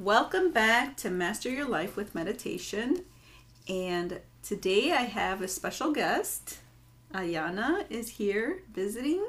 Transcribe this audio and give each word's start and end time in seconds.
Welcome 0.00 0.50
back 0.50 0.96
to 0.96 1.10
Master 1.10 1.50
Your 1.50 1.68
Life 1.68 1.94
with 1.94 2.14
Meditation. 2.14 3.04
And 3.68 4.20
today 4.42 4.92
I 4.92 5.02
have 5.02 5.42
a 5.42 5.46
special 5.46 5.92
guest. 5.92 6.60
Ayanna 7.12 7.84
is 7.90 8.08
here 8.08 8.62
visiting. 8.72 9.22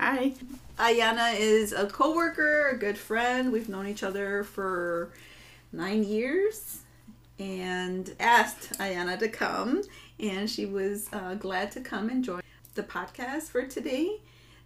Hi. 0.00 0.32
Ayanna 0.80 1.38
is 1.38 1.72
a 1.72 1.86
coworker, 1.86 2.70
a 2.70 2.76
good 2.76 2.98
friend. 2.98 3.52
We've 3.52 3.68
known 3.68 3.86
each 3.86 4.02
other 4.02 4.42
for 4.42 5.12
nine 5.72 6.02
years 6.02 6.80
and 7.38 8.16
asked 8.18 8.76
Ayanna 8.80 9.16
to 9.20 9.28
come, 9.28 9.82
and 10.18 10.50
she 10.50 10.66
was 10.66 11.08
uh, 11.12 11.34
glad 11.34 11.70
to 11.70 11.80
come 11.80 12.08
and 12.10 12.24
join 12.24 12.42
the 12.74 12.82
podcast 12.82 13.42
for 13.42 13.64
today. 13.64 14.16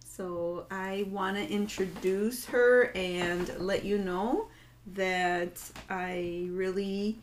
So 0.03 0.65
I 0.71 1.05
want 1.11 1.37
to 1.37 1.47
introduce 1.47 2.45
her 2.45 2.91
and 2.95 3.47
let 3.59 3.85
you 3.85 3.99
know 3.99 4.47
that 4.87 5.61
I 5.89 6.47
really 6.51 7.19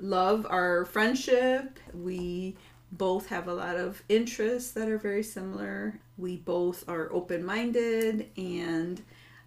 love 0.00 0.46
our 0.48 0.84
friendship. 0.84 1.78
We 1.94 2.56
both 2.92 3.28
have 3.28 3.48
a 3.48 3.54
lot 3.54 3.76
of 3.76 4.02
interests 4.08 4.72
that 4.72 4.88
are 4.88 4.98
very 4.98 5.22
similar. 5.22 5.98
We 6.16 6.36
both 6.36 6.88
are 6.88 7.12
open 7.12 7.44
minded, 7.44 8.28
and 8.36 9.02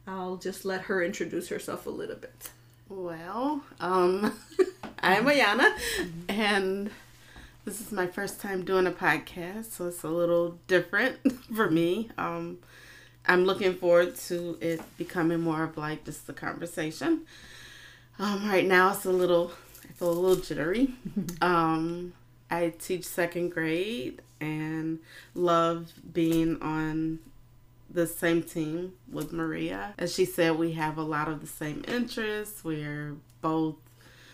I'll 0.08 0.38
just 0.38 0.66
let 0.66 0.82
her 0.82 1.04
introduce 1.04 1.50
herself 1.50 1.86
a 1.86 1.90
little 1.90 2.16
bit. 2.16 2.52
Well, 2.90 3.64
um, 3.80 4.34
I'm 5.00 5.26
Ayanna, 5.26 5.74
and 6.30 6.92
this 7.66 7.80
is 7.80 7.92
my 7.92 8.08
first 8.08 8.42
time 8.42 8.66
doing 8.66 8.88
a 8.88 8.92
podcast, 8.92 9.72
so 9.72 9.88
it's 9.88 10.04
a 10.04 10.10
little 10.10 10.58
different 10.68 11.18
for 11.56 11.70
me. 11.70 12.10
Um, 12.18 12.60
I'm 13.28 13.46
looking 13.46 13.76
forward 13.76 14.16
to 14.28 14.58
it 14.62 14.82
becoming 14.98 15.42
more 15.42 15.64
of 15.64 15.78
like 15.78 16.06
just 16.06 16.28
a 16.30 16.34
conversation. 16.34 17.22
Um, 18.20 18.48
right 18.50 18.66
now, 18.66 18.94
it's 18.94 19.06
a 19.06 19.12
little, 19.12 19.52
I 19.84 19.94
feel 19.94 20.12
a 20.12 20.14
little 20.14 20.44
jittery. 20.44 20.94
um, 21.42 22.14
I 22.50 22.74
teach 22.78 23.06
second 23.06 23.50
grade 23.50 24.22
and 24.40 25.00
love 25.34 25.94
being 26.14 26.62
on 26.62 27.20
the 27.90 28.08
same 28.08 28.44
team 28.44 28.94
with 29.12 29.32
Maria. 29.32 29.94
As 29.98 30.14
she 30.14 30.26
said, 30.26 30.58
we 30.58 30.74
have 30.74 30.98
a 30.98 31.04
lot 31.04 31.28
of 31.28 31.42
the 31.42 31.48
same 31.48 31.84
interests. 31.88 32.64
We're 32.64 33.16
both 33.42 33.76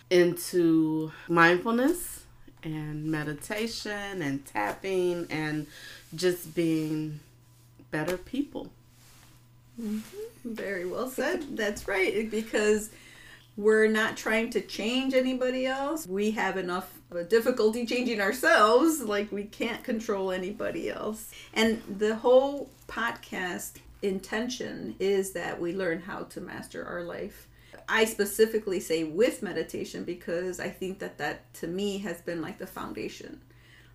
into 0.09 1.11
mindfulness 1.27 2.25
and 2.63 3.05
meditation 3.05 4.21
and 4.21 4.45
tapping 4.45 5.27
and 5.29 5.67
just 6.15 6.55
being 6.55 7.19
better 7.91 8.17
people. 8.17 8.71
Mm-hmm. 9.79 10.53
Very 10.53 10.85
well 10.85 11.09
said. 11.09 11.57
That's 11.57 11.87
right. 11.87 12.29
Because 12.29 12.89
we're 13.55 13.87
not 13.87 14.17
trying 14.17 14.49
to 14.51 14.61
change 14.61 15.13
anybody 15.13 15.65
else. 15.65 16.05
We 16.07 16.31
have 16.31 16.57
enough 16.57 16.93
difficulty 17.29 17.85
changing 17.85 18.21
ourselves, 18.21 19.01
like 19.01 19.31
we 19.31 19.43
can't 19.45 19.83
control 19.83 20.31
anybody 20.31 20.89
else. 20.89 21.31
And 21.53 21.81
the 21.97 22.15
whole 22.15 22.69
podcast 22.87 23.77
intention 24.01 24.95
is 24.99 25.31
that 25.31 25.59
we 25.59 25.73
learn 25.73 26.01
how 26.01 26.23
to 26.23 26.41
master 26.41 26.85
our 26.85 27.03
life. 27.03 27.47
I 27.89 28.05
specifically 28.05 28.79
say 28.79 29.05
with 29.05 29.41
meditation 29.41 30.03
because 30.03 30.59
I 30.59 30.69
think 30.69 30.99
that 30.99 31.17
that 31.19 31.51
to 31.55 31.67
me 31.67 31.99
has 31.99 32.21
been 32.21 32.41
like 32.41 32.57
the 32.57 32.67
foundation. 32.67 33.41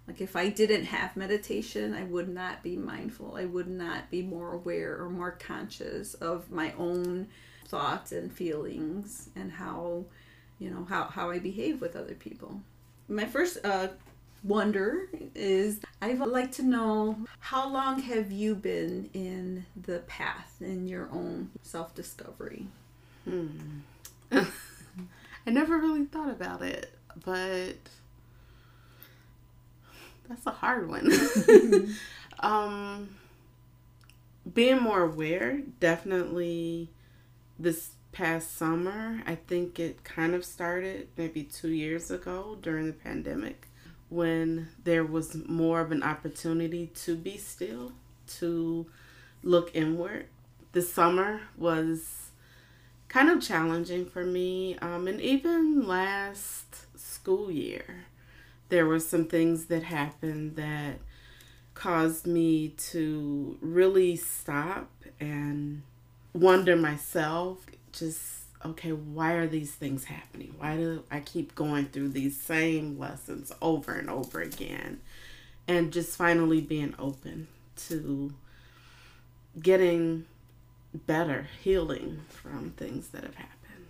Like 0.09 0.21
if 0.21 0.35
I 0.35 0.49
didn't 0.49 0.87
have 0.87 1.17
meditation, 1.17 1.95
I 1.95 2.03
would 2.03 2.29
not 2.29 2.63
be 2.63 2.77
mindful. 2.77 3.37
I 3.37 3.45
would 3.45 3.69
not 3.69 4.11
be 4.11 4.23
more 4.23 4.53
aware 4.53 5.01
or 5.01 5.09
more 5.09 5.31
conscious 5.31 6.15
of 6.15 6.51
my 6.51 6.73
own 6.77 7.29
thoughts 7.73 8.13
and 8.13 8.31
feelings 8.31 9.31
and 9.35 9.51
how 9.51 10.05
you 10.59 10.71
know 10.71 10.85
how, 10.89 11.05
how 11.05 11.31
i 11.31 11.39
behave 11.39 11.81
with 11.81 11.97
other 11.97 12.15
people 12.15 12.61
my 13.09 13.25
first 13.25 13.59
uh, 13.65 13.89
wonder 14.45 15.09
is 15.35 15.81
i'd 16.03 16.19
like 16.19 16.53
to 16.53 16.63
know 16.63 17.17
how 17.41 17.67
long 17.67 17.99
have 17.99 18.31
you 18.31 18.55
been 18.55 19.09
in 19.15 19.65
the 19.75 20.01
path 20.01 20.55
in 20.61 20.87
your 20.87 21.09
own 21.13 21.51
self-discovery 21.63 22.67
hmm. 23.25 23.49
i 24.33 25.51
never 25.51 25.79
really 25.79 26.05
thought 26.05 26.31
about 26.31 26.61
it 26.61 26.93
but 27.25 27.77
that's 30.33 30.47
a 30.47 30.51
hard 30.51 30.89
one 30.89 31.11
um 32.41 33.09
being 34.53 34.81
more 34.81 35.03
aware 35.03 35.61
definitely 35.79 36.89
this 37.59 37.93
past 38.13 38.57
summer. 38.57 39.23
I 39.27 39.35
think 39.35 39.81
it 39.81 40.05
kind 40.05 40.35
of 40.35 40.45
started 40.45 41.09
maybe 41.17 41.43
two 41.43 41.71
years 41.71 42.11
ago 42.11 42.59
during 42.61 42.87
the 42.87 42.93
pandemic 42.93 43.69
when 44.11 44.69
there 44.85 45.05
was 45.05 45.35
more 45.49 45.81
of 45.81 45.91
an 45.91 46.03
opportunity 46.03 46.89
to 46.89 47.17
be 47.17 47.39
still, 47.39 47.93
to 48.27 48.87
look 49.43 49.71
inward. 49.75 50.27
The 50.73 50.83
summer 50.83 51.41
was 51.57 52.31
kind 53.09 53.31
of 53.31 53.43
challenging 53.43 54.05
for 54.05 54.25
me. 54.25 54.77
Um, 54.79 55.09
and 55.09 55.21
even 55.21 55.87
last 55.87 56.99
school 56.99 57.51
year, 57.51 58.05
there 58.73 58.87
were 58.87 58.99
some 58.99 59.27
things 59.27 59.67
that 59.67 59.83
happened 59.83 60.57
that 60.57 60.95
caused 61.75 62.27
me 62.27 62.71
to 62.71 63.59
really 63.61 64.17
stop 64.17 64.91
and 65.21 65.83
wonder 66.33 66.75
myself 66.75 67.67
just 67.93 68.45
okay 68.65 68.93
why 68.93 69.33
are 69.33 69.47
these 69.47 69.73
things 69.75 70.05
happening? 70.05 70.55
Why 70.57 70.79
do 70.79 71.05
i 71.11 71.21
keep 71.21 71.55
going 71.55 71.85
through 71.87 72.09
these 72.09 72.41
same 72.41 72.99
lessons 72.99 73.53
over 73.61 73.93
and 73.93 74.09
over 74.09 74.41
again? 74.41 75.01
And 75.69 75.93
just 75.93 76.17
finally 76.17 76.63
being 76.63 76.95
open 76.99 77.49
to 77.89 78.33
getting 79.61 80.25
better 80.95 81.47
healing 81.63 82.23
from 82.31 82.71
things 82.71 83.09
that 83.09 83.23
have 83.23 83.35
happened. 83.35 83.87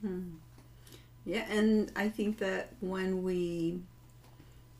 Hmm. 0.00 0.30
yeah 1.24 1.44
and 1.50 1.92
i 1.96 2.08
think 2.08 2.38
that 2.38 2.72
when 2.80 3.22
we 3.22 3.80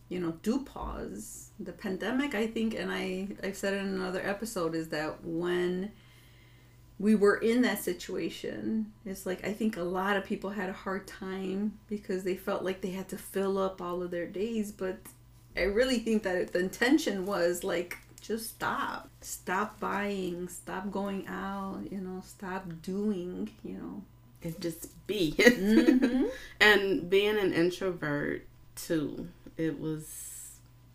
you 0.08 0.18
know 0.18 0.32
do 0.42 0.64
pause 0.64 1.50
the 1.60 1.72
pandemic 1.72 2.34
i 2.34 2.46
think 2.46 2.74
and 2.74 2.90
i 2.90 3.28
i've 3.42 3.56
said 3.56 3.74
in 3.74 3.86
another 3.86 4.22
episode 4.24 4.74
is 4.74 4.88
that 4.88 5.24
when 5.24 5.90
we 6.98 7.14
were 7.14 7.36
in 7.36 7.62
that 7.62 7.82
situation. 7.82 8.92
It's 9.06 9.24
like 9.24 9.46
I 9.46 9.52
think 9.52 9.76
a 9.76 9.82
lot 9.82 10.16
of 10.16 10.24
people 10.24 10.50
had 10.50 10.68
a 10.68 10.74
hard 10.74 11.06
time 11.06 11.78
because 11.88 12.24
they 12.24 12.34
felt 12.34 12.64
like 12.64 12.80
they 12.80 12.90
had 12.90 13.08
to 13.10 13.16
fill 13.16 13.58
up 13.58 13.80
all 13.80 14.02
of 14.02 14.10
their 14.10 14.26
days, 14.26 14.72
but 14.72 14.98
I 15.56 15.62
really 15.62 15.98
think 15.98 16.22
that 16.24 16.52
the 16.52 16.58
intention 16.58 17.24
was 17.26 17.62
like 17.62 17.98
just 18.20 18.50
stop. 18.50 19.08
Stop 19.20 19.78
buying, 19.78 20.48
stop 20.48 20.90
going 20.90 21.26
out, 21.28 21.80
you 21.90 21.98
know, 21.98 22.22
stop 22.26 22.64
doing, 22.82 23.50
you 23.64 23.74
know. 23.74 24.02
And 24.42 24.60
just 24.60 25.06
be. 25.06 25.34
Mm-hmm. 25.38 26.26
and 26.60 27.10
being 27.10 27.38
an 27.38 27.52
introvert 27.52 28.46
too, 28.76 29.28
it 29.58 29.78
was 29.78 30.52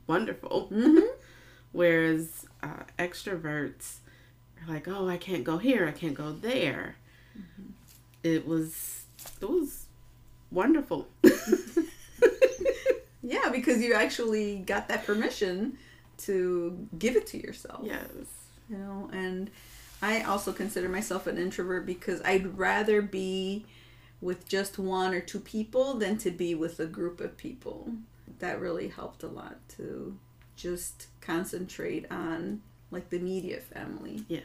wonderful. 0.07 0.69
Mm-hmm. 0.72 1.06
Whereas 1.72 2.46
uh, 2.62 2.84
extroverts, 2.97 3.97
are 4.62 4.74
like, 4.74 4.88
oh, 4.88 5.07
I 5.07 5.18
can't 5.18 5.44
go 5.44 5.57
here, 5.57 5.88
I 5.88 5.91
can't 5.91 6.13
go 6.13 6.31
there. 6.31 6.96
Mm-hmm. 7.38 7.72
It 8.24 8.47
was 8.47 9.06
it 9.41 9.50
was 9.50 9.85
wonderful. 10.51 11.07
yeah, 13.24 13.50
because 13.51 13.81
you 13.81 13.94
actually 13.94 14.59
got 14.59 14.88
that 14.88 15.06
permission 15.06 15.78
to 16.19 16.88
give 16.97 17.16
it 17.16 17.28
to 17.28 17.41
yourself. 17.41 17.81
Yes. 17.84 18.07
You 18.69 18.77
know, 18.77 19.09
and 19.12 19.50
I 20.01 20.21
also 20.21 20.54
consider 20.54 20.88
myself 20.88 21.27
an 21.27 21.38
introvert 21.38 21.86
because 21.86 22.21
I'd 22.24 22.57
rather 22.57 23.01
be 23.01 23.66
with 24.21 24.48
just 24.48 24.80
one 24.80 25.13
or 25.13 25.19
two 25.19 25.39
people 25.39 25.95
than 25.95 26.18
to 26.19 26.31
be 26.31 26.56
with 26.56 26.80
a 26.80 26.86
group 26.86 27.19
of 27.19 27.36
people. 27.36 27.89
That 28.39 28.59
really 28.59 28.88
helped 28.88 29.24
a 29.24 29.27
lot 29.27 29.57
to 29.77 30.18
just 30.56 31.07
concentrate 31.21 32.12
on 32.12 32.62
like 32.91 33.09
the 33.09 33.19
media 33.19 33.59
family. 33.59 34.24
Yeah. 34.27 34.41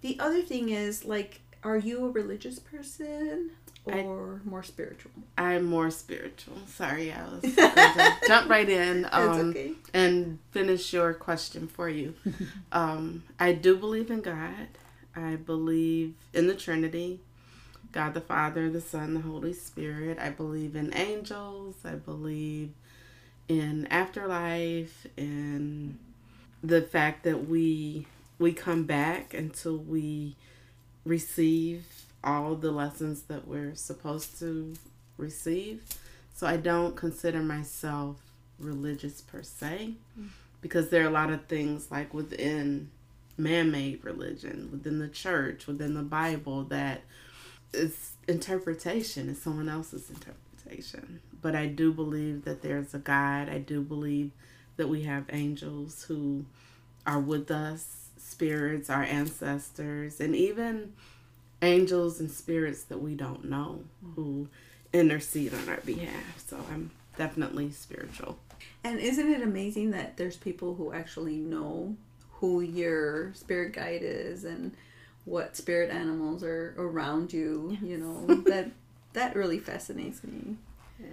The 0.00 0.18
other 0.18 0.42
thing 0.42 0.70
is 0.70 1.04
like 1.04 1.40
are 1.62 1.76
you 1.76 2.06
a 2.06 2.10
religious 2.10 2.58
person 2.58 3.50
or 3.84 4.40
I, 4.44 4.48
more 4.48 4.62
spiritual? 4.62 5.10
I'm 5.36 5.64
more 5.64 5.90
spiritual. 5.90 6.56
Sorry, 6.66 7.10
Alice. 7.10 7.54
I 7.58 8.16
jump 8.26 8.48
right 8.48 8.68
in 8.68 9.06
um, 9.12 9.50
okay. 9.50 9.72
and 9.92 10.38
finish 10.52 10.92
your 10.92 11.12
question 11.12 11.68
for 11.68 11.88
you. 11.88 12.14
um, 12.72 13.24
I 13.38 13.52
do 13.52 13.76
believe 13.76 14.10
in 14.10 14.22
God. 14.22 14.68
I 15.14 15.36
believe 15.36 16.14
in 16.32 16.46
the 16.46 16.54
Trinity 16.54 17.20
God 17.92 18.14
the 18.14 18.20
Father, 18.20 18.70
the 18.70 18.80
Son, 18.80 19.14
the 19.14 19.20
Holy 19.20 19.52
Spirit. 19.52 20.18
I 20.18 20.30
believe 20.30 20.76
in 20.76 20.94
angels. 20.94 21.76
I 21.84 21.94
believe 21.94 22.70
in 23.48 23.86
afterlife 23.88 25.06
and 25.16 25.98
the 26.62 26.82
fact 26.82 27.24
that 27.24 27.48
we 27.48 28.06
we 28.38 28.52
come 28.52 28.84
back 28.84 29.34
until 29.34 29.76
we 29.76 30.36
receive 31.04 31.84
all 32.22 32.54
the 32.54 32.70
lessons 32.70 33.22
that 33.22 33.46
we're 33.46 33.74
supposed 33.74 34.38
to 34.38 34.74
receive. 35.16 35.82
So 36.34 36.46
I 36.46 36.56
don't 36.56 36.96
consider 36.96 37.40
myself 37.40 38.16
religious 38.58 39.20
per 39.20 39.42
se 39.42 39.94
because 40.60 40.90
there 40.90 41.04
are 41.04 41.08
a 41.08 41.12
lot 41.12 41.30
of 41.30 41.46
things 41.46 41.90
like 41.90 42.14
within 42.14 42.90
man-made 43.36 44.04
religion, 44.04 44.68
within 44.70 44.98
the 44.98 45.08
church, 45.08 45.66
within 45.66 45.94
the 45.94 46.02
Bible 46.02 46.64
that 46.64 47.02
is 47.72 48.12
interpretation 48.28 49.28
it's 49.28 49.42
someone 49.42 49.68
else's 49.68 50.10
interpretation. 50.10 51.20
But 51.42 51.54
I 51.54 51.66
do 51.66 51.92
believe 51.92 52.44
that 52.44 52.62
there's 52.62 52.94
a 52.94 52.98
God. 52.98 53.48
I 53.48 53.58
do 53.58 53.80
believe 53.80 54.30
that 54.76 54.88
we 54.88 55.02
have 55.02 55.24
angels 55.30 56.04
who 56.04 56.44
are 57.06 57.20
with 57.20 57.50
us, 57.50 58.08
spirits, 58.16 58.90
our 58.90 59.02
ancestors, 59.02 60.20
and 60.20 60.34
even 60.36 60.92
angels 61.62 62.20
and 62.20 62.30
spirits 62.30 62.84
that 62.84 62.98
we 62.98 63.14
don't 63.14 63.44
know 63.44 63.84
who 64.14 64.48
intercede 64.92 65.54
on 65.54 65.68
our 65.68 65.80
behalf. 65.80 66.44
So 66.46 66.58
I'm 66.70 66.90
definitely 67.16 67.70
spiritual. 67.70 68.38
And 68.84 68.98
isn't 68.98 69.30
it 69.30 69.42
amazing 69.42 69.90
that 69.90 70.16
there's 70.16 70.36
people 70.36 70.74
who 70.74 70.92
actually 70.92 71.36
know 71.36 71.96
who 72.32 72.60
your 72.60 73.34
spirit 73.34 73.72
guide 73.74 74.00
is 74.02 74.44
and 74.44 74.74
what 75.24 75.56
spirit 75.56 75.90
animals 75.90 76.42
are 76.42 76.74
around 76.78 77.32
you, 77.32 77.76
you 77.82 77.98
know, 77.98 78.26
that 78.42 78.70
that 79.12 79.34
really 79.36 79.58
fascinates 79.58 80.22
me. 80.24 80.56
Yeah. 80.98 81.06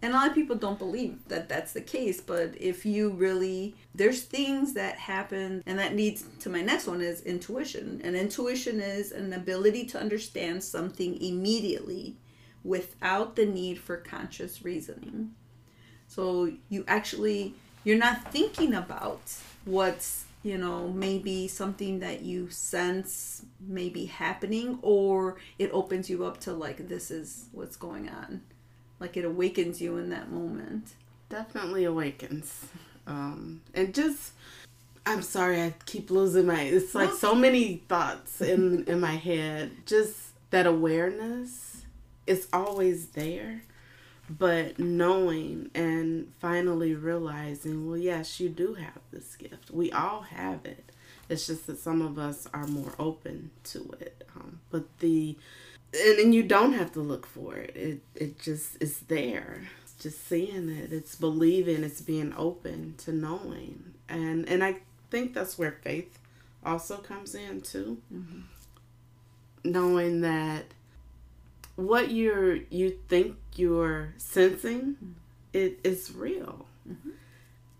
And 0.00 0.12
a 0.12 0.16
lot 0.16 0.28
of 0.28 0.34
people 0.34 0.56
don't 0.56 0.80
believe 0.80 1.16
that 1.28 1.48
that's 1.48 1.72
the 1.72 1.80
case, 1.80 2.20
but 2.20 2.60
if 2.60 2.84
you 2.84 3.10
really 3.10 3.76
there's 3.94 4.22
things 4.22 4.74
that 4.74 4.96
happen 4.96 5.62
and 5.64 5.78
that 5.78 5.94
leads 5.94 6.24
to 6.40 6.50
my 6.50 6.60
next 6.60 6.86
one 6.88 7.00
is 7.00 7.20
intuition. 7.22 8.00
And 8.02 8.16
intuition 8.16 8.80
is 8.80 9.12
an 9.12 9.32
ability 9.32 9.84
to 9.86 10.00
understand 10.00 10.64
something 10.64 11.20
immediately 11.22 12.16
without 12.64 13.36
the 13.36 13.46
need 13.46 13.78
for 13.78 13.96
conscious 13.96 14.64
reasoning. 14.64 15.34
So 16.08 16.52
you 16.68 16.84
actually 16.88 17.54
you're 17.84 17.98
not 17.98 18.32
thinking 18.32 18.74
about 18.74 19.20
what's 19.64 20.24
you 20.42 20.58
know 20.58 20.88
maybe 20.88 21.48
something 21.48 22.00
that 22.00 22.22
you 22.22 22.50
sense 22.50 23.44
maybe 23.60 24.06
happening 24.06 24.78
or 24.82 25.36
it 25.58 25.70
opens 25.72 26.10
you 26.10 26.24
up 26.24 26.38
to 26.40 26.52
like 26.52 26.88
this 26.88 27.10
is 27.10 27.46
what's 27.52 27.76
going 27.76 28.08
on 28.08 28.42
like 28.98 29.16
it 29.16 29.24
awakens 29.24 29.80
you 29.80 29.96
in 29.96 30.10
that 30.10 30.30
moment 30.30 30.94
Definitely 31.32 31.84
awakens. 31.84 32.66
Um, 33.06 33.62
and 33.72 33.94
just, 33.94 34.32
I'm 35.06 35.22
sorry, 35.22 35.62
I 35.62 35.74
keep 35.86 36.10
losing 36.10 36.46
my. 36.46 36.60
It's 36.60 36.94
like 36.94 37.10
so 37.14 37.34
many 37.34 37.76
thoughts 37.88 38.42
in 38.42 38.84
in 38.84 39.00
my 39.00 39.16
head. 39.16 39.70
Just 39.86 40.18
that 40.50 40.66
awareness 40.66 41.86
is 42.26 42.48
always 42.52 43.06
there, 43.08 43.62
but 44.38 44.78
knowing 44.78 45.70
and 45.74 46.32
finally 46.40 46.94
realizing, 46.94 47.88
well, 47.88 47.98
yes, 47.98 48.40
you 48.40 48.48
do 48.48 48.74
have 48.74 49.00
this 49.12 49.36
gift. 49.36 49.70
We 49.70 49.90
all 49.92 50.22
have 50.22 50.64
it. 50.64 50.92
It's 51.28 51.46
just 51.46 51.66
that 51.66 51.78
some 51.78 52.02
of 52.02 52.18
us 52.18 52.46
are 52.52 52.66
more 52.66 52.92
open 52.98 53.50
to 53.64 53.94
it. 54.00 54.26
Um, 54.36 54.60
but 54.70 54.98
the 54.98 55.36
and, 55.94 56.18
and 56.18 56.34
you 56.34 56.42
don't 56.42 56.72
have 56.72 56.92
to 56.92 57.00
look 57.00 57.26
for 57.26 57.56
it. 57.56 57.76
It 57.76 58.00
it 58.14 58.38
just 58.38 58.82
is 58.82 59.00
there. 59.00 59.68
It's 59.82 59.94
just 60.02 60.26
seeing 60.26 60.68
it. 60.68 60.92
It's 60.92 61.14
believing. 61.14 61.84
It's 61.84 62.00
being 62.00 62.32
open 62.36 62.94
to 62.98 63.12
knowing. 63.12 63.94
And 64.08 64.48
and 64.48 64.62
I 64.64 64.76
think 65.10 65.34
that's 65.34 65.58
where 65.58 65.72
faith 65.82 66.18
also 66.64 66.98
comes 66.98 67.34
in 67.34 67.60
too. 67.60 68.00
Knowing 69.64 70.20
that 70.22 70.64
what 71.86 72.10
you're 72.10 72.56
you 72.70 72.98
think 73.08 73.36
you're 73.56 74.14
sensing, 74.16 74.96
mm-hmm. 74.96 75.12
it 75.52 75.80
is 75.84 76.12
real. 76.14 76.66
Mm-hmm. 76.88 77.10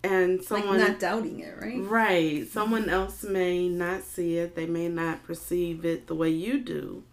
And 0.04 0.42
someone 0.42 0.78
like 0.80 0.88
not 0.88 1.00
doubting 1.00 1.40
it 1.40 1.56
right? 1.60 1.80
Right. 1.80 2.34
Mm-hmm. 2.42 2.50
Someone 2.52 2.88
else 2.88 3.22
may 3.22 3.68
not 3.68 4.02
see 4.02 4.36
it, 4.36 4.56
they 4.56 4.66
may 4.66 4.88
not 4.88 5.22
perceive 5.24 5.84
it 5.84 6.06
the 6.08 6.14
way 6.14 6.30
you 6.30 6.58
do, 6.58 7.04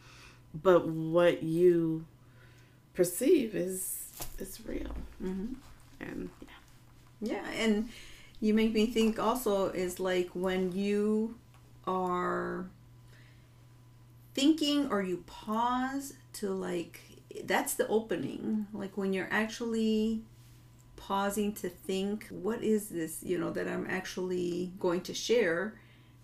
but 0.54 0.88
what 0.88 1.44
you 1.44 2.06
perceive 2.94 3.56
is 3.56 4.12
is 4.38 4.60
real. 4.66 4.96
hmm 5.22 5.54
And 6.00 6.30
Yeah, 7.22 7.46
and 7.56 7.90
you 8.42 8.54
make 8.54 8.74
me 8.74 8.88
think 8.88 9.20
also 9.20 9.68
is 9.70 10.00
like 10.00 10.30
when 10.34 10.72
you 10.72 11.36
are 11.86 12.66
thinking 14.34 14.90
or 14.92 15.02
you 15.02 15.24
pause 15.28 16.14
to 16.34 16.50
like 16.50 17.02
that's 17.44 17.76
the 17.76 17.88
opening. 17.88 18.68
Like 18.74 18.98
when 18.98 19.14
you're 19.14 19.30
actually 19.32 20.22
pausing 20.96 21.54
to 21.54 21.70
think, 21.70 22.28
what 22.30 22.64
is 22.64 22.90
this, 22.90 23.24
you 23.24 23.38
know, 23.38 23.52
that 23.52 23.68
I'm 23.68 23.88
actually 23.90 24.72
going 24.80 25.02
to 25.02 25.14
share? 25.14 25.76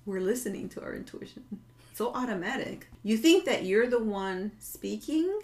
We're 0.06 0.22
listening 0.22 0.70
to 0.70 0.84
our 0.84 0.96
intuition. 0.96 1.44
So 1.94 2.14
automatic. 2.14 2.88
You 3.04 3.18
think 3.18 3.46
that 3.46 3.64
you're 3.64 3.88
the 3.88 4.04
one 4.04 4.52
speaking, 4.60 5.40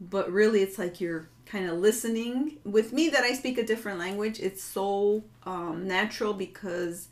but 0.00 0.30
really 0.30 0.62
it's 0.62 0.78
like 0.78 1.00
you're 1.00 1.28
kind 1.46 1.68
of 1.70 1.78
listening 1.78 2.58
with 2.64 2.92
me 2.92 3.08
that 3.08 3.22
i 3.22 3.32
speak 3.32 3.56
a 3.56 3.64
different 3.64 3.98
language 4.00 4.40
it's 4.40 4.62
so 4.62 5.22
um, 5.44 5.86
natural 5.86 6.34
because 6.34 7.08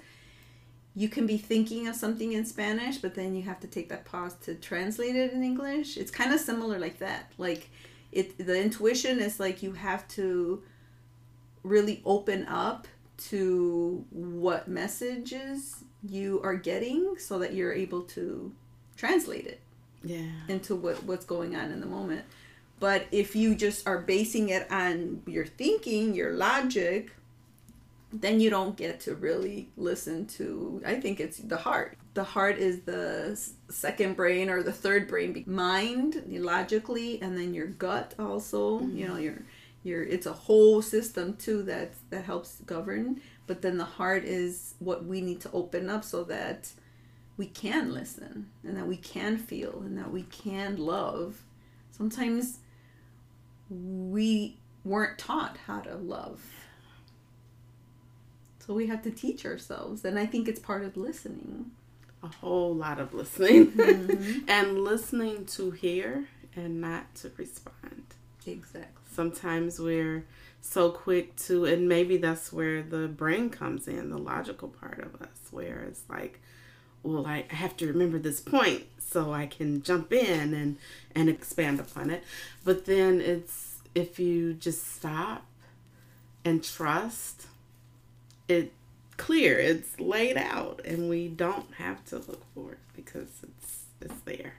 you 0.97 1.09
can 1.09 1.27
be 1.27 1.37
thinking 1.37 1.89
of 1.89 1.95
something 1.95 2.33
in 2.33 2.45
spanish 2.45 2.99
but 2.99 3.15
then 3.15 3.35
you 3.35 3.43
have 3.43 3.61
to 3.61 3.67
take 3.67 3.89
that 3.89 4.05
pause 4.05 4.35
to 4.35 4.55
translate 4.55 5.17
it 5.17 5.33
in 5.33 5.43
english 5.43 5.97
it's 5.97 6.11
kind 6.11 6.33
of 6.33 6.41
similar 6.41 6.79
like 6.79 6.99
that 6.99 7.33
like 7.39 7.71
it 8.13 8.37
the 8.39 8.61
intuition 8.61 9.19
is 9.19 9.41
like 9.41 9.63
you 9.63 9.73
have 9.73 10.07
to 10.09 10.63
really 11.63 12.01
open 12.05 12.47
up 12.47 12.87
to 13.17 14.05
what 14.11 14.69
messages 14.69 15.85
you 16.07 16.41
are 16.43 16.57
getting 16.57 17.17
so 17.19 17.39
that 17.39 17.55
you're 17.55 17.73
able 17.73 18.03
to 18.03 18.53
translate 18.97 19.47
it 19.47 19.61
yeah. 20.05 20.31
into 20.49 20.77
what, 20.77 21.03
what's 21.05 21.25
going 21.25 21.57
on 21.57 21.71
in 21.71 21.81
the 21.81 21.87
moment. 21.87 22.25
But 22.81 23.07
if 23.11 23.35
you 23.35 23.55
just 23.55 23.87
are 23.87 23.99
basing 23.99 24.51
it 24.51 24.71
on 24.71 25.23
your 25.27 25.47
thinking, 25.47 26.15
your 26.15 26.33
logic, 26.33 27.13
then 28.21 28.41
you 28.41 28.51
don't 28.51 28.77
get 28.77 29.01
to 29.01 29.15
really 29.15 29.71
listen 29.77 30.27
to, 30.27 30.83
I 30.87 31.01
think 31.01 31.21
it's 31.21 31.39
the 31.39 31.57
heart. 31.57 31.99
The 32.15 32.25
heart 32.25 32.59
is 32.59 32.83
the 32.83 33.41
second 33.69 34.15
brain 34.15 34.49
or 34.49 34.63
the 34.63 34.73
third 34.73 35.09
brain. 35.09 35.43
Mind, 35.47 36.23
logically, 36.29 37.21
and 37.21 37.37
then 37.37 37.53
your 37.53 37.67
gut 37.67 38.15
also, 38.19 38.81
you 38.81 38.87
mm-hmm. 38.87 39.09
know, 39.09 39.17
your 39.19 39.43
your 39.83 40.03
it's 40.03 40.25
a 40.25 40.33
whole 40.33 40.81
system 40.81 41.37
too 41.37 41.63
that 41.65 41.93
that 42.09 42.25
helps 42.25 42.61
govern 42.61 43.21
but 43.47 43.63
then 43.63 43.77
the 43.77 43.85
heart 43.85 44.25
is 44.25 44.75
what 44.79 45.05
we 45.05 45.21
need 45.21 45.41
to 45.43 45.51
open 45.53 45.91
up 45.91 46.05
so 46.05 46.25
that 46.25 46.73
we 47.37 47.47
can 47.47 47.93
listen 47.93 48.51
and 48.63 48.77
that 48.77 48.87
we 48.87 48.97
can 48.97 49.37
feel 49.37 49.83
and 49.85 49.99
that 49.99 50.11
we 50.11 50.23
can 50.23 50.77
love. 50.77 51.43
Sometimes 51.91 52.61
we 53.69 54.59
weren't 54.85 55.19
taught 55.19 55.59
how 55.67 55.81
to 55.81 55.97
love. 55.97 56.43
So 58.67 58.75
we 58.75 58.87
have 58.87 59.03
to 59.03 59.11
teach 59.11 59.45
ourselves. 59.45 60.05
And 60.05 60.19
I 60.19 60.27
think 60.27 60.49
it's 60.49 60.61
part 60.61 60.85
of 60.85 60.97
listening. 60.97 61.71
A 62.23 62.29
whole 62.29 62.75
lot 62.75 62.99
of 62.99 63.13
listening. 63.13 63.73
Mhm. 63.73 64.45
and 64.49 64.83
listening 64.83 65.45
to 65.47 65.71
hear 65.71 66.27
and 66.57 66.81
not 66.81 67.15
to 67.17 67.31
respond. 67.37 68.05
Exactly. 68.47 69.03
Sometimes 69.13 69.79
we're 69.79 70.25
so 70.61 70.91
quick 70.91 71.37
to 71.37 71.67
and 71.67 71.89
maybe 71.89 72.17
that's 72.17 72.53
where 72.53 72.83
the 72.83 73.07
brain 73.09 73.51
comes 73.51 73.87
in, 73.87 74.09
the 74.11 74.19
logical 74.19 74.69
part 74.69 74.99
of 74.99 75.21
us, 75.21 75.29
where 75.51 75.81
it's 75.89 76.05
like 76.09 76.41
well 77.03 77.27
I 77.27 77.45
I 77.51 77.55
have 77.55 77.77
to 77.79 77.87
remember 77.87 78.19
this 78.19 78.41
point 78.41 78.85
so 78.99 79.33
I 79.33 79.47
can 79.47 79.83
jump 79.83 80.13
in 80.13 80.55
and 80.55 80.79
and 81.15 81.29
expand 81.29 81.81
upon 81.81 82.09
it. 82.11 82.25
But 82.65 82.87
then 82.87 83.21
it's 83.21 83.77
if 83.95 84.19
you 84.19 84.55
just 84.55 84.95
stop 84.95 85.45
and 86.45 86.63
trust, 86.65 87.47
it 88.49 88.73
clear, 89.17 89.59
it's 89.59 89.99
laid 89.99 90.37
out 90.37 90.81
and 90.85 91.09
we 91.09 91.29
don't 91.29 91.73
have 91.75 92.05
to 92.07 92.17
look 92.17 92.45
for 92.55 92.73
it 92.73 92.79
because 92.95 93.29
it's 93.43 93.85
it's 94.01 94.21
there. 94.25 94.55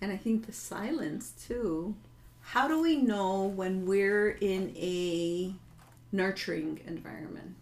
And 0.00 0.12
I 0.12 0.16
think 0.16 0.46
the 0.46 0.52
silence 0.52 1.32
too. 1.46 1.94
How 2.42 2.68
do 2.68 2.80
we 2.80 2.96
know 2.96 3.44
when 3.44 3.86
we're 3.86 4.30
in 4.30 4.72
a 4.76 5.54
nurturing 6.12 6.80
environment? 6.86 7.56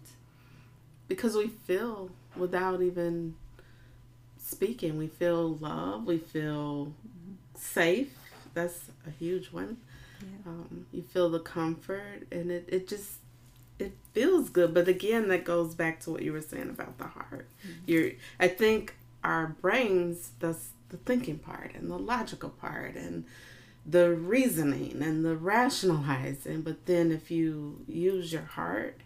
Because 1.09 1.37
we 1.37 1.49
feel 1.49 2.11
without 2.37 2.83
even 2.83 3.35
speaking, 4.39 4.99
we 4.99 5.07
feel 5.07 5.55
love, 5.57 6.05
we 6.05 6.19
feel 6.19 6.93
safe. 7.55 8.13
That's 8.53 8.91
a 9.07 9.11
huge 9.11 9.53
one. 9.53 9.79
Yeah. 10.21 10.53
Um, 10.53 10.87
you 10.93 11.03
feel 11.03 11.31
the 11.31 11.41
comfort 11.41 12.27
and 12.31 12.51
it, 12.51 12.69
it 12.69 12.89
just 12.89 13.19
it 13.79 13.93
feels 14.13 14.49
good. 14.49 14.75
But 14.75 14.89
again, 14.89 15.29
that 15.29 15.45
goes 15.45 15.75
back 15.75 16.01
to 16.01 16.11
what 16.11 16.23
you 16.23 16.33
were 16.33 16.41
saying 16.41 16.71
about 16.71 16.99
the 16.99 17.07
heart. 17.07 17.49
You're 17.87 18.13
I 18.39 18.49
think 18.49 18.97
our 19.23 19.57
brains, 19.61 20.31
that's 20.39 20.71
the 20.91 20.97
thinking 20.99 21.39
part 21.39 21.73
and 21.75 21.91
the 21.91 21.99
logical 21.99 22.51
part 22.51 22.95
and 22.95 23.25
the 23.87 24.15
reasoning 24.15 25.03
and 25.03 25.25
the 25.25 25.37
rationalizing. 25.37 26.63
But 26.63 26.87
then 26.87 27.11
if 27.11 27.31
you 27.31 27.85
use 27.89 28.33
your 28.33 28.43
heart 28.43 29.01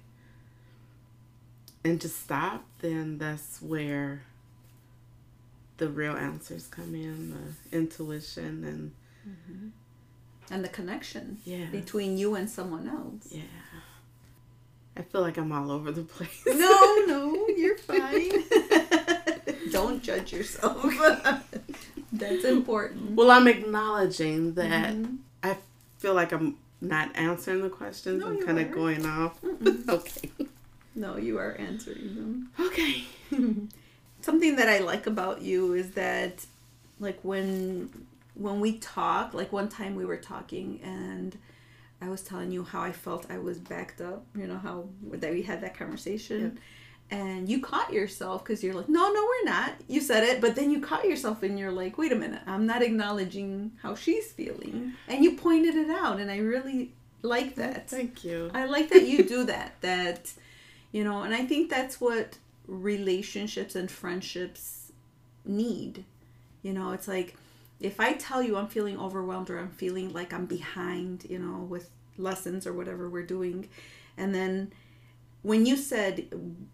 and 1.85 2.01
just 2.01 2.21
stop, 2.21 2.65
then 2.81 3.19
that's 3.19 3.63
where 3.63 4.23
the 5.79 5.89
real 5.89 6.17
answers 6.17 6.67
come 6.67 6.95
in, 6.95 7.31
the 7.71 7.77
intuition 7.77 8.65
and 8.65 8.93
mm-hmm. 9.27 9.69
and 10.53 10.65
the 10.65 10.69
connection 10.69 11.39
yeah. 11.45 11.67
between 11.67 12.19
you 12.19 12.35
and 12.35 12.51
someone 12.51 12.89
else. 12.89 13.29
Yeah. 13.31 13.43
I 14.99 15.03
feel 15.03 15.21
like 15.21 15.39
I'm 15.39 15.53
all 15.53 15.71
over 15.71 15.93
the 15.93 16.03
place. 16.03 16.43
No, 16.45 17.05
no, 17.07 17.47
you're 17.57 17.79
fine. 17.79 18.31
Don't 19.71 20.03
judge 20.03 20.33
yourself. 20.33 20.83
That's 22.13 22.45
important. 22.45 23.13
Well, 23.13 23.31
I'm 23.31 23.47
acknowledging 23.47 24.55
that 24.55 24.95
mm-hmm. 24.95 25.17
I 25.45 25.57
feel 25.99 26.15
like 26.15 26.33
I'm 26.33 26.57
not 26.81 27.11
answering 27.15 27.63
the 27.63 27.69
questions. 27.69 28.23
No, 28.23 28.29
I'm 28.29 28.45
kind 28.45 28.59
of 28.59 28.73
going 28.73 29.07
off. 29.07 29.39
okay. 29.89 30.31
No, 30.97 31.17
you 31.17 31.39
are 31.39 31.53
answering 31.53 32.15
them. 32.17 32.51
Okay. 32.59 33.05
Something 34.21 34.57
that 34.57 34.69
I 34.69 34.79
like 34.79 35.07
about 35.07 35.43
you 35.43 35.75
is 35.75 35.93
that 35.93 36.45
like 36.99 37.21
when 37.23 38.07
when 38.35 38.59
we 38.59 38.79
talk, 38.79 39.33
like 39.33 39.53
one 39.53 39.69
time 39.69 39.95
we 39.95 40.05
were 40.05 40.17
talking 40.17 40.81
and 40.83 41.37
I 42.01 42.09
was 42.09 42.23
telling 42.23 42.53
you 42.53 42.63
how 42.63 42.81
I 42.81 42.93
felt 42.93 43.31
I 43.31 43.39
was 43.39 43.59
backed 43.59 44.01
up, 44.01 44.25
you 44.37 44.47
know, 44.47 44.59
how 44.59 44.89
that 45.11 45.33
we 45.33 45.43
had 45.43 45.61
that 45.63 45.77
conversation. 45.77 46.59
And 47.11 47.49
you 47.49 47.61
caught 47.61 47.93
yourself 47.93 48.45
because 48.45 48.63
you're 48.63 48.75
like, 48.75 48.89
no, 48.89 49.11
no, 49.11 49.25
we're 49.25 49.51
not. 49.51 49.73
You 49.89 50.01
said 50.01 50.25
it, 50.25 50.41
but 50.41 50.55
then 50.55 50.71
you 50.71 50.81
caught 50.81 51.07
yourself 51.07 51.43
and 51.43 51.59
you're 51.59 51.73
like, 51.73 51.97
wait 51.97 52.13
a 52.13 52.17
minute, 52.17 52.43
I'm 52.47 52.67
not 52.67 52.83
acknowledging 52.83 53.73
how 53.83 53.95
she's 53.95 54.31
feeling. 54.31 54.93
And 55.09 55.25
you 55.25 55.37
pointed 55.37 55.75
it 55.75 55.91
out, 55.91 56.21
and 56.21 56.31
I 56.31 56.37
really 56.39 56.93
like 57.23 57.55
oh, 57.57 57.63
that. 57.63 57.89
Thank 57.89 58.25
you. 58.25 58.51
I 58.53 58.67
like 58.67 58.91
that 58.91 59.07
you 59.07 59.25
do 59.25 59.45
that. 59.47 59.81
That, 59.81 60.31
you 60.93 61.03
know, 61.03 61.23
and 61.23 61.35
I 61.35 61.47
think 61.47 61.71
that's 61.71 62.01
what 62.01 62.37
relationships 62.67 63.75
and 63.75 63.91
friendships 63.91 64.93
need. 65.47 66.05
You 66.63 66.75
know, 66.75 66.93
it's 66.93 67.09
like 67.09 67.37
if 67.81 68.01
I 68.01 68.15
tell 68.15 68.43
you 68.43 68.57
I'm 68.57 68.69
feeling 68.69 68.99
overwhelmed 68.99 69.51
or 69.51 69.59
I'm 69.59 69.71
feeling 69.71 70.13
like 70.13 70.33
I'm 70.33 70.47
behind, 70.47 71.27
you 71.29 71.39
know, 71.39 71.59
with 71.59 71.91
lessons 72.17 72.67
or 72.67 72.73
whatever 72.73 73.09
we're 73.09 73.23
doing, 73.23 73.69
and 74.17 74.35
then 74.35 74.73
when 75.43 75.65
you 75.65 75.77
said, 75.77 76.27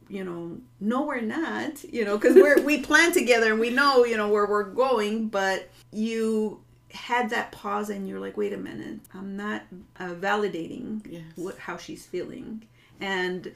you 0.09 0.25
know, 0.25 0.59
no, 0.81 1.03
we're 1.03 1.21
not, 1.21 1.85
you 1.85 2.05
know, 2.05 2.17
because 2.17 2.35
we're 2.35 2.61
we 2.63 2.81
plan 2.83 3.13
together 3.13 3.53
and 3.53 3.61
we 3.61 3.71
know, 3.71 4.05
you 4.05 4.17
know, 4.17 4.29
where 4.29 4.47
we're 4.47 4.65
going, 4.65 5.29
but 5.29 5.71
you 5.93 6.61
had 6.93 7.31
that 7.31 7.53
pause 7.53 7.91
and 7.91 8.09
you're 8.09 8.21
like, 8.21 8.37
wait 8.37 8.53
a 8.53 8.57
minute, 8.57 9.01
I'm 9.13 9.37
not 9.37 9.63
uh, 9.99 10.15
validating 10.15 11.05
yes. 11.09 11.23
what 11.37 11.59
how 11.59 11.77
she's 11.77 12.07
feeling, 12.07 12.67
and 13.01 13.53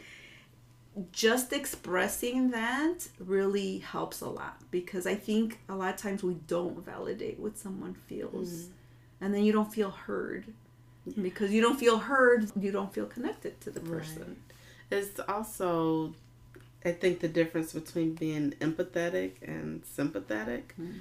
just 1.13 1.53
expressing 1.53 2.51
that 2.51 3.09
really 3.19 3.79
helps 3.79 4.21
a 4.21 4.29
lot 4.29 4.59
because 4.71 5.07
I 5.07 5.15
think 5.15 5.59
a 5.69 5.75
lot 5.75 5.95
of 5.95 6.01
times 6.01 6.23
we 6.23 6.35
don't 6.47 6.85
validate 6.85 7.39
what 7.39 7.59
someone 7.59 7.95
feels, 7.95 8.51
mm. 8.51 8.69
and 9.21 9.35
then 9.35 9.45
you 9.45 9.53
don't 9.53 9.73
feel 9.73 9.91
heard. 9.91 10.47
Because 11.23 11.53
you 11.53 11.63
don't 11.63 11.79
feel 11.79 11.99
heard, 11.99 12.51
you 12.61 12.71
don't 12.71 12.93
feel 12.93 13.07
connected 13.07 13.61
to 13.63 13.71
the 13.71 13.81
person. 13.81 14.37
Right. 14.91 14.99
It's 14.99 15.19
also, 15.27 16.15
I 16.85 16.93
think, 16.93 17.21
the 17.21 17.29
difference 17.29 17.73
between 17.73 18.15
being 18.15 18.53
empathetic 18.61 19.33
and 19.43 19.83
sympathetic. 19.87 20.75
Mm. 20.79 20.97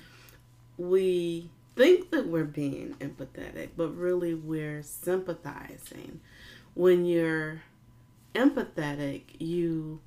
We 0.77 1.49
think 1.75 2.11
that 2.11 2.27
we're 2.27 2.45
being 2.45 2.95
empathetic, 2.99 3.69
but 3.75 3.89
really 3.97 4.33
we're 4.33 4.81
sympathizing. 4.81 6.21
When 6.73 7.05
you're 7.05 7.63
empathetic, 8.33 9.23
you 9.39 9.99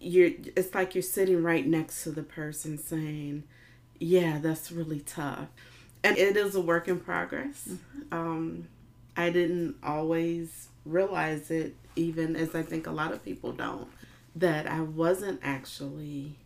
you're 0.00 0.30
it's 0.56 0.74
like 0.74 0.94
you're 0.94 1.02
sitting 1.02 1.42
right 1.42 1.66
next 1.66 2.04
to 2.04 2.10
the 2.10 2.22
person 2.22 2.78
saying, 2.78 3.44
"Yeah, 3.98 4.38
that's 4.40 4.72
really 4.72 5.00
tough." 5.00 5.48
And 6.04 6.18
it 6.18 6.36
is 6.36 6.54
a 6.54 6.60
work 6.60 6.88
in 6.88 7.00
progress. 7.00 7.68
Mm-hmm. 7.68 8.14
Um, 8.14 8.68
I 9.16 9.30
didn't 9.30 9.76
always 9.82 10.68
realize 10.84 11.50
it 11.50 11.76
even 11.94 12.36
as 12.36 12.54
I 12.54 12.62
think 12.62 12.86
a 12.86 12.90
lot 12.90 13.12
of 13.12 13.24
people 13.24 13.52
don't, 13.52 13.88
that 14.34 14.66
I 14.66 14.80
wasn't 14.80 15.40
actually 15.42 16.36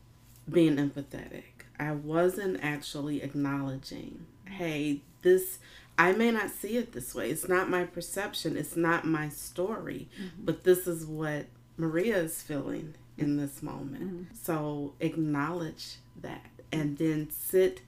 being 0.51 0.77
empathetic. 0.77 1.45
I 1.79 1.93
wasn't 1.93 2.59
actually 2.63 3.23
acknowledging, 3.23 4.27
hey, 4.47 5.03
this, 5.23 5.59
I 5.99 6.13
may 6.13 6.31
not 6.31 6.51
see 6.51 6.77
it 6.77 6.93
this 6.93 7.15
way. 7.15 7.31
It's 7.31 7.49
not 7.49 7.71
my 7.71 7.85
perception, 7.85 8.57
it's 8.57 8.77
not 8.77 9.05
my 9.05 9.29
story, 9.29 10.09
mm-hmm. 10.21 10.45
but 10.45 10.65
this 10.65 10.87
is 10.87 11.07
what 11.07 11.47
Maria 11.77 12.19
is 12.19 12.43
feeling 12.43 12.95
in 13.17 13.37
this 13.37 13.63
moment. 13.63 14.05
Mm-hmm. 14.05 14.35
So 14.43 14.95
acknowledge 15.01 15.97
that 16.21 16.51
and 16.73 16.99
then 16.99 17.31
sit 17.31 17.81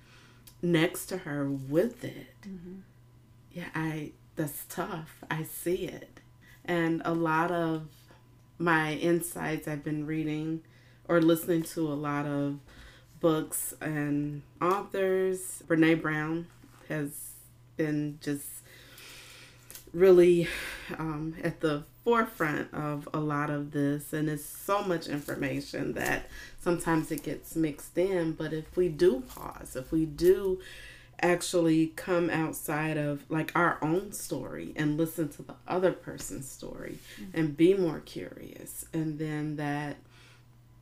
next 0.63 1.07
to 1.07 1.19
her 1.19 1.51
with 1.51 2.05
it. 2.05 2.35
Mm-hmm. 2.43 2.81
Yeah, 3.53 3.69
I 3.75 4.13
that's 4.37 4.65
tough. 4.69 5.25
I 5.31 5.43
see 5.43 5.87
it. 5.87 6.21
And 6.65 7.03
a 7.05 7.13
lot 7.13 7.51
of 7.51 7.89
my 8.59 8.95
insights 8.95 9.67
I've 9.67 9.85
been 9.85 10.07
reading 10.07 10.63
or 11.09 11.21
listening 11.21 11.63
to 11.63 11.89
a 11.89 11.95
lot 11.95 12.27
of 12.27 12.59
books 13.21 13.75
and 13.81 14.43
authors. 14.61 15.63
Brene 15.67 16.01
Brown 16.01 16.47
has 16.89 17.28
been 17.79 18.19
just 18.21 18.47
really 19.95 20.47
um, 20.99 21.35
at 21.43 21.61
the 21.61 21.85
forefront 22.05 22.73
of 22.75 23.09
a 23.15 23.21
lot 23.21 23.49
of 23.49 23.71
this, 23.71 24.13
and 24.13 24.29
it's 24.29 24.45
so 24.45 24.83
much 24.83 25.07
information 25.09 25.95
that 25.95 26.27
sometimes 26.61 27.11
it 27.11 27.23
gets 27.23 27.57
mixed 27.57 27.97
in. 27.97 28.33
But 28.33 28.53
if 28.53 28.77
we 28.77 28.89
do 28.89 29.23
pause, 29.29 29.77
if 29.77 29.91
we 29.91 30.05
do 30.05 30.61
actually 31.21 31.89
come 31.97 32.31
outside 32.31 32.97
of 32.97 33.25
like 33.29 33.51
our 33.55 33.79
own 33.83 34.13
story 34.13 34.73
and 34.77 34.97
listen 34.97 35.29
to 35.29 35.43
the 35.43 35.55
other 35.67 35.93
person's 35.93 36.49
story 36.49 36.99
mm-hmm. 37.21 37.39
and 37.39 37.57
be 37.57 37.75
more 37.75 38.01
curious 38.01 38.87
and 38.93 39.19
then 39.19 39.57
that 39.57 39.97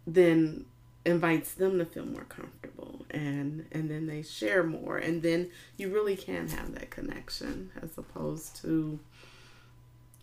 then 0.06 0.64
invites 1.06 1.54
them 1.54 1.78
to 1.78 1.84
feel 1.84 2.04
more 2.04 2.25
comfortable 2.25 3.06
and 3.10 3.64
and 3.70 3.88
then 3.88 4.06
they 4.06 4.22
share 4.22 4.64
more 4.64 4.98
and 4.98 5.22
then 5.22 5.48
you 5.76 5.88
really 5.88 6.16
can 6.16 6.48
have 6.48 6.75
that 6.75 6.90
connection 6.90 7.70
as 7.80 7.96
opposed 7.96 8.56
to 8.56 8.98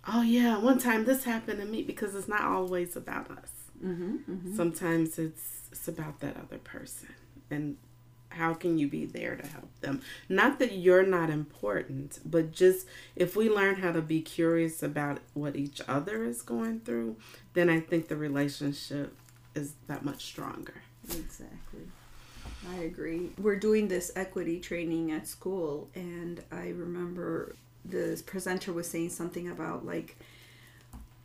oh 0.10 0.22
yeah 0.22 0.58
one 0.58 0.78
time 0.78 1.06
this 1.06 1.24
happened 1.24 1.60
to 1.60 1.66
me 1.66 1.82
because 1.82 2.14
it's 2.14 2.28
not 2.28 2.42
always 2.42 2.98
about 2.98 3.32
us 3.32 3.52
mm-hmm, 3.84 4.18
mm-hmm. 4.30 4.56
sometimes 4.56 5.18
it's 5.18 5.62
it's 5.72 5.88
about 5.88 6.20
that 6.20 6.36
other 6.36 6.58
person 6.58 7.08
and 7.50 7.78
how 8.34 8.54
can 8.54 8.78
you 8.78 8.88
be 8.88 9.06
there 9.06 9.36
to 9.36 9.48
help 9.48 9.80
them? 9.82 10.02
Not 10.28 10.58
that 10.60 10.74
you're 10.74 11.06
not 11.06 11.30
important, 11.30 12.20
but 12.26 12.52
just 12.52 12.88
if 13.16 13.36
we 13.36 13.48
learn 13.48 13.76
how 13.76 13.92
to 13.92 14.02
be 14.02 14.22
curious 14.22 14.82
about 14.82 15.20
what 15.36 15.56
each 15.56 15.82
other 15.88 16.24
is 16.24 16.42
going 16.42 16.80
through, 16.80 17.18
then 17.54 17.70
I 17.70 17.80
think 17.80 18.08
the 18.08 18.16
relationship 18.16 19.16
is 19.56 19.74
that 19.88 20.04
much 20.04 20.26
stronger. 20.26 20.76
Exactly. 21.06 21.82
I 22.72 22.84
agree. 22.84 23.32
We're 23.38 23.58
doing 23.58 23.88
this 23.88 24.12
equity 24.16 24.60
training 24.60 25.12
at 25.12 25.28
school, 25.28 25.90
and 25.96 26.44
I 26.52 26.70
remember 26.70 27.56
the 27.86 28.22
presenter 28.26 28.72
was 28.72 28.90
saying 28.90 29.10
something 29.10 29.50
about 29.50 29.86
like 29.86 30.16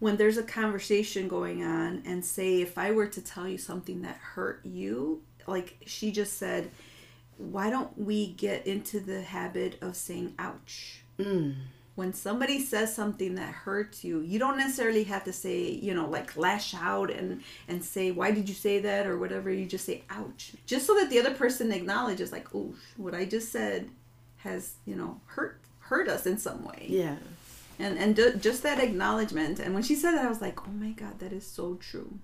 when 0.01 0.17
there's 0.17 0.37
a 0.37 0.43
conversation 0.43 1.29
going 1.29 1.63
on, 1.63 2.03
and 2.07 2.25
say, 2.25 2.61
if 2.61 2.79
I 2.79 2.93
were 2.93 3.09
to 3.09 3.21
tell 3.21 3.49
you 3.49 3.59
something 3.59 4.03
that 4.03 4.17
hurt 4.17 4.61
you, 4.65 5.23
like 5.47 5.77
she 5.87 6.13
just 6.13 6.39
said, 6.39 6.71
why 7.37 7.71
don't 7.71 7.97
we 7.99 8.29
get 8.33 8.67
into 8.67 9.01
the 9.01 9.23
habit 9.23 9.79
of 9.83 9.97
saying 9.97 10.35
ouch? 10.39 11.03
Mm. 11.19 11.55
When 11.99 12.13
somebody 12.13 12.61
says 12.61 12.95
something 12.95 13.35
that 13.35 13.53
hurts 13.53 14.05
you, 14.05 14.21
you 14.21 14.39
don't 14.39 14.57
necessarily 14.57 15.03
have 15.03 15.25
to 15.25 15.33
say, 15.33 15.69
you 15.69 15.93
know, 15.95 16.09
like 16.09 16.37
lash 16.37 16.73
out 16.73 17.11
and 17.11 17.43
and 17.67 17.85
say, 17.85 18.13
"Why 18.13 18.31
did 18.31 18.49
you 18.49 18.55
say 18.55 18.79
that?" 18.79 19.05
or 19.09 19.19
whatever. 19.19 19.51
You 19.51 19.67
just 19.67 19.85
say 19.85 20.05
ouch. 20.09 20.53
Just 20.65 20.87
so 20.87 20.95
that 20.95 21.11
the 21.11 21.19
other 21.19 21.35
person 21.35 21.73
acknowledges 21.73 22.31
like, 22.31 22.55
"Oh, 22.55 22.73
what 22.97 23.17
I 23.17 23.25
just 23.25 23.51
said 23.51 23.91
has, 24.47 24.75
you 24.87 24.95
know, 24.95 25.21
hurt 25.27 25.59
hurt 25.91 26.09
us 26.09 26.25
in 26.25 26.39
some 26.39 26.65
way." 26.65 26.87
Yeah. 26.89 27.17
And 27.81 27.99
and 27.99 28.15
d- 28.15 28.35
just 28.39 28.63
that 28.63 28.79
acknowledgement. 28.79 29.59
And 29.59 29.75
when 29.75 29.83
she 29.83 29.97
said 29.97 30.13
that, 30.13 30.25
I 30.25 30.29
was 30.29 30.41
like, 30.41 30.69
"Oh 30.69 30.71
my 30.71 30.93
god, 30.93 31.19
that 31.19 31.33
is 31.33 31.45
so 31.45 31.75
true." 31.75 32.21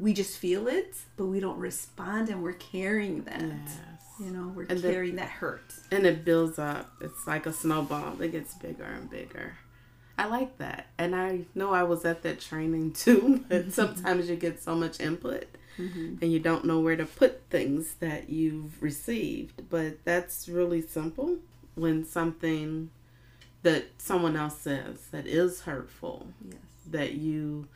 we 0.00 0.12
just 0.12 0.38
feel 0.38 0.66
it, 0.66 0.96
but 1.16 1.26
we 1.26 1.40
don't 1.40 1.58
respond, 1.58 2.28
and 2.28 2.42
we're 2.42 2.52
carrying 2.52 3.22
that. 3.24 3.40
Yes. 3.42 3.78
You 4.18 4.30
know, 4.30 4.52
we're 4.54 4.66
and 4.66 4.80
carrying 4.80 5.16
the, 5.16 5.22
that 5.22 5.30
hurt. 5.30 5.74
And 5.90 6.06
it 6.06 6.24
builds 6.24 6.58
up. 6.58 6.92
It's 7.00 7.26
like 7.26 7.46
a 7.46 7.52
snowball 7.52 8.14
that 8.16 8.28
gets 8.28 8.54
bigger 8.54 8.84
and 8.84 9.10
bigger. 9.10 9.56
I 10.16 10.26
like 10.26 10.58
that. 10.58 10.86
And 10.98 11.16
I 11.16 11.40
know 11.54 11.72
I 11.72 11.82
was 11.82 12.04
at 12.04 12.22
that 12.22 12.40
training 12.40 12.92
too, 12.94 13.44
but 13.48 13.72
sometimes 13.72 14.28
you 14.28 14.36
get 14.36 14.62
so 14.62 14.74
much 14.74 15.00
input 15.00 15.46
mm-hmm. 15.78 16.16
and 16.20 16.32
you 16.32 16.38
don't 16.38 16.64
know 16.64 16.80
where 16.80 16.96
to 16.96 17.06
put 17.06 17.42
things 17.50 17.94
that 18.00 18.30
you've 18.30 18.82
received. 18.82 19.68
But 19.68 20.04
that's 20.04 20.48
really 20.48 20.82
simple 20.82 21.38
when 21.74 22.04
something 22.04 22.90
that 23.62 23.86
someone 23.98 24.36
else 24.36 24.58
says 24.58 25.08
that 25.10 25.26
is 25.26 25.62
hurtful, 25.62 26.28
yes. 26.46 26.58
that 26.90 27.12
you 27.14 27.66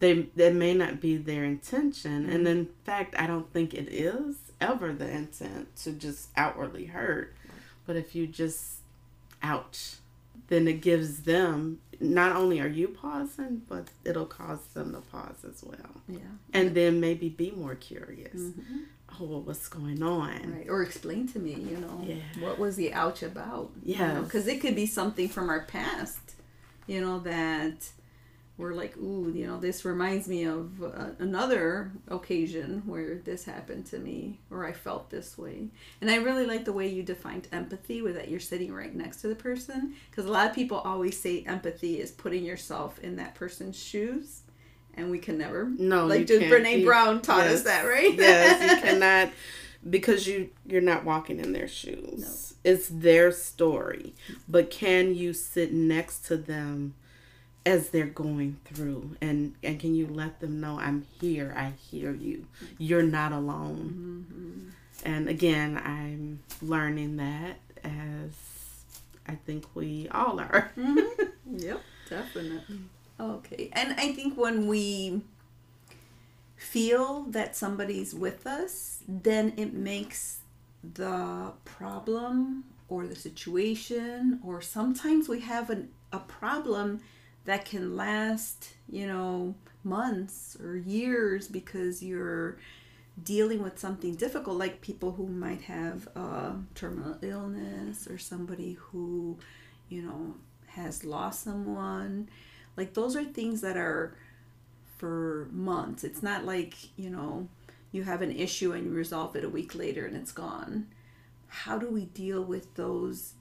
they 0.00 0.22
that 0.34 0.54
may 0.54 0.74
not 0.74 1.00
be 1.00 1.16
their 1.16 1.44
intention, 1.44 2.24
mm-hmm. 2.24 2.32
and 2.32 2.48
in 2.48 2.68
fact, 2.84 3.14
I 3.16 3.26
don't 3.26 3.52
think 3.52 3.74
it 3.74 3.88
is 3.92 4.36
ever 4.60 4.92
the 4.92 5.08
intent 5.08 5.74
to 5.76 5.92
just 5.92 6.28
outwardly 6.36 6.86
hurt. 6.86 7.34
But 7.86 7.96
if 7.96 8.14
you 8.14 8.26
just 8.26 8.78
ouch, 9.42 9.96
then 10.48 10.68
it 10.68 10.80
gives 10.80 11.22
them 11.22 11.80
not 12.00 12.34
only 12.36 12.60
are 12.60 12.68
you 12.68 12.88
pausing, 12.88 13.62
but 13.68 13.88
it'll 14.04 14.26
cause 14.26 14.64
them 14.74 14.92
to 14.92 15.00
pause 15.00 15.44
as 15.48 15.62
well. 15.62 16.02
Yeah. 16.08 16.18
And 16.52 16.74
then 16.74 17.00
maybe 17.00 17.28
be 17.28 17.50
more 17.52 17.74
curious. 17.74 18.34
Mm-hmm. 18.34 18.78
Oh, 19.20 19.24
well, 19.26 19.40
what's 19.42 19.68
going 19.68 20.02
on? 20.02 20.54
Right. 20.56 20.66
Or 20.68 20.82
explain 20.82 21.28
to 21.28 21.38
me, 21.38 21.54
you 21.54 21.76
know, 21.76 22.02
yeah. 22.04 22.16
what 22.40 22.58
was 22.58 22.76
the 22.76 22.92
ouch 22.92 23.22
about? 23.22 23.70
Yeah. 23.82 24.20
Because 24.20 24.46
you 24.46 24.52
know? 24.52 24.58
it 24.58 24.60
could 24.60 24.74
be 24.74 24.86
something 24.86 25.28
from 25.28 25.50
our 25.50 25.62
past, 25.62 26.34
you 26.86 27.00
know, 27.00 27.20
that 27.20 27.88
we're 28.56 28.72
like, 28.72 28.96
ooh, 28.98 29.32
you 29.34 29.46
know, 29.46 29.58
this 29.58 29.84
reminds 29.84 30.28
me 30.28 30.44
of 30.44 30.80
uh, 30.82 31.10
another 31.18 31.90
occasion 32.08 32.82
where 32.86 33.16
this 33.16 33.44
happened 33.44 33.86
to 33.86 33.98
me 33.98 34.38
or 34.48 34.64
I 34.64 34.72
felt 34.72 35.10
this 35.10 35.36
way. 35.36 35.70
And 36.00 36.08
I 36.08 36.16
really 36.16 36.46
like 36.46 36.64
the 36.64 36.72
way 36.72 36.88
you 36.88 37.02
defined 37.02 37.48
empathy 37.50 38.00
with 38.00 38.14
that 38.14 38.28
you're 38.28 38.38
sitting 38.38 38.72
right 38.72 38.94
next 38.94 39.22
to 39.22 39.28
the 39.28 39.34
person 39.34 39.94
because 40.08 40.26
a 40.26 40.30
lot 40.30 40.48
of 40.48 40.54
people 40.54 40.78
always 40.78 41.20
say 41.20 41.42
empathy 41.46 42.00
is 42.00 42.12
putting 42.12 42.44
yourself 42.44 43.00
in 43.00 43.16
that 43.16 43.34
person's 43.34 43.80
shoes. 43.82 44.42
And 44.96 45.10
we 45.10 45.18
can 45.18 45.36
never. 45.36 45.68
No, 45.76 46.06
like 46.06 46.28
just 46.28 46.42
Brene 46.42 46.84
Brown 46.84 47.20
taught 47.20 47.46
yes, 47.46 47.54
us 47.54 47.62
that, 47.64 47.82
right? 47.82 48.14
yes, 48.14 48.70
you 48.70 48.80
cannot 48.88 49.32
because 49.90 50.24
you 50.28 50.50
you're 50.64 50.80
not 50.80 51.04
walking 51.04 51.40
in 51.40 51.52
their 51.52 51.66
shoes. 51.66 52.54
No. 52.64 52.70
It's 52.70 52.88
their 52.88 53.32
story. 53.32 54.14
But 54.48 54.70
can 54.70 55.16
you 55.16 55.32
sit 55.32 55.72
next 55.72 56.26
to 56.26 56.36
them 56.36 56.94
as 57.66 57.90
they're 57.90 58.06
going 58.06 58.58
through. 58.64 59.16
And 59.20 59.54
and 59.62 59.78
can 59.80 59.94
you 59.94 60.06
let 60.06 60.40
them 60.40 60.60
know 60.60 60.78
i'm 60.78 61.06
here 61.20 61.54
i 61.56 61.72
hear 61.90 62.12
you. 62.12 62.46
You're 62.78 63.02
not 63.02 63.32
alone. 63.32 64.26
Mm-hmm. 64.30 65.08
and 65.08 65.28
again 65.28 65.80
i'm 65.84 66.40
learning 66.62 67.16
that 67.16 67.56
as 67.82 68.32
i 69.26 69.34
think 69.34 69.64
we 69.74 70.08
all 70.10 70.40
are. 70.40 70.70
Mm-hmm. 70.76 71.56
yep 71.58 71.80
definitely. 72.08 72.80
Okay 73.18 73.70
and 73.72 73.92
i 73.92 74.12
think 74.12 74.36
when 74.36 74.66
we 74.66 75.22
feel 76.56 77.24
that 77.24 77.54
somebody's 77.54 78.14
with 78.14 78.46
us 78.46 79.00
then 79.06 79.52
it 79.56 79.72
makes 79.74 80.38
the 80.94 81.52
problem 81.64 82.64
or 82.88 83.06
the 83.06 83.14
situation 83.14 84.40
or 84.44 84.60
sometimes 84.60 85.28
we 85.28 85.40
have 85.40 85.70
an, 85.70 85.88
a 86.12 86.18
problem 86.18 87.00
that 87.44 87.64
can 87.64 87.96
last, 87.96 88.74
you 88.88 89.06
know, 89.06 89.54
months 89.82 90.56
or 90.62 90.76
years 90.76 91.48
because 91.48 92.02
you're 92.02 92.58
dealing 93.22 93.62
with 93.62 93.78
something 93.78 94.14
difficult, 94.14 94.56
like 94.56 94.80
people 94.80 95.12
who 95.12 95.26
might 95.26 95.62
have 95.62 96.08
a 96.16 96.54
terminal 96.74 97.16
illness 97.22 98.08
or 98.08 98.18
somebody 98.18 98.72
who, 98.80 99.38
you 99.88 100.02
know, 100.02 100.34
has 100.68 101.04
lost 101.04 101.44
someone. 101.44 102.28
Like, 102.76 102.94
those 102.94 103.14
are 103.14 103.24
things 103.24 103.60
that 103.60 103.76
are 103.76 104.16
for 104.96 105.48
months. 105.52 106.02
It's 106.02 106.22
not 106.22 106.44
like, 106.44 106.74
you 106.96 107.10
know, 107.10 107.48
you 107.92 108.02
have 108.02 108.22
an 108.22 108.32
issue 108.32 108.72
and 108.72 108.86
you 108.86 108.92
resolve 108.92 109.36
it 109.36 109.44
a 109.44 109.48
week 109.48 109.74
later 109.74 110.06
and 110.06 110.16
it's 110.16 110.32
gone. 110.32 110.88
How 111.46 111.78
do 111.78 111.88
we 111.88 112.06
deal 112.06 112.42
with 112.42 112.74
those 112.74 113.34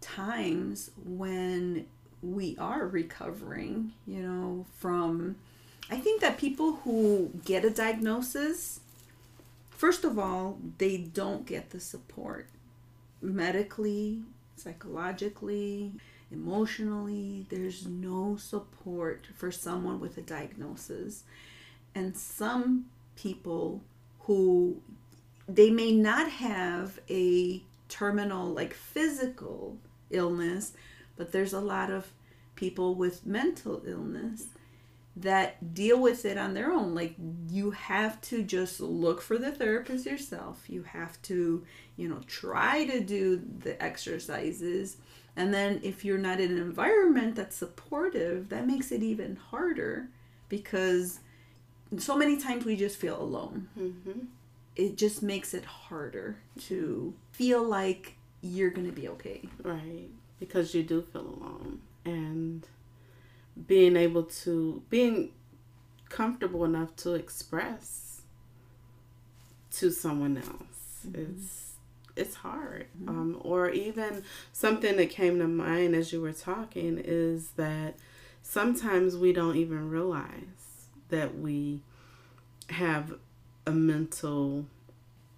times 0.00 0.92
when 1.04 1.86
we 2.22 2.56
are 2.58 2.86
recovering, 2.86 3.92
you 4.06 4.22
know, 4.22 4.66
from. 4.76 5.36
I 5.90 5.96
think 5.96 6.20
that 6.20 6.38
people 6.38 6.76
who 6.84 7.30
get 7.44 7.64
a 7.64 7.70
diagnosis, 7.70 8.80
first 9.70 10.04
of 10.04 10.18
all, 10.18 10.58
they 10.78 10.98
don't 10.98 11.46
get 11.46 11.70
the 11.70 11.80
support 11.80 12.48
medically, 13.22 14.22
psychologically, 14.56 15.92
emotionally. 16.30 17.46
There's 17.48 17.86
no 17.86 18.36
support 18.36 19.26
for 19.34 19.50
someone 19.50 20.00
with 20.00 20.18
a 20.18 20.22
diagnosis. 20.22 21.24
And 21.94 22.16
some 22.16 22.86
people 23.16 23.82
who 24.20 24.80
they 25.48 25.70
may 25.70 25.92
not 25.92 26.30
have 26.30 27.00
a 27.08 27.62
terminal, 27.88 28.48
like 28.48 28.74
physical 28.74 29.78
illness, 30.10 30.74
but 31.18 31.32
there's 31.32 31.52
a 31.52 31.60
lot 31.60 31.90
of 31.90 32.12
people 32.54 32.94
with 32.94 33.26
mental 33.26 33.82
illness 33.84 34.46
that 35.16 35.74
deal 35.74 36.00
with 36.00 36.24
it 36.24 36.38
on 36.38 36.54
their 36.54 36.72
own. 36.72 36.94
Like 36.94 37.14
you 37.50 37.72
have 37.72 38.20
to 38.22 38.42
just 38.42 38.80
look 38.80 39.20
for 39.20 39.36
the 39.36 39.50
therapist 39.50 40.06
yourself. 40.06 40.64
You 40.68 40.84
have 40.84 41.20
to, 41.22 41.64
you 41.96 42.08
know, 42.08 42.20
try 42.26 42.86
to 42.86 43.00
do 43.00 43.42
the 43.58 43.80
exercises. 43.82 44.96
And 45.36 45.52
then 45.52 45.80
if 45.82 46.04
you're 46.04 46.18
not 46.18 46.40
in 46.40 46.52
an 46.52 46.58
environment 46.58 47.34
that's 47.34 47.56
supportive, 47.56 48.48
that 48.48 48.66
makes 48.66 48.92
it 48.92 49.02
even 49.02 49.36
harder 49.36 50.08
because 50.48 51.20
so 51.96 52.16
many 52.16 52.36
times 52.36 52.64
we 52.64 52.76
just 52.76 52.96
feel 52.96 53.20
alone. 53.20 53.68
Mm-hmm. 53.78 54.26
It 54.76 54.96
just 54.96 55.22
makes 55.22 55.54
it 55.54 55.64
harder 55.64 56.38
to 56.62 57.12
feel 57.32 57.64
like 57.64 58.16
you're 58.40 58.70
going 58.70 58.86
to 58.86 58.92
be 58.92 59.08
okay. 59.08 59.42
Right 59.62 60.08
because 60.38 60.74
you 60.74 60.82
do 60.82 61.02
feel 61.02 61.22
alone 61.22 61.80
and 62.04 62.66
being 63.66 63.96
able 63.96 64.22
to 64.22 64.82
being 64.88 65.30
comfortable 66.08 66.64
enough 66.64 66.94
to 66.96 67.14
express 67.14 68.22
to 69.70 69.90
someone 69.90 70.36
else 70.36 71.06
mm-hmm. 71.06 71.36
is 71.36 71.72
it's 72.16 72.36
hard 72.36 72.86
mm-hmm. 73.00 73.08
um, 73.08 73.40
or 73.40 73.70
even 73.70 74.22
something 74.52 74.96
that 74.96 75.10
came 75.10 75.38
to 75.38 75.46
mind 75.46 75.94
as 75.94 76.12
you 76.12 76.20
were 76.20 76.32
talking 76.32 77.00
is 77.02 77.50
that 77.56 77.94
sometimes 78.42 79.16
we 79.16 79.32
don't 79.32 79.56
even 79.56 79.88
realize 79.88 80.88
that 81.10 81.38
we 81.38 81.80
have 82.70 83.14
a 83.66 83.70
mental 83.70 84.66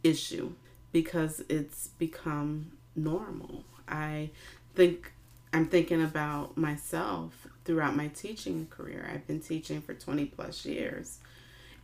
issue 0.02 0.52
because 0.92 1.42
it's 1.48 1.88
become 1.98 2.72
normal 2.96 3.64
i 3.88 4.30
think 4.74 5.12
I'm 5.52 5.66
thinking 5.66 6.02
about 6.02 6.56
myself 6.56 7.46
throughout 7.64 7.96
my 7.96 8.08
teaching 8.08 8.68
career. 8.70 9.10
I've 9.12 9.26
been 9.26 9.40
teaching 9.40 9.80
for 9.80 9.94
20 9.94 10.26
plus 10.26 10.64
years. 10.64 11.18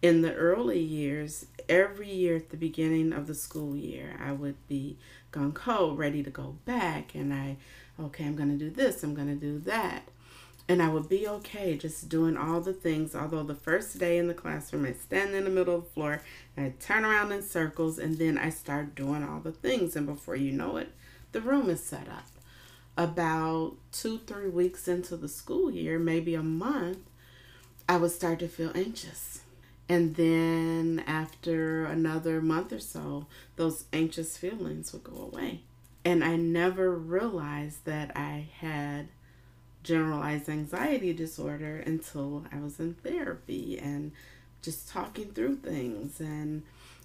In 0.03 0.22
the 0.22 0.35
early 0.35 0.81
years, 0.81 1.46
every 1.68 2.11
year 2.11 2.37
at 2.37 2.51
the 2.51 2.57
beginning 2.57 3.12
of 3.12 3.27
the 3.27 3.35
school 3.35 3.75
year, 3.75 4.16
I 4.22 4.33
would 4.33 4.57
be 4.68 4.99
gung 5.33 5.57
ho, 5.57 5.94
ready 5.94 6.22
to 6.22 6.31
go 6.31 6.57
back, 6.64 7.14
and 7.14 7.33
I, 7.33 7.57
okay, 8.01 8.25
I'm 8.25 8.37
going 8.37 8.57
to 8.57 8.64
do 8.64 8.70
this, 8.70 9.03
I'm 9.03 9.14
going 9.14 9.29
to 9.29 9.35
do 9.35 9.59
that. 9.61 10.03
And 10.68 10.83
I 10.83 10.88
would 10.88 11.09
be 11.09 11.27
okay 11.27 11.77
just 11.77 12.09
doing 12.09 12.37
all 12.37 12.61
the 12.61 12.72
things. 12.72 13.14
Although 13.14 13.44
the 13.44 13.55
first 13.55 13.99
day 13.99 14.18
in 14.18 14.27
the 14.27 14.35
classroom, 14.35 14.85
I 14.85 14.92
stand 14.92 15.35
in 15.35 15.44
the 15.44 15.51
middle 15.51 15.77
of 15.77 15.85
the 15.85 15.90
floor, 15.90 16.22
I 16.57 16.72
turn 16.79 17.05
around 17.05 17.33
in 17.33 17.42
circles, 17.42 17.99
and 17.99 18.18
then 18.18 18.37
I 18.37 18.51
start 18.51 18.94
doing 18.94 19.25
all 19.25 19.40
the 19.40 19.53
things. 19.53 19.96
And 19.96 20.07
before 20.07 20.37
you 20.37 20.53
know 20.53 20.77
it, 20.77 20.92
the 21.33 21.40
room 21.40 21.70
is 21.70 21.83
set 21.83 22.09
up 22.09 22.36
about 22.97 23.75
two, 23.93 24.19
three 24.19 24.49
weeks 24.49 24.89
into 24.89 25.17
the 25.17 25.29
school 25.29 25.71
year, 25.71 25.99
maybe 25.99 26.35
a 26.35 26.43
month, 26.43 26.99
I 27.89 27.99
would 27.99 28.11
start 28.11 28.39
to 28.41 28.49
feel 28.49 28.73
anxious. 28.75 29.41
And 29.89 30.17
then 30.17 31.05
after 31.07 31.85
another 31.85 32.41
month 32.41 32.73
or 32.73 32.81
so, 32.81 33.27
those 33.57 33.85
anxious 33.93 34.37
feelings 34.37 34.93
would 34.93 35.05
go 35.05 35.31
away. 35.33 35.61
And 36.05 36.25
I 36.25 36.37
never 36.37 36.91
realized 36.93 37.85
that 37.85 38.17
I 38.17 38.49
had 38.61 39.09
generalized 39.83 40.49
anxiety 40.49 41.13
disorder 41.13 41.77
until 41.77 42.45
I 42.51 42.59
was 42.59 42.81
in 42.81 42.95
therapy 42.95 43.79
and 43.79 44.11
just 44.63 44.89
talking 44.89 45.31
through 45.31 45.57
things 45.57 46.19
and 46.19 46.63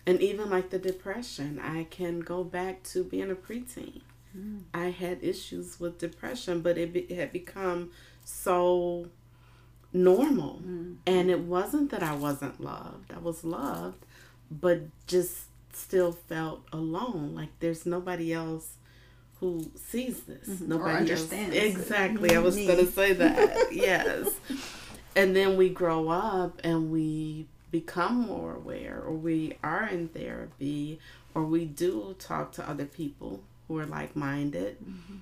and 0.07 0.19
even 0.19 0.49
like 0.49 0.71
the 0.71 0.79
depression, 0.79 1.59
I 1.59 1.83
can 1.83 2.21
go 2.21 2.43
back 2.43 2.81
to 2.85 3.03
being 3.03 3.29
a 3.29 3.35
preteen 3.35 4.01
Mm. 4.37 4.61
I 4.73 4.89
had 4.89 5.19
issues 5.21 5.79
with 5.79 5.99
depression, 5.99 6.61
but 6.61 6.77
it, 6.77 6.93
be, 6.93 7.01
it 7.01 7.17
had 7.17 7.31
become 7.31 7.91
so 8.23 9.07
normal. 9.93 10.61
Mm. 10.65 10.97
And 11.05 11.29
it 11.29 11.41
wasn't 11.41 11.91
that 11.91 12.03
I 12.03 12.15
wasn't 12.15 12.61
loved, 12.61 13.13
I 13.13 13.19
was 13.19 13.43
loved, 13.43 14.05
but 14.49 14.81
just 15.07 15.45
still 15.73 16.11
felt 16.11 16.63
alone. 16.71 17.33
Like 17.35 17.49
there's 17.59 17.85
nobody 17.85 18.33
else 18.33 18.75
who 19.39 19.71
sees 19.75 20.21
this. 20.21 20.47
Mm-hmm. 20.47 20.69
Nobody 20.69 20.91
or 20.91 20.97
understands. 20.97 21.55
Else. 21.55 21.65
Exactly. 21.65 22.35
I 22.35 22.39
was 22.39 22.55
going 22.55 22.85
to 22.85 22.91
say 22.91 23.13
that. 23.13 23.73
yes. 23.73 24.29
And 25.15 25.35
then 25.35 25.57
we 25.57 25.69
grow 25.69 26.09
up 26.09 26.61
and 26.63 26.91
we 26.91 27.47
become 27.71 28.15
more 28.15 28.55
aware 28.55 29.01
or 29.01 29.13
we 29.13 29.57
are 29.63 29.87
in 29.87 30.09
therapy 30.09 30.99
or 31.33 31.43
we 31.43 31.65
do 31.65 32.15
talk 32.19 32.51
to 32.53 32.69
other 32.69 32.85
people 32.85 33.41
who 33.71 33.79
are 33.79 33.85
like-minded 33.85 34.77
mm-hmm. 34.81 35.15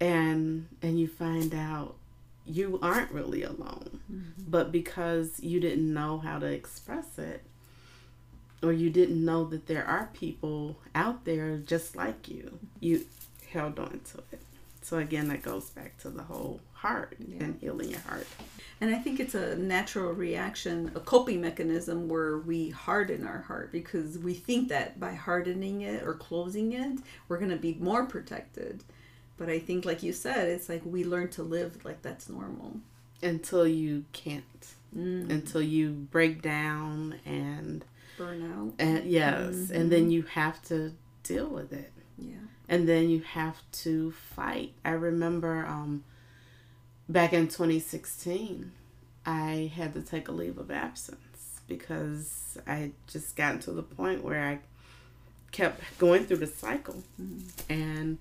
and 0.00 0.68
and 0.82 1.00
you 1.00 1.08
find 1.08 1.52
out 1.52 1.96
you 2.46 2.78
aren't 2.80 3.10
really 3.10 3.42
alone 3.42 4.00
mm-hmm. 4.10 4.42
but 4.46 4.70
because 4.70 5.40
you 5.40 5.58
didn't 5.58 5.92
know 5.92 6.18
how 6.18 6.38
to 6.38 6.46
express 6.46 7.18
it 7.18 7.42
or 8.62 8.72
you 8.72 8.88
didn't 8.88 9.24
know 9.24 9.44
that 9.44 9.66
there 9.66 9.84
are 9.84 10.10
people 10.12 10.76
out 10.94 11.24
there 11.24 11.56
just 11.58 11.96
like 11.96 12.28
you 12.28 12.56
you 12.78 13.04
held 13.50 13.80
on 13.80 14.00
to 14.04 14.18
it 14.30 14.42
so 14.80 14.98
again 14.98 15.26
that 15.26 15.42
goes 15.42 15.70
back 15.70 15.98
to 15.98 16.08
the 16.08 16.22
whole 16.22 16.60
heart 16.82 17.16
yeah. 17.26 17.44
and 17.44 17.60
healing 17.60 17.90
your 17.90 18.00
heart 18.00 18.26
and 18.82 18.92
I 18.92 18.98
think 18.98 19.20
it's 19.20 19.36
a 19.36 19.54
natural 19.54 20.12
reaction, 20.12 20.90
a 20.96 21.00
coping 21.00 21.40
mechanism 21.40 22.08
where 22.08 22.38
we 22.38 22.70
harden 22.70 23.24
our 23.24 23.38
heart 23.38 23.70
because 23.70 24.18
we 24.18 24.34
think 24.34 24.70
that 24.70 24.98
by 24.98 25.14
hardening 25.14 25.82
it 25.82 26.02
or 26.02 26.14
closing 26.14 26.72
it, 26.72 26.98
we're 27.28 27.38
going 27.38 27.52
to 27.52 27.56
be 27.56 27.76
more 27.78 28.06
protected. 28.06 28.82
But 29.36 29.48
I 29.48 29.60
think, 29.60 29.84
like 29.84 30.02
you 30.02 30.12
said, 30.12 30.48
it's 30.48 30.68
like 30.68 30.82
we 30.84 31.04
learn 31.04 31.28
to 31.30 31.44
live 31.44 31.84
like 31.84 32.02
that's 32.02 32.28
normal. 32.28 32.80
Until 33.22 33.68
you 33.68 34.04
can't. 34.12 34.66
Mm. 34.96 35.30
Until 35.30 35.62
you 35.62 35.90
break 35.92 36.42
down 36.42 37.20
and 37.24 37.84
burn 38.18 38.42
out. 38.52 38.72
And 38.80 39.04
yes, 39.04 39.54
mm-hmm. 39.54 39.74
and 39.76 39.92
then 39.92 40.10
you 40.10 40.22
have 40.22 40.60
to 40.64 40.92
deal 41.22 41.46
with 41.46 41.72
it. 41.72 41.92
Yeah. 42.18 42.34
And 42.68 42.88
then 42.88 43.10
you 43.10 43.20
have 43.20 43.58
to 43.84 44.10
fight. 44.10 44.72
I 44.84 44.90
remember 44.90 45.64
um 45.66 46.02
back 47.12 47.32
in 47.32 47.46
2016, 47.46 48.72
I 49.24 49.70
had 49.74 49.94
to 49.94 50.02
take 50.02 50.28
a 50.28 50.32
leave 50.32 50.58
of 50.58 50.70
absence 50.70 51.60
because 51.68 52.58
I 52.66 52.92
just 53.06 53.36
gotten 53.36 53.60
to 53.60 53.72
the 53.72 53.82
point 53.82 54.24
where 54.24 54.42
I 54.42 54.58
kept 55.52 55.80
going 55.98 56.24
through 56.24 56.38
the 56.38 56.46
cycle. 56.46 57.02
Mm-hmm. 57.20 57.72
And 57.72 58.18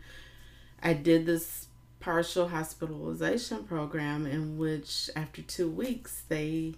I 0.83 0.93
did 0.93 1.25
this 1.25 1.67
partial 1.99 2.49
hospitalization 2.49 3.63
program 3.63 4.25
in 4.25 4.57
which 4.57 5.09
after 5.15 5.41
two 5.41 5.69
weeks 5.69 6.23
they 6.29 6.73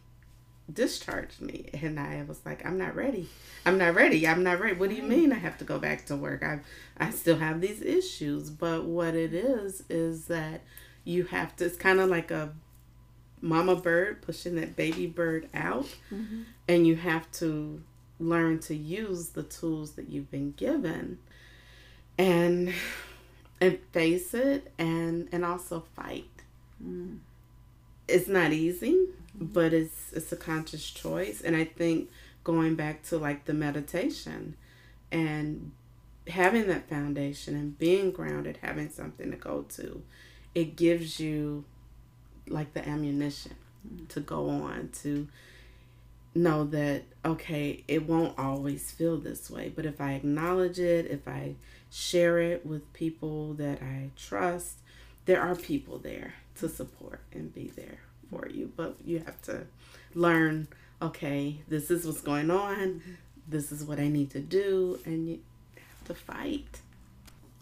discharged 0.71 1.41
me 1.41 1.69
and 1.73 1.99
I 1.99 2.23
was 2.27 2.45
like 2.45 2.65
I'm 2.65 2.77
not 2.77 2.95
ready. 2.95 3.29
I'm 3.65 3.77
not 3.77 3.95
ready. 3.95 4.27
I'm 4.27 4.43
not 4.43 4.59
ready. 4.59 4.75
What 4.75 4.89
do 4.89 4.95
you 4.95 5.03
mean 5.03 5.31
I 5.31 5.37
have 5.37 5.57
to 5.59 5.65
go 5.65 5.79
back 5.79 6.05
to 6.07 6.15
work? 6.15 6.43
I 6.43 6.59
I 6.97 7.11
still 7.11 7.37
have 7.37 7.61
these 7.61 7.81
issues, 7.81 8.49
but 8.49 8.83
what 8.83 9.15
it 9.15 9.33
is 9.33 9.83
is 9.89 10.25
that 10.25 10.61
you 11.03 11.25
have 11.25 11.55
to 11.55 11.65
it's 11.65 11.77
kind 11.77 11.99
of 11.99 12.09
like 12.09 12.31
a 12.31 12.53
mama 13.41 13.75
bird 13.75 14.21
pushing 14.21 14.55
that 14.55 14.75
baby 14.75 15.05
bird 15.05 15.49
out 15.53 15.87
mm-hmm. 16.11 16.43
and 16.67 16.87
you 16.87 16.95
have 16.95 17.29
to 17.31 17.81
learn 18.19 18.57
to 18.57 18.73
use 18.73 19.29
the 19.29 19.43
tools 19.43 19.93
that 19.93 20.09
you've 20.09 20.31
been 20.31 20.51
given 20.53 21.17
and 22.17 22.73
and 23.59 23.79
face 23.91 24.33
it 24.33 24.71
and 24.77 25.27
and 25.31 25.43
also 25.43 25.83
fight 25.95 26.29
mm. 26.81 27.17
it's 28.07 28.27
not 28.27 28.53
easy 28.53 28.93
mm-hmm. 28.93 29.45
but 29.45 29.73
it's 29.73 30.13
it's 30.13 30.31
a 30.31 30.37
conscious 30.37 30.89
choice 30.89 31.41
and 31.41 31.55
i 31.55 31.65
think 31.65 32.09
going 32.45 32.75
back 32.75 33.03
to 33.03 33.17
like 33.17 33.43
the 33.45 33.53
meditation 33.53 34.55
and 35.11 35.71
having 36.27 36.67
that 36.67 36.87
foundation 36.87 37.55
and 37.55 37.77
being 37.77 38.09
grounded 38.11 38.57
having 38.61 38.89
something 38.89 39.31
to 39.31 39.37
go 39.37 39.63
to 39.63 40.01
it 40.55 40.75
gives 40.75 41.19
you 41.19 41.65
like 42.47 42.73
the 42.73 42.87
ammunition 42.87 43.55
mm. 43.87 44.07
to 44.09 44.19
go 44.19 44.49
on 44.49 44.89
to 45.01 45.27
know 46.35 46.63
that 46.63 47.03
okay 47.23 47.83
it 47.87 48.07
won't 48.07 48.37
always 48.39 48.89
feel 48.91 49.17
this 49.17 49.51
way 49.51 49.71
but 49.73 49.85
if 49.85 50.01
i 50.01 50.13
acknowledge 50.13 50.79
it 50.79 51.05
if 51.05 51.27
i 51.27 51.53
share 51.91 52.39
it 52.39 52.65
with 52.65 52.91
people 52.93 53.53
that 53.53 53.81
i 53.81 54.09
trust 54.17 54.79
there 55.25 55.41
are 55.41 55.55
people 55.55 55.99
there 55.99 56.33
to 56.55 56.67
support 56.67 57.21
and 57.31 57.53
be 57.53 57.71
there 57.75 57.99
for 58.29 58.47
you 58.49 58.71
but 58.75 58.95
you 59.05 59.19
have 59.19 59.39
to 59.43 59.61
learn 60.15 60.67
okay 61.01 61.61
this 61.67 61.91
is 61.91 62.05
what's 62.05 62.21
going 62.21 62.49
on 62.49 63.01
this 63.47 63.71
is 63.71 63.83
what 63.83 63.99
i 63.99 64.07
need 64.07 64.31
to 64.31 64.39
do 64.39 64.99
and 65.05 65.29
you 65.29 65.39
have 65.75 66.03
to 66.05 66.15
fight 66.15 66.81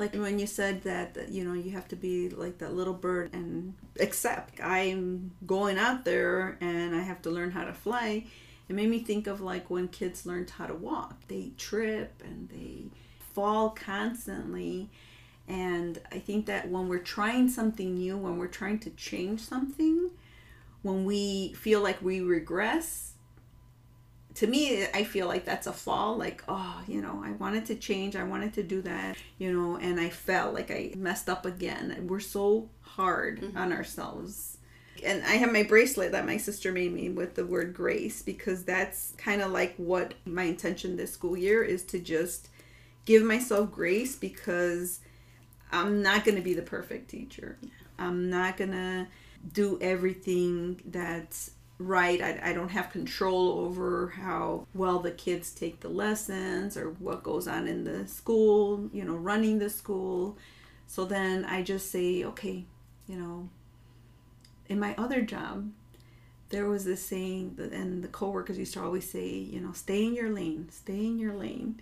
like 0.02 0.16
when 0.16 0.40
you 0.40 0.48
said 0.48 0.82
that 0.82 1.30
you 1.30 1.44
know 1.46 1.54
you 1.54 1.70
have 1.72 1.88
to 1.88 1.96
be 1.96 2.28
like 2.30 2.58
that 2.58 2.74
little 2.74 2.94
bird 2.94 3.32
and 3.34 3.76
accept 4.00 4.60
i'm 4.60 5.32
going 5.46 5.78
out 5.78 6.04
there 6.06 6.58
and 6.60 6.96
i 6.96 7.02
have 7.02 7.22
to 7.22 7.30
learn 7.30 7.52
how 7.52 7.64
to 7.64 7.74
fly. 7.74 8.26
It 8.68 8.74
made 8.76 8.90
me 8.90 9.00
think 9.00 9.28
of 9.28 9.42
like 9.42 9.70
when 9.70 9.90
kids 9.90 10.26
learned 10.26 10.50
how 10.50 10.66
to 10.66 10.74
walk. 10.74 11.28
They 11.28 11.52
trip 11.58 12.24
and 12.24 12.48
they 12.48 12.86
fall 13.34 13.72
constantly. 13.72 14.90
And 15.48 16.00
i 16.12 16.20
think 16.20 16.46
that 16.48 16.70
when 16.70 16.88
we're 16.88 17.08
trying 17.18 17.50
something 17.50 17.96
new 17.96 18.18
when 18.18 18.38
we're 18.38 18.48
trying 18.62 18.80
to 18.80 18.90
change 18.92 19.42
something 19.42 20.10
when 20.82 21.06
we 21.06 21.54
feel 21.54 21.82
like 21.82 22.02
we 22.02 22.22
regress 22.22 23.14
to 24.36 24.48
me 24.48 24.86
i 24.94 25.04
feel 25.04 25.28
like 25.28 25.46
that's 25.46 25.68
a 25.68 25.74
fall 25.74 26.18
like 26.18 26.44
oh 26.48 26.82
you 26.88 27.02
know 27.02 27.22
i 27.26 27.32
wanted 27.34 27.66
to 27.66 27.76
change 27.76 28.16
i 28.16 28.24
wanted 28.24 28.54
to 28.54 28.64
do 28.64 28.82
that 28.82 29.18
you 29.38 29.52
know 29.52 29.78
and 29.78 30.00
i 30.00 30.10
felt 30.10 30.54
like 30.54 30.72
i 30.72 30.92
messed 30.96 31.30
up 31.30 31.46
again. 31.46 32.06
We're 32.08 32.20
so 32.20 32.70
hard 32.82 33.42
mm-hmm. 33.42 33.58
on 33.58 33.74
ourselves. 33.74 34.58
And 35.04 35.24
i 35.24 35.34
have 35.34 35.52
my 35.52 35.64
bracelet 35.64 36.12
that 36.12 36.26
my 36.26 36.38
sister 36.38 36.72
made 36.72 36.94
me 36.94 37.10
with 37.10 37.36
the 37.36 37.46
word 37.46 37.74
grace 37.74 38.22
because 38.22 38.64
that's 38.64 39.14
kind 39.18 39.42
of 39.42 39.52
like 39.52 39.74
what 39.78 40.14
my 40.26 40.44
intention 40.44 40.96
this 40.96 41.14
school 41.14 41.38
year 41.38 41.64
is 41.64 41.84
to 41.86 42.00
just 42.00 42.50
give 43.06 43.24
myself 43.24 43.72
grace 43.72 44.16
because 44.16 45.00
i'm 45.72 46.02
not 46.02 46.24
going 46.24 46.36
to 46.36 46.44
be 46.44 46.54
the 46.54 46.62
perfect 46.62 47.10
teacher. 47.10 47.58
I'm 48.02 48.30
not 48.30 48.58
going 48.58 48.72
to 48.72 49.08
do 49.54 49.78
everything 49.80 50.82
that's 50.86 51.52
right. 51.88 52.22
I, 52.22 52.40
I 52.52 52.54
don't 52.54 52.70
have 52.70 52.92
control 52.92 53.60
over 53.60 54.10
how 54.10 54.68
well 54.74 55.00
the 55.00 55.12
kids 55.12 55.52
take 55.52 55.80
the 55.80 55.90
lessons 55.90 56.78
or 56.78 56.92
what 56.92 57.24
goes 57.24 57.48
on 57.48 57.68
in 57.68 57.84
the 57.84 58.08
school, 58.08 58.90
you 58.94 59.04
know, 59.04 59.16
running 59.16 59.60
the 59.60 59.70
school. 59.70 60.38
So 60.88 61.06
then 61.06 61.46
I 61.46 61.64
just 61.64 61.92
say, 61.92 62.24
okay, 62.24 62.66
you 63.08 63.18
know, 63.18 63.50
in 64.68 64.80
my 64.80 64.96
other 64.98 65.22
job, 65.22 65.72
there 66.50 66.68
was 66.68 66.84
this 66.84 67.06
saying, 67.06 67.54
that, 67.56 67.72
and 67.72 68.04
the 68.04 68.10
coworkers 68.10 68.58
used 68.58 68.74
to 68.74 68.82
always 68.82 69.10
say, 69.10 69.28
you 69.28 69.62
know, 69.62 69.72
stay 69.72 70.06
in 70.06 70.14
your 70.14 70.30
lane, 70.30 70.68
stay 70.70 71.06
in 71.06 71.18
your 71.18 71.34
lane 71.34 71.82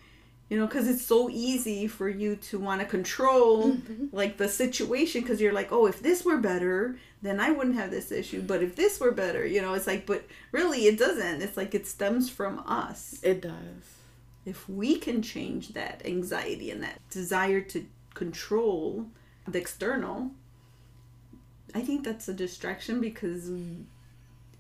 you 0.50 0.58
know 0.58 0.66
because 0.66 0.88
it's 0.88 1.06
so 1.06 1.30
easy 1.30 1.88
for 1.88 2.10
you 2.10 2.36
to 2.36 2.58
want 2.60 2.82
to 2.82 2.88
control 2.88 3.72
mm-hmm. 3.72 4.06
like 4.12 4.38
the 4.38 4.50
situation 4.50 5.22
because 5.22 5.40
you're 5.40 5.54
like 5.54 5.72
oh 5.72 5.86
if 5.86 6.02
this 6.02 6.26
were 6.26 6.38
better 6.38 6.98
then 7.22 7.40
i 7.40 7.52
wouldn't 7.52 7.76
have 7.76 7.92
this 7.92 8.12
issue. 8.12 8.42
But 8.42 8.64
if 8.64 8.76
this 8.76 9.00
were 9.00 9.12
better 9.12 9.46
you 9.46 9.62
know 9.62 9.74
it's 9.74 9.88
like 9.88 10.06
but 10.06 10.26
really 10.52 10.86
it 10.86 10.98
doesn't. 10.98 11.42
It's 11.42 11.58
like 11.58 11.76
it 11.76 11.88
stems 11.88 12.30
from 12.30 12.60
us. 12.66 13.20
It 13.24 13.42
does. 13.42 13.84
If 14.46 14.68
we 14.70 14.98
can 14.98 15.22
change 15.22 15.70
that 15.70 16.02
anxiety 16.06 16.72
and 16.72 16.82
that 16.84 17.00
desire 17.10 17.62
to 17.62 17.86
control 18.14 19.06
the 19.48 19.60
external 19.60 20.32
i 21.74 21.82
think 21.82 22.04
that's 22.04 22.28
a 22.28 22.34
distraction 22.34 23.00
because 23.00 23.50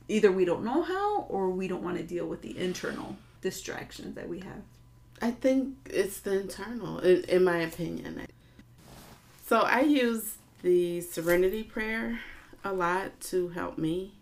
either 0.09 0.31
we 0.31 0.43
don't 0.43 0.63
know 0.63 0.81
how 0.81 1.21
or 1.29 1.49
we 1.49 1.67
don't 1.67 1.83
want 1.83 1.97
to 1.97 2.03
deal 2.03 2.25
with 2.25 2.41
the 2.41 2.57
internal 2.57 3.15
distractions 3.41 4.15
that 4.15 4.27
we 4.27 4.39
have. 4.39 4.63
I 5.21 5.31
think 5.31 5.75
it's 5.85 6.19
the 6.19 6.41
internal, 6.41 6.99
in, 6.99 7.23
in 7.25 7.43
my 7.43 7.59
opinion. 7.59 8.25
So 9.45 9.59
I 9.59 9.81
use 9.81 10.35
the 10.61 11.01
serenity 11.01 11.63
prayer 11.63 12.19
a 12.63 12.73
lot 12.73 13.19
to 13.21 13.49
help 13.49 13.77
me. 13.77 14.13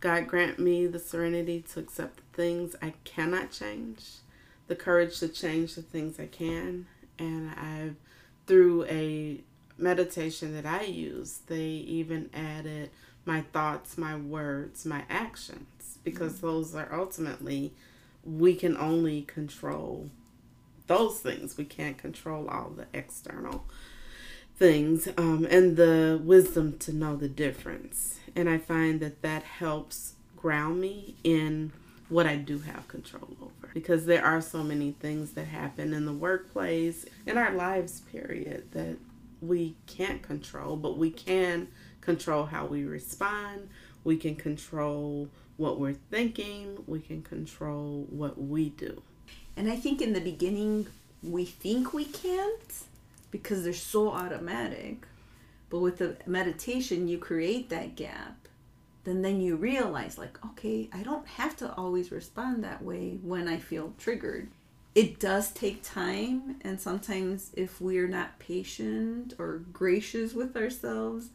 God 0.00 0.28
grant 0.28 0.58
me 0.58 0.86
the 0.86 0.98
serenity 0.98 1.64
to 1.72 1.80
accept 1.80 2.16
the 2.16 2.36
things 2.36 2.76
I 2.82 2.94
cannot 3.04 3.50
change, 3.50 4.04
the 4.66 4.76
courage 4.76 5.18
to 5.20 5.28
change 5.28 5.74
the 5.74 5.82
things 5.82 6.20
I 6.20 6.26
can. 6.26 6.86
And 7.18 7.50
I've, 7.50 7.96
through 8.46 8.84
a 8.84 9.40
meditation 9.78 10.54
that 10.54 10.66
I 10.66 10.82
use, 10.82 11.40
they 11.46 11.64
even 11.64 12.30
added 12.34 12.90
my 13.24 13.42
thoughts, 13.52 13.96
my 13.96 14.16
words, 14.16 14.84
my 14.84 15.04
actions, 15.08 15.98
because 16.04 16.34
mm-hmm. 16.34 16.46
those 16.46 16.74
are 16.74 16.92
ultimately, 16.92 17.72
we 18.24 18.54
can 18.54 18.76
only 18.76 19.22
control 19.22 20.10
those 20.86 21.20
things. 21.20 21.56
We 21.56 21.64
can't 21.64 21.96
control 21.96 22.48
all 22.48 22.70
the 22.70 22.86
external 22.92 23.64
things 24.56 25.08
um, 25.16 25.46
and 25.50 25.76
the 25.76 26.20
wisdom 26.22 26.78
to 26.78 26.92
know 26.92 27.16
the 27.16 27.28
difference. 27.28 28.18
And 28.36 28.48
I 28.48 28.58
find 28.58 29.00
that 29.00 29.22
that 29.22 29.42
helps 29.42 30.14
ground 30.36 30.80
me 30.80 31.16
in 31.24 31.72
what 32.08 32.26
I 32.26 32.36
do 32.36 32.58
have 32.60 32.86
control 32.86 33.36
over 33.40 33.70
because 33.72 34.06
there 34.06 34.24
are 34.24 34.40
so 34.40 34.62
many 34.62 34.92
things 34.92 35.32
that 35.32 35.46
happen 35.46 35.92
in 35.92 36.04
the 36.04 36.12
workplace, 36.12 37.06
in 37.26 37.38
our 37.38 37.52
lives, 37.52 38.00
period, 38.12 38.70
that 38.72 38.96
we 39.40 39.76
can't 39.86 40.22
control, 40.22 40.76
but 40.76 40.96
we 40.96 41.10
can 41.10 41.68
control 42.00 42.46
how 42.46 42.66
we 42.66 42.84
respond. 42.84 43.68
We 44.04 44.16
can 44.16 44.36
control 44.36 45.30
what 45.56 45.78
we're 45.80 45.96
thinking, 46.10 46.82
we 46.86 47.00
can 47.00 47.22
control 47.22 48.06
what 48.10 48.40
we 48.40 48.70
do. 48.70 49.02
And 49.56 49.70
I 49.70 49.76
think 49.76 50.02
in 50.02 50.12
the 50.12 50.20
beginning, 50.20 50.88
we 51.22 51.44
think 51.44 51.94
we 51.94 52.04
can't 52.04 52.84
because 53.34 53.64
they're 53.64 53.72
so 53.72 54.12
automatic. 54.12 55.08
But 55.68 55.80
with 55.80 55.98
the 55.98 56.16
meditation, 56.24 57.08
you 57.08 57.18
create 57.18 57.68
that 57.68 57.96
gap. 57.96 58.46
Then 59.02 59.22
then 59.22 59.40
you 59.40 59.56
realize 59.56 60.16
like, 60.16 60.38
okay, 60.46 60.88
I 60.92 61.02
don't 61.02 61.26
have 61.26 61.56
to 61.56 61.74
always 61.74 62.12
respond 62.12 62.62
that 62.62 62.80
way 62.84 63.18
when 63.24 63.48
I 63.48 63.56
feel 63.56 63.92
triggered. 63.98 64.50
It 64.94 65.18
does 65.18 65.50
take 65.50 65.82
time 65.82 66.60
and 66.60 66.80
sometimes 66.80 67.50
if 67.54 67.80
we're 67.80 68.06
not 68.06 68.38
patient 68.38 69.34
or 69.36 69.62
gracious 69.72 70.32
with 70.32 70.56
ourselves, 70.56 71.30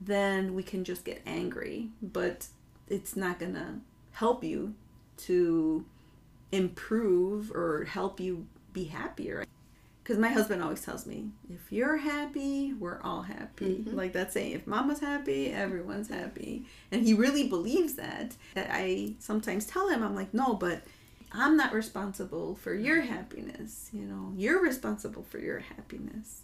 then 0.00 0.54
we 0.54 0.62
can 0.62 0.84
just 0.84 1.04
get 1.04 1.20
angry. 1.26 1.88
But 2.00 2.46
it's 2.86 3.16
not 3.16 3.40
going 3.40 3.54
to 3.54 3.80
help 4.12 4.44
you 4.44 4.74
to 5.16 5.84
improve 6.52 7.50
or 7.50 7.86
help 7.86 8.20
you 8.20 8.46
be 8.72 8.84
happier. 8.84 9.44
Because 10.04 10.18
my 10.18 10.28
husband 10.28 10.62
always 10.62 10.82
tells 10.82 11.06
me, 11.06 11.30
if 11.48 11.72
you're 11.72 11.96
happy, 11.96 12.74
we're 12.74 13.00
all 13.00 13.22
happy. 13.22 13.76
Mm-hmm. 13.78 13.96
Like 13.96 14.12
that 14.12 14.34
saying, 14.34 14.52
if 14.52 14.66
mama's 14.66 15.00
happy, 15.00 15.50
everyone's 15.50 16.10
happy. 16.10 16.66
And 16.92 17.02
he 17.02 17.14
really 17.14 17.48
believes 17.48 17.94
that. 17.94 18.36
That 18.52 18.68
I 18.70 19.14
sometimes 19.18 19.64
tell 19.64 19.88
him, 19.88 20.02
I'm 20.02 20.14
like, 20.14 20.34
no, 20.34 20.52
but 20.52 20.82
I'm 21.32 21.56
not 21.56 21.72
responsible 21.72 22.54
for 22.54 22.74
your 22.74 23.00
happiness. 23.00 23.88
You 23.94 24.02
know, 24.02 24.34
you're 24.36 24.62
responsible 24.62 25.22
for 25.22 25.38
your 25.38 25.60
happiness. 25.60 26.42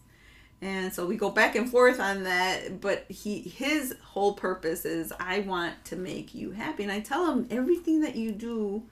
And 0.63 0.91
so 0.95 1.05
we 1.05 1.17
go 1.17 1.31
back 1.31 1.55
and 1.55 1.71
forth 1.71 2.01
on 2.01 2.25
that, 2.25 2.81
but 2.81 3.05
he 3.11 3.41
his 3.41 3.95
whole 4.03 4.35
purpose 4.35 4.87
is 4.87 5.13
I 5.21 5.41
want 5.41 5.85
to 5.87 5.97
make 5.97 6.35
you 6.35 6.53
happy. 6.53 6.83
And 6.83 6.93
I 6.93 7.01
tell 7.01 7.31
him 7.31 7.47
everything 7.51 8.01
that 8.01 8.17
you 8.17 8.33
do 8.33 8.85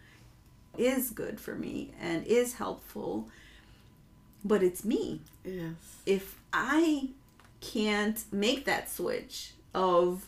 is 0.77 1.09
good 1.09 1.41
for 1.41 1.55
me 1.55 1.93
and 1.99 2.27
is 2.27 2.55
helpful 2.55 3.29
but 4.45 4.63
it's 4.63 4.85
me. 4.85 5.21
Yes. 5.45 5.75
If 6.07 6.41
I 6.53 7.09
can't 7.61 8.23
make 8.33 8.65
that 8.65 8.91
switch 8.91 9.53
of 9.75 10.27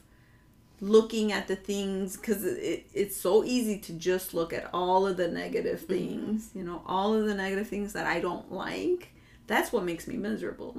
looking 0.80 1.30
at 1.30 1.46
the 1.46 1.56
things 1.56 2.16
because 2.16 2.44
it, 2.44 2.86
it's 2.94 3.16
so 3.16 3.44
easy 3.44 3.78
to 3.78 3.92
just 3.92 4.32
look 4.32 4.52
at 4.52 4.68
all 4.72 5.06
of 5.06 5.16
the 5.16 5.28
negative 5.28 5.80
mm-hmm. 5.80 5.92
things 5.92 6.46
mm-hmm. 6.46 6.58
you 6.58 6.64
know 6.64 6.82
all 6.86 7.14
of 7.14 7.26
the 7.26 7.34
negative 7.34 7.68
things 7.68 7.92
that 7.92 8.06
i 8.06 8.18
don't 8.18 8.50
like 8.50 9.12
that's 9.46 9.72
what 9.72 9.84
makes 9.84 10.08
me 10.08 10.16
miserable 10.16 10.74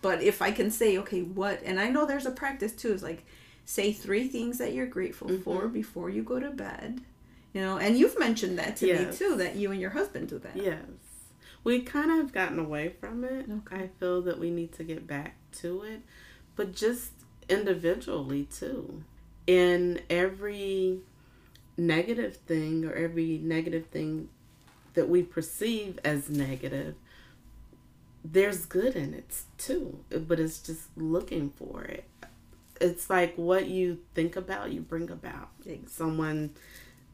but 0.00 0.22
if 0.22 0.40
i 0.40 0.50
can 0.50 0.70
say 0.70 0.96
okay 0.96 1.20
what 1.20 1.60
and 1.62 1.78
i 1.78 1.90
know 1.90 2.06
there's 2.06 2.26
a 2.26 2.30
practice 2.30 2.72
too 2.72 2.92
is 2.92 3.02
like 3.02 3.24
say 3.66 3.92
three 3.92 4.26
things 4.26 4.56
that 4.56 4.72
you're 4.72 4.86
grateful 4.86 5.28
mm-hmm. 5.28 5.42
for 5.42 5.68
before 5.68 6.08
you 6.08 6.22
go 6.22 6.40
to 6.40 6.50
bed 6.50 7.00
you 7.52 7.60
know 7.60 7.76
and 7.76 7.98
you've 7.98 8.18
mentioned 8.18 8.58
that 8.58 8.76
to 8.76 8.86
yes. 8.86 9.20
me 9.20 9.28
too 9.28 9.36
that 9.36 9.56
you 9.56 9.70
and 9.70 9.80
your 9.80 9.90
husband 9.90 10.28
do 10.28 10.38
that 10.38 10.56
yes 10.56 10.78
we 11.64 11.80
kind 11.80 12.10
of 12.10 12.18
have 12.18 12.32
gotten 12.32 12.58
away 12.58 12.88
from 13.00 13.24
it. 13.24 13.46
Okay. 13.48 13.84
I 13.84 13.90
feel 14.00 14.22
that 14.22 14.38
we 14.38 14.50
need 14.50 14.72
to 14.72 14.84
get 14.84 15.06
back 15.06 15.36
to 15.60 15.82
it, 15.82 16.02
but 16.56 16.74
just 16.74 17.12
individually 17.48 18.44
too. 18.44 19.04
In 19.46 20.00
every 20.08 21.00
negative 21.76 22.36
thing 22.36 22.84
or 22.84 22.92
every 22.92 23.38
negative 23.38 23.86
thing 23.86 24.28
that 24.94 25.08
we 25.08 25.22
perceive 25.22 25.98
as 26.04 26.28
negative, 26.28 26.94
there's 28.24 28.66
good 28.66 28.94
in 28.94 29.14
it 29.14 29.42
too, 29.58 30.04
but 30.10 30.38
it's 30.38 30.58
just 30.58 30.96
looking 30.96 31.50
for 31.50 31.82
it. 31.84 32.04
It's 32.80 33.08
like 33.08 33.34
what 33.36 33.66
you 33.66 33.98
think 34.14 34.36
about, 34.36 34.72
you 34.72 34.80
bring 34.80 35.10
about. 35.10 35.48
Like 35.64 35.88
someone 35.88 36.50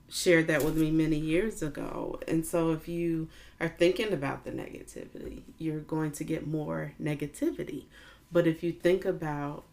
shared 0.09 0.47
that 0.47 0.65
with 0.65 0.77
me 0.77 0.91
many 0.91 1.19
years 1.19 1.63
ago. 1.63 2.19
And 2.27 2.45
so 2.45 2.73
if 2.73 2.89
you 2.89 3.29
are 3.61 3.69
thinking 3.69 4.13
about 4.13 4.45
the 4.45 4.51
negativity, 4.51 5.43
you're 5.59 5.81
going 5.81 6.13
to 6.13 6.25
get 6.25 6.47
more 6.47 6.93
negativity. 7.01 7.85
But 8.33 8.47
if 8.47 8.63
you 8.63 8.73
think 8.73 9.05
about, 9.05 9.65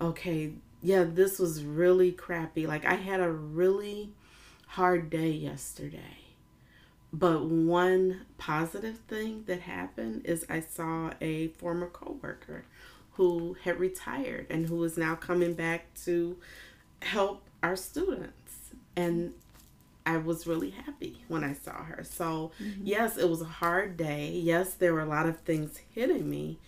okay, 0.00 0.52
yeah, 0.82 1.04
this 1.04 1.38
was 1.38 1.64
really 1.64 2.12
crappy. 2.12 2.66
Like 2.66 2.84
I 2.84 2.94
had 2.94 3.20
a 3.20 3.30
really 3.30 4.10
hard 4.68 5.10
day 5.10 5.30
yesterday. 5.30 6.18
But 7.12 7.44
one 7.44 8.22
positive 8.38 8.98
thing 9.06 9.44
that 9.46 9.60
happened 9.60 10.22
is 10.24 10.46
I 10.48 10.60
saw 10.60 11.10
a 11.20 11.48
former 11.48 11.88
coworker 11.88 12.64
who 13.12 13.56
had 13.64 13.78
retired 13.78 14.46
and 14.48 14.66
who 14.66 14.82
is 14.84 14.96
now 14.96 15.14
coming 15.14 15.52
back 15.52 15.92
to 16.04 16.38
help 17.02 17.44
our 17.62 17.76
students. 17.76 18.72
And 18.96 19.34
I 20.04 20.16
was 20.16 20.46
really 20.46 20.70
happy 20.70 21.24
when 21.28 21.44
I 21.44 21.52
saw 21.52 21.84
her. 21.84 22.02
So, 22.04 22.52
mm-hmm. 22.60 22.82
yes, 22.84 23.16
it 23.16 23.28
was 23.28 23.40
a 23.40 23.46
hard 23.46 23.96
day. 23.96 24.30
Yes, 24.30 24.74
there 24.74 24.94
were 24.94 25.00
a 25.00 25.06
lot 25.06 25.26
of 25.26 25.40
things 25.40 25.80
hitting 25.94 26.28
me, 26.28 26.58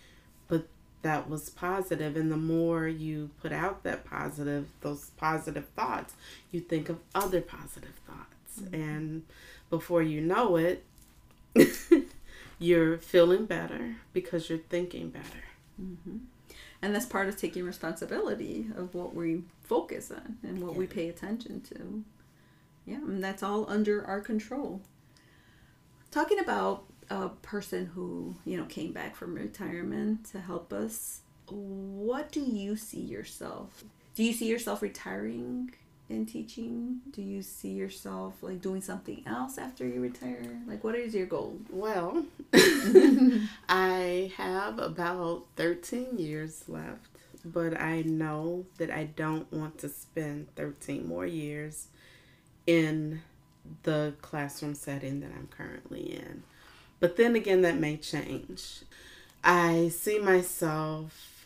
but 0.47 0.67
that 1.01 1.29
was 1.29 1.49
positive. 1.49 2.15
And 2.15 2.31
the 2.31 2.37
more 2.37 2.87
you 2.87 3.31
put 3.41 3.51
out 3.51 3.83
that 3.83 4.05
positive, 4.05 4.67
those 4.81 5.11
positive 5.17 5.67
thoughts, 5.75 6.13
you 6.51 6.61
think 6.61 6.89
of 6.89 6.99
other 7.13 7.41
positive 7.41 7.95
thoughts. 8.07 8.61
Mm-hmm. 8.61 8.75
And 8.75 9.23
before 9.69 10.01
you 10.01 10.21
know 10.21 10.55
it, 10.55 10.85
you're 12.59 12.97
feeling 12.97 13.45
better 13.45 13.97
because 14.13 14.49
you're 14.49 14.59
thinking 14.59 15.09
better. 15.09 15.43
Mm-hmm. 15.81 16.17
And 16.81 16.93
that's 16.93 17.05
part 17.05 17.27
of 17.27 17.37
taking 17.37 17.63
responsibility 17.63 18.67
of 18.75 18.93
what 18.93 19.15
we 19.15 19.43
focus 19.63 20.11
on 20.11 20.37
and 20.43 20.61
what 20.61 20.73
yeah. 20.73 20.79
we 20.79 20.87
pay 20.87 21.09
attention 21.09 21.61
to. 21.61 22.03
Yeah, 22.85 22.97
and 22.97 23.23
that's 23.23 23.43
all 23.43 23.69
under 23.69 24.05
our 24.05 24.21
control. 24.21 24.81
Talking 26.11 26.39
about 26.39 26.83
a 27.09 27.29
person 27.29 27.87
who, 27.87 28.35
you 28.45 28.57
know, 28.57 28.65
came 28.65 28.91
back 28.91 29.15
from 29.15 29.35
retirement 29.35 30.25
to 30.31 30.39
help 30.39 30.71
us, 30.71 31.21
what 31.47 32.31
do 32.31 32.39
you 32.39 32.75
see 32.75 33.01
yourself? 33.01 33.83
Do 34.15 34.23
you 34.23 34.33
see 34.33 34.47
yourself 34.47 34.81
retiring 34.81 35.73
in 36.09 36.25
teaching? 36.25 37.01
Do 37.11 37.21
you 37.21 37.41
see 37.41 37.71
yourself 37.71 38.35
like 38.41 38.61
doing 38.61 38.81
something 38.81 39.23
else 39.25 39.57
after 39.57 39.87
you 39.87 40.01
retire? 40.01 40.61
Like 40.67 40.83
what 40.83 40.95
is 40.95 41.13
your 41.13 41.25
goal? 41.25 41.59
Well, 41.69 42.25
I 43.69 44.31
have 44.37 44.79
about 44.79 45.45
13 45.55 46.17
years 46.17 46.63
left, 46.67 47.09
but 47.43 47.79
I 47.79 48.01
know 48.01 48.65
that 48.77 48.89
I 48.91 49.05
don't 49.05 49.51
want 49.51 49.77
to 49.79 49.89
spend 49.89 50.55
13 50.55 51.07
more 51.07 51.25
years 51.25 51.87
in 52.67 53.21
the 53.83 54.13
classroom 54.21 54.75
setting 54.75 55.19
that 55.21 55.31
I'm 55.35 55.47
currently 55.47 56.13
in. 56.13 56.43
But 56.99 57.17
then 57.17 57.35
again, 57.35 57.61
that 57.61 57.77
may 57.77 57.97
change. 57.97 58.81
I 59.43 59.89
see 59.89 60.19
myself 60.19 61.45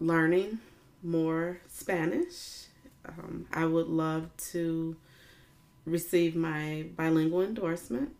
learning 0.00 0.58
more 1.02 1.60
Spanish. 1.68 2.64
Um, 3.06 3.46
I 3.52 3.64
would 3.64 3.88
love 3.88 4.28
to 4.50 4.96
receive 5.84 6.34
my 6.34 6.86
bilingual 6.96 7.42
endorsement. 7.42 8.14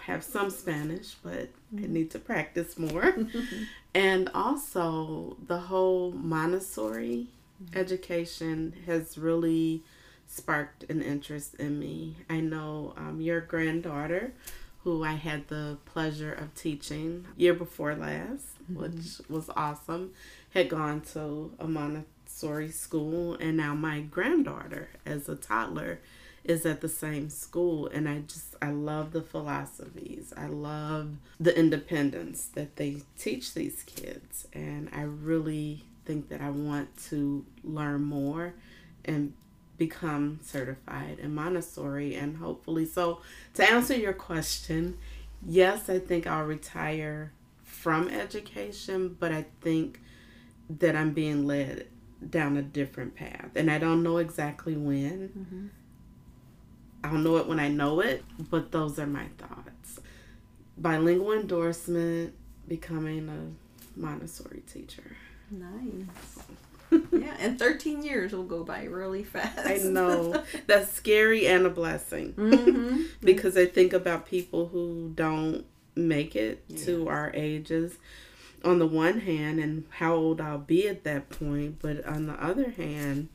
Have 0.00 0.22
some 0.24 0.50
Spanish, 0.50 1.14
but 1.22 1.32
I 1.32 1.76
mm-hmm. 1.76 1.92
need 1.92 2.10
to 2.12 2.18
practice 2.18 2.78
more. 2.78 3.14
and 3.94 4.30
also, 4.32 5.36
the 5.46 5.58
whole 5.58 6.12
Montessori 6.12 7.26
mm-hmm. 7.62 7.78
education 7.78 8.74
has 8.86 9.18
really 9.18 9.82
sparked 10.28 10.84
an 10.84 11.02
interest 11.02 11.54
in 11.56 11.78
me. 11.78 12.16
I 12.30 12.40
know 12.40 12.94
um, 12.96 13.20
your 13.20 13.40
granddaughter, 13.40 14.32
who 14.84 15.02
I 15.02 15.14
had 15.14 15.48
the 15.48 15.78
pleasure 15.86 16.32
of 16.32 16.54
teaching 16.54 17.26
year 17.36 17.54
before 17.54 17.96
last, 17.96 18.44
mm-hmm. 18.62 18.80
which 18.80 19.20
was 19.28 19.50
awesome, 19.56 20.12
had 20.50 20.68
gone 20.68 21.00
to 21.12 21.52
a 21.58 21.66
Montessori 21.66 22.70
school, 22.70 23.34
and 23.34 23.56
now 23.56 23.74
my 23.74 24.00
granddaughter, 24.00 24.90
as 25.04 25.28
a 25.28 25.34
toddler, 25.34 26.00
is 26.44 26.64
at 26.64 26.80
the 26.80 26.88
same 26.88 27.28
school 27.28 27.88
and 27.88 28.08
I 28.08 28.20
just 28.20 28.56
I 28.62 28.70
love 28.70 29.12
the 29.12 29.20
philosophies. 29.20 30.32
I 30.36 30.46
love 30.46 31.16
the 31.38 31.56
independence 31.56 32.46
that 32.54 32.76
they 32.76 33.02
teach 33.18 33.52
these 33.52 33.82
kids 33.84 34.48
and 34.54 34.88
I 34.92 35.02
really 35.02 35.84
think 36.06 36.30
that 36.30 36.40
I 36.40 36.48
want 36.48 36.96
to 37.08 37.44
learn 37.62 38.02
more 38.02 38.54
and 39.04 39.34
become 39.78 40.40
certified 40.42 41.18
in 41.20 41.34
Montessori 41.34 42.14
and 42.14 42.36
hopefully. 42.36 42.84
So, 42.84 43.20
to 43.54 43.70
answer 43.70 43.94
your 43.94 44.12
question, 44.12 44.98
yes, 45.46 45.88
I 45.88 45.98
think 45.98 46.26
I'll 46.26 46.44
retire 46.44 47.32
from 47.62 48.08
education, 48.08 49.16
but 49.18 49.32
I 49.32 49.46
think 49.60 50.00
that 50.68 50.96
I'm 50.96 51.12
being 51.12 51.46
led 51.46 51.86
down 52.28 52.56
a 52.56 52.62
different 52.62 53.14
path. 53.14 53.50
And 53.54 53.70
I 53.70 53.78
don't 53.78 54.02
know 54.02 54.18
exactly 54.18 54.76
when. 54.76 55.28
Mm-hmm. 55.28 55.66
I'll 57.04 57.18
know 57.18 57.36
it 57.36 57.46
when 57.46 57.60
I 57.60 57.68
know 57.68 58.00
it, 58.00 58.24
but 58.50 58.72
those 58.72 58.98
are 58.98 59.06
my 59.06 59.26
thoughts. 59.38 60.00
Bilingual 60.76 61.32
endorsement, 61.32 62.34
becoming 62.66 63.28
a 63.28 63.98
Montessori 63.98 64.62
teacher. 64.66 65.16
Nice. 65.50 66.44
yeah, 67.12 67.36
and 67.38 67.58
13 67.58 68.02
years 68.02 68.32
will 68.32 68.44
go 68.44 68.64
by 68.64 68.84
really 68.84 69.24
fast. 69.24 69.66
I 69.66 69.76
know. 69.78 70.42
That's 70.66 70.92
scary 70.92 71.46
and 71.46 71.66
a 71.66 71.70
blessing. 71.70 72.32
hmm 72.32 73.02
because 73.20 73.56
I 73.56 73.66
think 73.66 73.92
about 73.92 74.26
people 74.26 74.68
who 74.68 75.12
don't 75.14 75.64
make 75.94 76.36
it 76.36 76.64
to 76.76 77.08
our 77.08 77.32
ages 77.34 77.98
on 78.64 78.78
the 78.78 78.86
one 78.86 79.20
hand 79.20 79.58
and 79.58 79.84
how 79.90 80.14
old 80.14 80.40
I'll 80.40 80.58
be 80.58 80.88
at 80.88 81.04
that 81.04 81.30
point, 81.30 81.78
but 81.80 82.04
on 82.04 82.26
the 82.26 82.34
other 82.34 82.70
hand, 82.70 83.28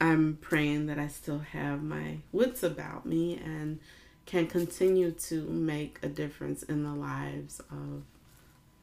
I'm 0.00 0.38
praying 0.40 0.86
that 0.86 0.98
I 0.98 1.08
still 1.08 1.40
have 1.40 1.82
my 1.82 2.18
wits 2.32 2.62
about 2.62 3.06
me 3.06 3.36
and 3.42 3.80
can 4.26 4.46
continue 4.46 5.10
to 5.10 5.42
make 5.48 5.98
a 6.02 6.08
difference 6.08 6.62
in 6.62 6.84
the 6.84 6.92
lives 6.92 7.60
of 7.70 8.02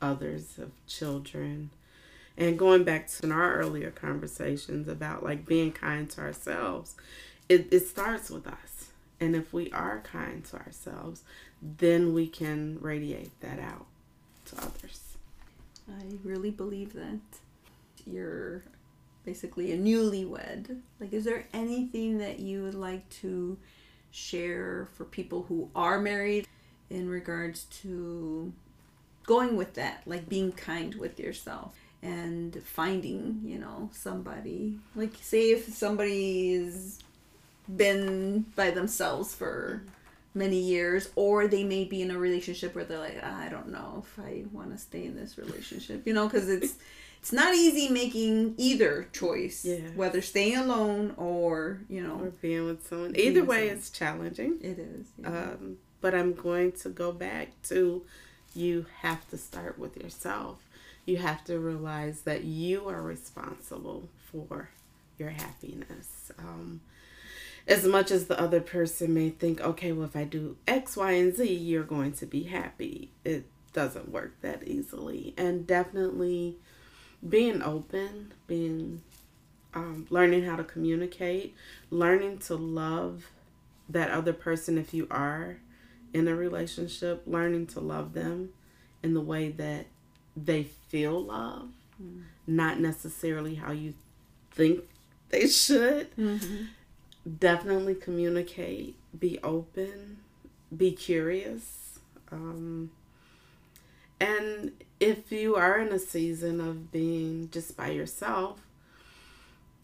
others, 0.01 0.57
of 0.57 0.71
children. 0.87 1.69
And 2.37 2.59
going 2.59 2.83
back 2.83 3.07
to 3.07 3.31
our 3.31 3.55
earlier 3.55 3.91
conversations 3.91 4.87
about 4.87 5.23
like 5.23 5.45
being 5.45 5.71
kind 5.71 6.09
to 6.11 6.21
ourselves, 6.21 6.95
it, 7.47 7.67
it 7.71 7.87
starts 7.87 8.29
with 8.29 8.45
us. 8.47 8.91
And 9.19 9.35
if 9.35 9.53
we 9.53 9.71
are 9.71 10.01
kind 10.01 10.43
to 10.45 10.57
ourselves, 10.57 11.23
then 11.61 12.13
we 12.13 12.27
can 12.27 12.77
radiate 12.81 13.39
that 13.39 13.59
out 13.59 13.85
to 14.45 14.57
others. 14.57 15.17
I 15.89 16.03
really 16.23 16.51
believe 16.51 16.93
that. 16.93 17.19
You're 18.05 18.63
basically 19.23 19.71
a 19.71 19.77
newlywed. 19.77 20.81
Like, 20.99 21.13
is 21.13 21.23
there 21.23 21.47
anything 21.53 22.19
that 22.19 22.39
you 22.39 22.63
would 22.63 22.75
like 22.75 23.07
to 23.21 23.57
share 24.11 24.87
for 24.93 25.05
people 25.05 25.43
who 25.43 25.69
are 25.75 25.99
married 25.99 26.47
in 26.89 27.09
regards 27.09 27.63
to 27.81 28.53
going 29.25 29.55
with 29.55 29.73
that? 29.73 30.03
Like, 30.05 30.29
being 30.29 30.51
kind 30.51 30.93
with 30.95 31.19
yourself 31.19 31.75
and 32.05 32.61
finding, 32.63 33.41
you 33.43 33.57
know, 33.59 33.89
somebody. 33.93 34.77
Like, 34.95 35.13
say 35.21 35.51
if 35.51 35.61
somebody's 35.73 36.99
been 37.67 38.45
by 38.55 38.69
themselves 38.71 39.33
for 39.33 39.81
many 40.33 40.57
years 40.59 41.09
or 41.15 41.47
they 41.47 41.63
may 41.63 41.83
be 41.85 42.01
in 42.01 42.11
a 42.11 42.17
relationship 42.17 42.75
where 42.75 42.83
they're 42.83 42.99
like 42.99 43.23
i 43.23 43.47
don't 43.49 43.69
know 43.71 44.03
if 44.05 44.19
i 44.23 44.43
want 44.51 44.69
to 44.71 44.77
stay 44.77 45.05
in 45.05 45.15
this 45.15 45.37
relationship 45.37 46.05
you 46.05 46.13
know 46.13 46.27
because 46.27 46.49
it's 46.49 46.75
it's 47.21 47.31
not 47.31 47.55
easy 47.55 47.87
making 47.89 48.53
either 48.57 49.07
choice 49.13 49.63
Yeah. 49.65 49.77
whether 49.95 50.21
staying 50.21 50.57
alone 50.57 51.13
or 51.17 51.79
you 51.89 52.03
know 52.05 52.19
Or 52.21 52.29
being 52.41 52.65
with 52.65 52.85
someone. 52.87 53.13
Being 53.13 53.29
Either 53.29 53.39
with 53.41 53.49
way, 53.49 53.59
someone. 53.61 53.77
it's 53.77 53.89
challenging. 53.89 54.53
it 54.61 54.77
is 54.77 55.07
yeah. 55.17 55.27
Um, 55.29 55.77
but 56.01 56.13
I'm 56.13 56.33
going 56.33 56.73
to 56.83 56.89
go 56.89 57.11
back 57.13 57.47
to 57.69 58.03
you 58.53 58.85
have 59.01 59.27
to 59.31 59.37
start 59.37 59.79
with 59.79 59.97
yourself. 59.97 60.59
You 61.05 61.17
have 61.17 61.43
to 61.45 61.59
realize 61.59 62.21
that 62.21 62.43
you 62.43 62.89
are 62.89 63.01
responsible 63.01 64.09
for 64.31 64.69
your 65.17 65.29
happiness. 65.29 66.31
Um, 66.37 66.81
as 67.67 67.85
much 67.85 68.11
as 68.11 68.27
the 68.27 68.39
other 68.39 68.61
person 68.61 69.13
may 69.13 69.29
think, 69.29 69.61
okay, 69.61 69.91
well, 69.91 70.05
if 70.05 70.15
I 70.15 70.23
do 70.23 70.57
X, 70.67 70.97
Y, 70.97 71.11
and 71.11 71.35
Z, 71.35 71.51
you're 71.51 71.83
going 71.83 72.13
to 72.13 72.25
be 72.25 72.43
happy, 72.43 73.11
it 73.23 73.45
doesn't 73.73 74.09
work 74.11 74.33
that 74.41 74.67
easily. 74.67 75.33
And 75.37 75.65
definitely 75.65 76.57
being 77.27 77.61
open, 77.61 78.33
being 78.47 79.01
um, 79.73 80.07
learning 80.09 80.45
how 80.45 80.55
to 80.55 80.63
communicate, 80.63 81.55
learning 81.89 82.39
to 82.39 82.55
love 82.55 83.31
that 83.89 84.09
other 84.09 84.33
person 84.33 84.77
if 84.77 84.93
you 84.93 85.07
are 85.11 85.57
in 86.13 86.27
a 86.27 86.35
relationship, 86.35 87.23
learning 87.25 87.67
to 87.67 87.79
love 87.79 88.13
them 88.13 88.49
in 89.03 89.13
the 89.13 89.21
way 89.21 89.49
that 89.49 89.85
they 90.35 90.63
feel 90.63 91.23
love, 91.23 91.69
not 92.47 92.79
necessarily 92.79 93.55
how 93.55 93.71
you 93.71 93.93
think 94.51 94.83
they 95.29 95.47
should. 95.47 96.15
Mhm. 96.15 96.67
Definitely 97.39 97.95
communicate, 97.95 98.95
be 99.17 99.39
open, 99.43 100.17
be 100.75 100.91
curious. 100.91 101.99
Um, 102.31 102.91
and 104.19 104.71
if 104.99 105.31
you 105.31 105.55
are 105.55 105.79
in 105.79 105.91
a 105.91 105.99
season 105.99 106.61
of 106.61 106.91
being 106.91 107.49
just 107.51 107.75
by 107.75 107.89
yourself, 107.89 108.61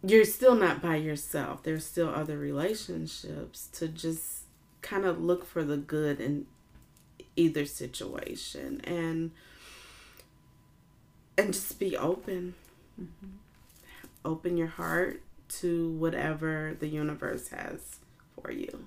you're 0.03 0.25
still 0.25 0.55
not 0.55 0.81
by 0.81 0.95
yourself. 0.95 1.63
There's 1.63 1.85
still 1.85 2.09
other 2.09 2.37
relationships 2.37 3.67
to 3.73 3.87
just 3.87 4.43
kind 4.81 5.05
of 5.05 5.21
look 5.21 5.45
for 5.45 5.63
the 5.63 5.77
good 5.77 6.19
in 6.19 6.47
either 7.35 7.65
situation 7.65 8.81
and 8.83 9.31
and 11.37 11.53
just 11.53 11.79
be 11.79 11.97
open. 11.97 12.55
Mm-hmm. 12.99 13.27
Open 14.23 14.57
your 14.57 14.67
heart 14.67 15.21
to 15.59 15.91
whatever 15.91 16.75
the 16.79 16.87
universe 16.87 17.49
has 17.49 17.97
for 18.35 18.51
you. 18.51 18.85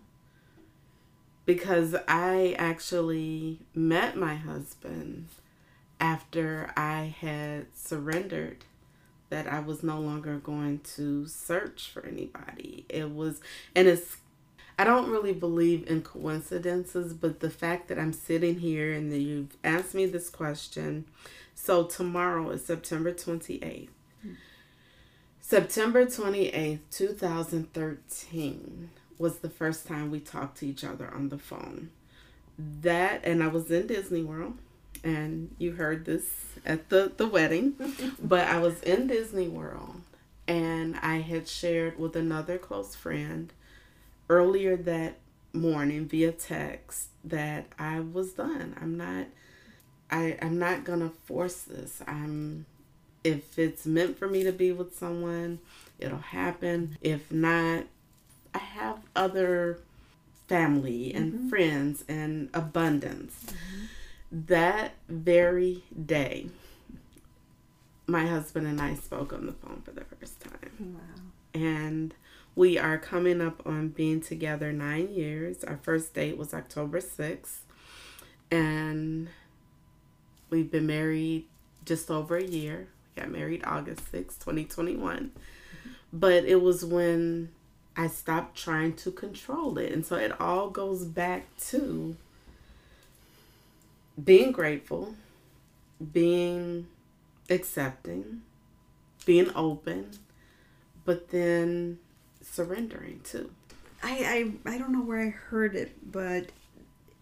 Because 1.46 1.94
I 2.09 2.54
actually 2.59 3.61
met 3.74 4.16
my 4.16 4.35
husband 4.35 5.28
after 6.00 6.72
I 6.76 7.14
had 7.20 7.66
surrendered 7.74 8.64
that 9.30 9.46
I 9.46 9.61
was 9.61 9.83
no 9.83 10.00
longer 10.00 10.38
going 10.38 10.80
to 10.94 11.26
search 11.26 11.90
for 11.92 12.07
anybody. 12.07 12.87
It 12.88 13.11
was, 13.11 13.40
and 13.74 13.88
it's, 13.88 14.18
I 14.78 14.85
don't 14.85 15.11
really 15.11 15.33
believe 15.33 15.87
in 15.88 16.02
coincidences, 16.02 17.12
but 17.12 17.40
the 17.40 17.50
fact 17.50 17.88
that 17.88 17.98
I'm 17.98 18.12
sitting 18.12 18.61
here 18.61 18.92
and 18.92 19.12
that 19.12 19.18
you've 19.18 19.57
asked 19.64 19.94
me 19.94 20.07
this 20.07 20.30
question. 20.30 21.04
So 21.54 21.84
tomorrow 21.84 22.50
is 22.50 22.64
September 22.64 23.12
28th. 23.12 23.88
September 25.40 26.06
28th, 26.06 26.78
2013 26.90 28.90
was 29.18 29.38
the 29.38 29.50
first 29.50 29.86
time 29.86 30.10
we 30.10 30.18
talked 30.18 30.58
to 30.58 30.66
each 30.66 30.84
other 30.84 31.12
on 31.14 31.28
the 31.28 31.38
phone. 31.38 31.90
That, 32.58 33.20
and 33.24 33.42
I 33.42 33.48
was 33.48 33.70
in 33.70 33.86
Disney 33.86 34.22
World, 34.22 34.54
and 35.02 35.54
you 35.58 35.72
heard 35.72 36.06
this 36.06 36.24
at 36.64 36.88
the, 36.88 37.12
the 37.16 37.26
wedding, 37.26 37.74
but 38.22 38.48
I 38.48 38.58
was 38.58 38.82
in 38.82 39.06
Disney 39.06 39.48
World, 39.48 40.00
and 40.48 40.96
I 41.02 41.16
had 41.16 41.46
shared 41.46 41.98
with 41.98 42.16
another 42.16 42.58
close 42.58 42.94
friend 42.94 43.52
earlier 44.28 44.76
that 44.76 45.18
morning 45.52 46.06
via 46.06 46.32
text 46.32 47.08
that 47.22 47.66
I 47.78 48.00
was 48.00 48.32
done. 48.32 48.76
I'm 48.80 48.96
not 48.96 49.26
I 50.10 50.36
I'm 50.40 50.58
not 50.58 50.84
going 50.84 51.00
to 51.00 51.10
force 51.24 51.62
this. 51.62 52.02
I'm 52.06 52.66
if 53.24 53.58
it's 53.58 53.86
meant 53.86 54.18
for 54.18 54.28
me 54.28 54.44
to 54.44 54.52
be 54.52 54.70
with 54.70 54.96
someone, 54.96 55.58
it'll 55.98 56.18
happen. 56.18 56.98
If 57.00 57.32
not, 57.32 57.84
I 58.54 58.58
have 58.58 58.98
other 59.16 59.80
family 60.46 61.12
and 61.14 61.32
mm-hmm. 61.32 61.48
friends 61.48 62.04
and 62.06 62.50
abundance. 62.52 63.46
Mm-hmm. 63.46 63.84
That 64.46 64.94
very 65.08 65.84
day, 66.04 66.48
my 68.06 68.26
husband 68.26 68.66
and 68.66 68.80
I 68.80 68.94
spoke 68.94 69.32
on 69.32 69.46
the 69.46 69.52
phone 69.52 69.82
for 69.84 69.92
the 69.92 70.04
first 70.04 70.40
time. 70.40 70.98
wow 70.98 71.22
And 71.54 72.14
we 72.54 72.78
are 72.78 72.98
coming 72.98 73.40
up 73.40 73.62
on 73.66 73.88
being 73.88 74.20
together 74.20 74.72
nine 74.72 75.12
years. 75.12 75.64
Our 75.64 75.78
first 75.82 76.14
date 76.14 76.36
was 76.36 76.52
October 76.52 77.00
6th. 77.00 77.58
And 78.50 79.28
we've 80.50 80.70
been 80.70 80.87
married 80.87 81.44
just 81.85 82.11
over 82.11 82.37
a 82.37 82.44
year. 82.44 82.88
We 83.16 83.22
got 83.22 83.30
married 83.30 83.62
August 83.64 84.11
6th, 84.12 84.38
2021. 84.40 85.30
But 86.12 86.44
it 86.44 86.61
was 86.62 86.85
when 86.85 87.50
I 87.96 88.09
stopped 88.09 88.57
trying 88.57 88.94
to 88.96 89.11
control 89.11 89.78
it. 89.78 89.92
And 89.92 90.04
so 90.04 90.16
it 90.16 90.40
all 90.40 90.70
goes 90.70 91.04
back 91.04 91.57
to 91.68 92.16
being 94.22 94.52
grateful, 94.52 95.14
being 96.12 96.87
accepting, 97.50 98.42
being 99.26 99.50
open, 99.54 100.11
but 101.05 101.30
then 101.30 101.99
surrendering 102.42 103.20
too. 103.24 103.51
I, 104.03 104.53
I 104.66 104.74
I 104.74 104.78
don't 104.78 104.92
know 104.92 105.03
where 105.03 105.20
I 105.20 105.30
heard 105.30 105.74
it, 105.74 105.92
but 106.11 106.51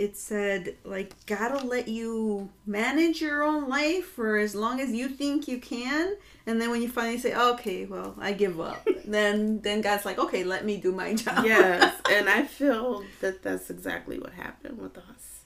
it 0.03 0.17
said 0.17 0.75
like 0.85 1.15
gotta 1.27 1.65
let 1.65 1.87
you 1.87 2.51
manage 2.67 3.21
your 3.21 3.45
own 3.45 3.69
life 3.69 4.05
for 4.05 4.37
as 4.37 4.53
long 4.53 4.81
as 4.81 4.91
you 4.91 5.09
think 5.09 5.47
you 5.47 5.59
can, 5.59 6.17
and 6.45 6.61
then 6.61 6.71
when 6.71 6.83
you 6.83 6.89
finally 6.89 7.19
say, 7.19 7.33
okay, 7.35 7.85
well, 7.85 8.17
I 8.19 8.33
give 8.33 8.61
up, 8.61 8.87
then 9.05 9.61
then 9.61 9.81
God's 9.81 10.05
like, 10.05 10.19
okay, 10.19 10.43
let 10.43 10.65
me 10.65 10.77
do 10.79 10.91
my 10.91 11.15
job. 11.25 11.45
yes, 11.45 11.95
and 12.11 12.29
I 12.29 12.43
feel 12.43 13.05
that 13.21 13.45
that's 13.45 13.71
exactly 13.71 14.19
what 14.19 14.33
happened 14.33 14.79
with 14.79 14.99
us. 14.99 15.45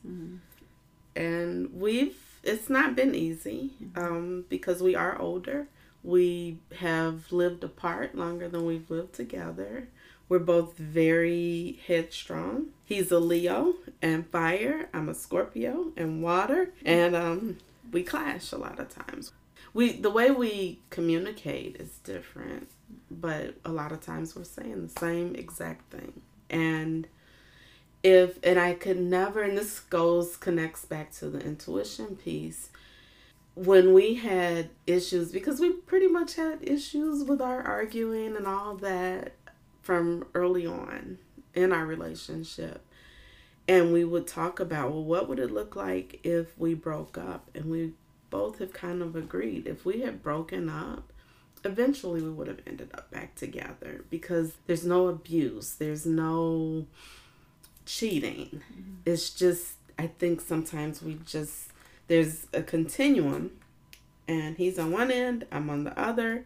And 1.14 1.72
we've 1.74 2.16
it's 2.42 2.70
not 2.70 2.96
been 2.96 3.14
easy 3.14 3.72
um, 3.94 4.46
because 4.48 4.82
we 4.82 4.94
are 4.94 5.20
older. 5.20 5.68
We 6.02 6.60
have 6.78 7.30
lived 7.30 7.62
apart 7.62 8.14
longer 8.14 8.48
than 8.48 8.64
we've 8.64 8.90
lived 8.90 9.14
together. 9.14 9.88
We're 10.28 10.38
both 10.38 10.78
very 10.78 11.80
headstrong. 11.86 12.68
He's 12.86 13.10
a 13.10 13.18
Leo 13.18 13.74
and 14.00 14.24
fire. 14.28 14.88
I'm 14.94 15.08
a 15.08 15.14
Scorpio 15.14 15.90
and 15.96 16.22
water, 16.22 16.70
and 16.84 17.16
um, 17.16 17.58
we 17.90 18.04
clash 18.04 18.52
a 18.52 18.56
lot 18.56 18.78
of 18.78 18.88
times. 18.88 19.32
we 19.74 19.94
the 19.94 20.08
way 20.08 20.30
we 20.30 20.78
communicate 20.88 21.76
is 21.80 21.98
different, 22.04 22.68
but 23.10 23.56
a 23.64 23.72
lot 23.72 23.90
of 23.90 24.00
times 24.00 24.36
we're 24.36 24.44
saying 24.44 24.86
the 24.86 25.00
same 25.00 25.34
exact 25.34 25.90
thing. 25.90 26.22
And 26.48 27.08
if 28.04 28.38
and 28.44 28.56
I 28.56 28.74
could 28.74 29.00
never 29.00 29.42
and 29.42 29.58
this 29.58 29.80
goes 29.80 30.36
connects 30.36 30.84
back 30.84 31.10
to 31.14 31.28
the 31.28 31.40
intuition 31.40 32.14
piece 32.14 32.68
when 33.56 33.92
we 33.94 34.14
had 34.14 34.70
issues 34.86 35.32
because 35.32 35.58
we 35.58 35.72
pretty 35.72 36.06
much 36.06 36.36
had 36.36 36.60
issues 36.62 37.24
with 37.24 37.40
our 37.40 37.62
arguing 37.62 38.36
and 38.36 38.46
all 38.46 38.76
that 38.76 39.32
from 39.82 40.24
early 40.34 40.66
on 40.66 41.18
in 41.56 41.72
our 41.72 41.86
relationship 41.86 42.84
and 43.68 43.92
we 43.92 44.04
would 44.04 44.26
talk 44.26 44.60
about 44.60 44.90
well 44.90 45.04
what 45.04 45.28
would 45.28 45.38
it 45.38 45.50
look 45.50 45.74
like 45.74 46.20
if 46.22 46.56
we 46.58 46.74
broke 46.74 47.18
up? 47.18 47.50
And 47.54 47.66
we 47.66 47.92
both 48.30 48.58
have 48.58 48.72
kind 48.72 49.02
of 49.02 49.16
agreed. 49.16 49.66
If 49.66 49.84
we 49.84 50.00
had 50.02 50.22
broken 50.22 50.68
up 50.68 51.12
eventually 51.64 52.22
we 52.22 52.30
would 52.30 52.46
have 52.46 52.60
ended 52.66 52.90
up 52.94 53.10
back 53.10 53.34
together 53.34 54.04
because 54.10 54.54
there's 54.66 54.84
no 54.84 55.08
abuse. 55.08 55.74
There's 55.74 56.06
no 56.06 56.86
cheating. 57.84 58.62
Mm-hmm. 58.72 58.94
it's 59.04 59.30
just 59.30 59.74
i 59.98 60.08
think 60.08 60.40
sometimes 60.40 61.02
we 61.02 61.18
just 61.24 61.70
there's 62.08 62.46
a 62.52 62.62
continuum 62.62 63.52
and 64.26 64.56
he's 64.56 64.76
on 64.78 64.90
one 64.90 65.10
end 65.12 65.46
i'm 65.52 65.70
on 65.70 65.84
the 65.84 65.98
other 65.98 66.44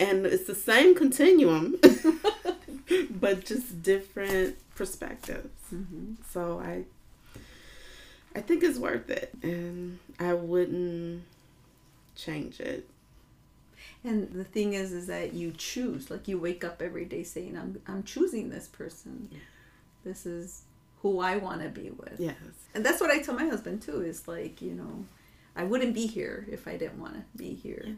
and 0.00 0.24
it's 0.24 0.44
the 0.46 0.54
same 0.54 0.94
continuum 0.94 1.78
but 3.10 3.44
just 3.44 3.82
different 3.82 4.56
perspectives 4.74 5.48
mm-hmm. 5.72 6.14
so 6.30 6.60
i 6.60 6.84
i 8.36 8.40
think 8.40 8.62
it's 8.62 8.78
worth 8.78 9.10
it 9.10 9.32
and 9.42 9.98
i 10.18 10.32
wouldn't 10.32 11.22
change 12.16 12.60
it 12.60 12.88
and 14.02 14.32
the 14.32 14.44
thing 14.44 14.74
is 14.74 14.92
is 14.92 15.06
that 15.06 15.32
you 15.32 15.52
choose 15.52 16.10
like 16.10 16.28
you 16.28 16.38
wake 16.38 16.64
up 16.64 16.82
every 16.82 17.04
day 17.04 17.22
saying 17.22 17.56
i'm 17.56 17.80
i'm 17.86 18.02
choosing 18.02 18.50
this 18.50 18.68
person 18.68 19.28
yeah. 19.30 19.38
this 20.04 20.26
is 20.26 20.62
who 21.04 21.20
I 21.20 21.36
want 21.36 21.60
to 21.60 21.68
be 21.68 21.90
with. 21.90 22.16
Yes. 22.18 22.34
And 22.74 22.84
that's 22.84 22.98
what 22.98 23.10
I 23.10 23.18
tell 23.18 23.34
my 23.34 23.44
husband 23.44 23.82
too 23.82 24.00
is 24.00 24.26
like, 24.26 24.62
you 24.62 24.72
know, 24.72 25.04
I 25.54 25.64
wouldn't 25.64 25.92
be 25.92 26.06
here 26.06 26.46
if 26.50 26.66
I 26.66 26.78
didn't 26.78 26.98
want 26.98 27.12
to 27.12 27.22
be 27.36 27.52
here. 27.52 27.84
Yeah. 27.86 27.92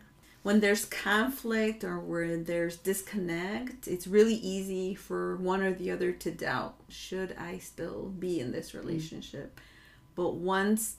When 0.46 0.60
there's 0.60 0.84
conflict 0.84 1.82
or 1.82 1.98
where 1.98 2.36
there's 2.36 2.76
disconnect, 2.76 3.88
it's 3.88 4.06
really 4.06 4.36
easy 4.36 4.94
for 4.94 5.34
one 5.38 5.60
or 5.60 5.72
the 5.72 5.90
other 5.90 6.12
to 6.12 6.30
doubt 6.30 6.76
should 6.88 7.34
I 7.36 7.58
still 7.58 8.14
be 8.16 8.38
in 8.38 8.52
this 8.52 8.68
mm-hmm. 8.68 8.86
relationship? 8.86 9.56
Mm. 9.56 9.62
But 10.14 10.34
once 10.34 10.98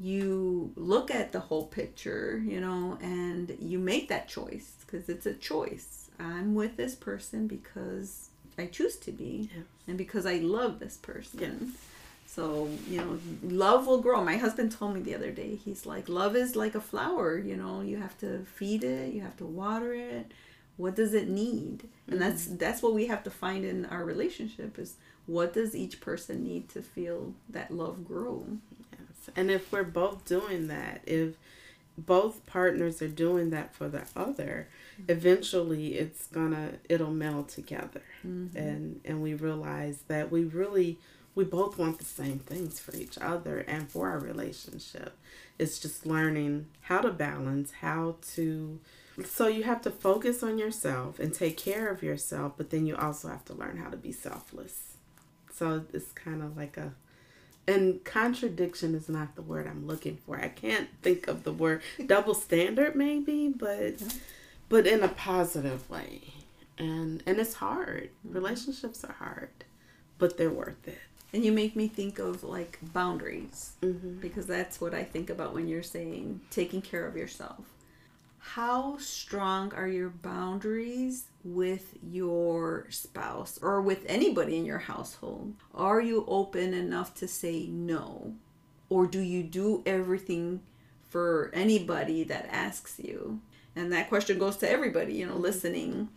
you 0.00 0.72
look 0.74 1.12
at 1.12 1.30
the 1.30 1.38
whole 1.38 1.66
picture, 1.66 2.42
you 2.44 2.60
know, 2.60 2.98
and 3.00 3.56
you 3.60 3.78
make 3.78 4.08
that 4.08 4.26
choice 4.26 4.72
because 4.80 5.08
it's 5.08 5.26
a 5.26 5.34
choice. 5.34 6.10
I'm 6.18 6.56
with 6.56 6.76
this 6.76 6.96
person 6.96 7.46
because 7.46 8.30
I 8.58 8.66
choose 8.66 8.96
to 8.96 9.12
be 9.12 9.48
yes. 9.54 9.64
and 9.86 9.96
because 9.96 10.26
I 10.26 10.38
love 10.38 10.80
this 10.80 10.96
person. 10.96 11.70
Yes. 11.70 11.91
So, 12.34 12.70
you 12.88 12.96
know, 12.96 13.18
love 13.42 13.86
will 13.86 14.00
grow. 14.00 14.24
My 14.24 14.38
husband 14.38 14.72
told 14.72 14.94
me 14.94 15.00
the 15.00 15.14
other 15.14 15.30
day, 15.30 15.54
he's 15.54 15.84
like, 15.84 16.08
love 16.08 16.34
is 16.34 16.56
like 16.56 16.74
a 16.74 16.80
flower, 16.80 17.36
you 17.36 17.58
know, 17.58 17.82
you 17.82 17.98
have 17.98 18.16
to 18.18 18.46
feed 18.46 18.84
it, 18.84 19.12
you 19.12 19.20
have 19.20 19.36
to 19.36 19.44
water 19.44 19.92
it. 19.92 20.32
What 20.78 20.96
does 20.96 21.12
it 21.12 21.28
need? 21.28 21.90
And 22.06 22.18
mm-hmm. 22.18 22.18
that's 22.20 22.46
that's 22.46 22.82
what 22.82 22.94
we 22.94 23.06
have 23.08 23.22
to 23.24 23.30
find 23.30 23.66
in 23.66 23.84
our 23.84 24.02
relationship 24.02 24.78
is 24.78 24.96
what 25.26 25.52
does 25.52 25.76
each 25.76 26.00
person 26.00 26.42
need 26.42 26.70
to 26.70 26.80
feel 26.80 27.34
that 27.50 27.70
love 27.70 28.06
grow? 28.06 28.46
Yes. 28.92 29.28
And 29.36 29.50
if 29.50 29.70
we're 29.70 29.82
both 29.82 30.24
doing 30.24 30.68
that, 30.68 31.02
if 31.06 31.34
both 31.98 32.46
partners 32.46 33.02
are 33.02 33.08
doing 33.08 33.50
that 33.50 33.74
for 33.74 33.90
the 33.90 34.04
other, 34.16 34.68
eventually 35.06 35.96
it's 35.98 36.28
gonna 36.28 36.78
it'll 36.88 37.12
meld 37.12 37.50
together 37.50 38.02
mm-hmm. 38.26 38.56
and 38.56 39.02
and 39.04 39.22
we 39.22 39.34
realize 39.34 39.98
that 40.08 40.32
we 40.32 40.44
really 40.44 40.98
we 41.34 41.44
both 41.44 41.78
want 41.78 41.98
the 41.98 42.04
same 42.04 42.38
things 42.38 42.78
for 42.78 42.94
each 42.94 43.18
other 43.18 43.58
and 43.60 43.90
for 43.90 44.08
our 44.08 44.18
relationship 44.18 45.16
it's 45.58 45.78
just 45.78 46.06
learning 46.06 46.66
how 46.82 47.00
to 47.00 47.10
balance 47.10 47.72
how 47.80 48.16
to 48.34 48.78
so 49.24 49.46
you 49.46 49.62
have 49.62 49.82
to 49.82 49.90
focus 49.90 50.42
on 50.42 50.58
yourself 50.58 51.18
and 51.18 51.34
take 51.34 51.56
care 51.56 51.88
of 51.88 52.02
yourself 52.02 52.52
but 52.56 52.70
then 52.70 52.86
you 52.86 52.96
also 52.96 53.28
have 53.28 53.44
to 53.44 53.54
learn 53.54 53.76
how 53.76 53.90
to 53.90 53.96
be 53.96 54.12
selfless 54.12 54.94
so 55.52 55.84
it's 55.92 56.12
kind 56.12 56.42
of 56.42 56.56
like 56.56 56.76
a 56.76 56.92
and 57.68 58.04
contradiction 58.04 58.94
is 58.94 59.08
not 59.08 59.34
the 59.36 59.42
word 59.42 59.66
i'm 59.66 59.86
looking 59.86 60.16
for 60.16 60.38
i 60.40 60.48
can't 60.48 60.88
think 61.02 61.28
of 61.28 61.44
the 61.44 61.52
word 61.52 61.82
double 62.06 62.34
standard 62.34 62.96
maybe 62.96 63.48
but 63.48 64.02
but 64.72 64.86
in 64.86 65.02
a 65.02 65.08
positive 65.08 65.88
way. 65.90 66.22
And 66.78 67.22
and 67.26 67.38
it's 67.38 67.52
hard. 67.52 68.08
Mm-hmm. 68.26 68.34
Relationships 68.34 69.04
are 69.04 69.12
hard, 69.12 69.50
but 70.16 70.38
they're 70.38 70.48
worth 70.48 70.88
it. 70.88 70.98
And 71.32 71.44
you 71.44 71.52
make 71.52 71.74
me 71.74 71.88
think 71.88 72.18
of 72.18 72.44
like 72.44 72.78
boundaries 72.92 73.72
mm-hmm. 73.82 74.20
because 74.20 74.46
that's 74.46 74.80
what 74.80 74.94
I 74.94 75.02
think 75.02 75.30
about 75.30 75.54
when 75.54 75.66
you're 75.66 75.82
saying 75.82 76.40
taking 76.50 76.82
care 76.82 77.06
of 77.06 77.16
yourself. 77.16 77.64
How 78.38 78.98
strong 78.98 79.72
are 79.72 79.86
your 79.86 80.10
boundaries 80.10 81.26
with 81.44 81.94
your 82.02 82.86
spouse 82.90 83.58
or 83.62 83.80
with 83.80 84.04
anybody 84.06 84.58
in 84.58 84.66
your 84.66 84.78
household? 84.78 85.54
Are 85.74 86.00
you 86.00 86.24
open 86.26 86.74
enough 86.74 87.14
to 87.16 87.28
say 87.28 87.66
no? 87.66 88.34
Or 88.90 89.06
do 89.06 89.20
you 89.20 89.42
do 89.42 89.82
everything 89.86 90.60
for 91.08 91.50
anybody 91.54 92.24
that 92.24 92.48
asks 92.50 92.98
you? 92.98 93.40
And 93.74 93.92
that 93.92 94.08
question 94.08 94.38
goes 94.38 94.56
to 94.58 94.70
everybody, 94.70 95.14
you 95.14 95.26
know, 95.26 95.36
listening. 95.36 96.08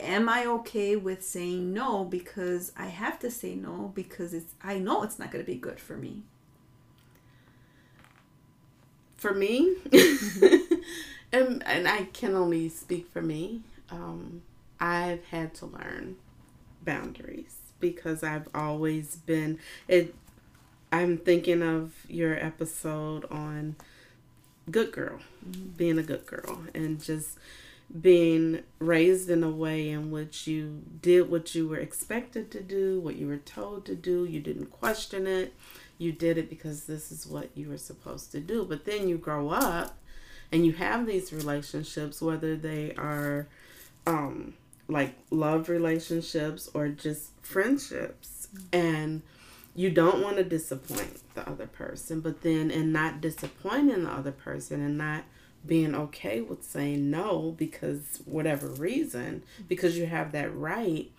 Am 0.00 0.28
I 0.28 0.46
okay 0.46 0.94
with 0.94 1.24
saying 1.24 1.72
no 1.72 2.04
because 2.04 2.72
I 2.76 2.86
have 2.86 3.18
to 3.20 3.30
say 3.30 3.54
no 3.54 3.90
because 3.94 4.32
it's 4.32 4.54
I 4.62 4.78
know 4.78 5.02
it's 5.02 5.18
not 5.18 5.30
going 5.30 5.44
to 5.44 5.50
be 5.50 5.58
good 5.58 5.80
for 5.80 5.96
me. 5.96 6.22
For 9.16 9.34
me, 9.34 9.74
and 11.32 11.62
and 11.66 11.88
I 11.88 12.04
can 12.12 12.36
only 12.36 12.68
speak 12.68 13.10
for 13.10 13.20
me. 13.20 13.62
Um, 13.90 14.42
I've 14.78 15.24
had 15.24 15.54
to 15.54 15.66
learn 15.66 16.16
boundaries 16.84 17.56
because 17.80 18.22
I've 18.22 18.48
always 18.54 19.16
been 19.16 19.58
it. 19.88 20.14
I'm 20.92 21.18
thinking 21.18 21.62
of 21.62 21.94
your 22.08 22.34
episode 22.34 23.24
on 23.30 23.74
good 24.70 24.92
girl, 24.92 25.18
mm-hmm. 25.44 25.70
being 25.76 25.98
a 25.98 26.02
good 26.02 26.26
girl, 26.26 26.62
and 26.74 27.02
just 27.02 27.38
being 28.00 28.62
raised 28.78 29.30
in 29.30 29.42
a 29.42 29.50
way 29.50 29.88
in 29.88 30.10
which 30.10 30.46
you 30.46 30.82
did 31.00 31.30
what 31.30 31.54
you 31.54 31.66
were 31.66 31.78
expected 31.78 32.50
to 32.50 32.62
do, 32.62 33.00
what 33.00 33.16
you 33.16 33.26
were 33.26 33.38
told 33.38 33.86
to 33.86 33.94
do. 33.94 34.24
You 34.24 34.40
didn't 34.40 34.66
question 34.66 35.26
it. 35.26 35.54
You 35.96 36.12
did 36.12 36.38
it 36.38 36.50
because 36.50 36.84
this 36.84 37.10
is 37.10 37.26
what 37.26 37.50
you 37.54 37.68
were 37.68 37.78
supposed 37.78 38.30
to 38.32 38.40
do. 38.40 38.64
But 38.64 38.84
then 38.84 39.08
you 39.08 39.16
grow 39.16 39.50
up 39.50 39.96
and 40.52 40.66
you 40.66 40.72
have 40.72 41.06
these 41.06 41.32
relationships, 41.32 42.20
whether 42.20 42.56
they 42.56 42.94
are 42.94 43.48
um, 44.06 44.54
like 44.86 45.14
love 45.30 45.68
relationships 45.68 46.68
or 46.74 46.88
just 46.88 47.30
friendships. 47.40 48.48
And 48.70 49.22
you 49.74 49.90
don't 49.90 50.22
want 50.22 50.36
to 50.36 50.44
disappoint 50.44 51.20
the 51.34 51.48
other 51.48 51.66
person, 51.66 52.20
but 52.20 52.42
then 52.42 52.70
and 52.70 52.92
not 52.92 53.22
disappointing 53.22 54.04
the 54.04 54.10
other 54.10 54.32
person 54.32 54.82
and 54.82 54.98
not 54.98 55.24
being 55.68 55.94
okay 55.94 56.40
with 56.40 56.64
saying 56.64 57.10
no 57.10 57.54
because 57.56 58.20
whatever 58.24 58.66
reason, 58.66 59.42
because 59.68 59.96
you 59.96 60.06
have 60.06 60.32
that 60.32 60.54
right, 60.56 61.10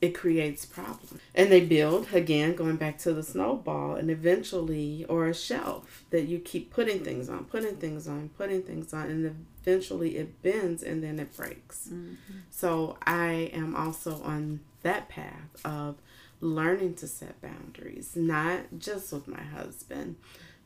it 0.00 0.16
creates 0.16 0.66
problems. 0.66 1.20
And 1.32 1.52
they 1.52 1.60
build, 1.60 2.08
again, 2.12 2.56
going 2.56 2.74
back 2.76 2.98
to 2.98 3.12
the 3.12 3.22
snowball, 3.22 3.94
and 3.94 4.10
eventually, 4.10 5.06
or 5.08 5.28
a 5.28 5.34
shelf 5.34 6.04
that 6.10 6.22
you 6.22 6.40
keep 6.40 6.72
putting 6.72 7.04
things 7.04 7.28
on, 7.28 7.44
putting 7.44 7.76
things 7.76 8.08
on, 8.08 8.30
putting 8.30 8.62
things 8.62 8.92
on, 8.92 9.08
and 9.08 9.46
eventually 9.64 10.16
it 10.16 10.42
bends 10.42 10.82
and 10.82 11.04
then 11.04 11.20
it 11.20 11.36
breaks. 11.36 11.88
Mm-hmm. 11.88 12.14
So 12.50 12.98
I 13.06 13.50
am 13.52 13.76
also 13.76 14.20
on 14.24 14.60
that 14.82 15.08
path 15.08 15.64
of 15.64 15.98
learning 16.40 16.94
to 16.94 17.06
set 17.06 17.40
boundaries, 17.40 18.16
not 18.16 18.62
just 18.76 19.12
with 19.12 19.28
my 19.28 19.42
husband, 19.42 20.16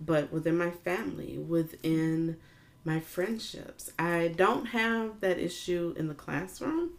but 0.00 0.32
within 0.32 0.56
my 0.56 0.70
family, 0.70 1.36
within 1.36 2.38
my 2.86 3.00
friendships. 3.00 3.90
I 3.98 4.28
don't 4.28 4.66
have 4.66 5.20
that 5.20 5.38
issue 5.38 5.92
in 5.98 6.06
the 6.06 6.14
classroom. 6.14 6.90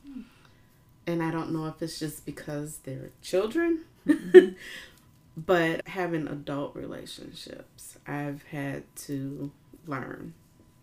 And 1.08 1.24
I 1.24 1.32
don't 1.32 1.54
know 1.54 1.68
if 1.68 1.82
it's 1.82 1.98
just 1.98 2.26
because 2.26 2.80
they're 2.80 3.12
children, 3.22 3.86
mm-hmm. 4.06 4.50
but 5.38 5.88
having 5.88 6.28
adult 6.28 6.76
relationships, 6.76 7.98
I've 8.06 8.44
had 8.52 8.84
to 9.08 9.54
learn 9.88 10.34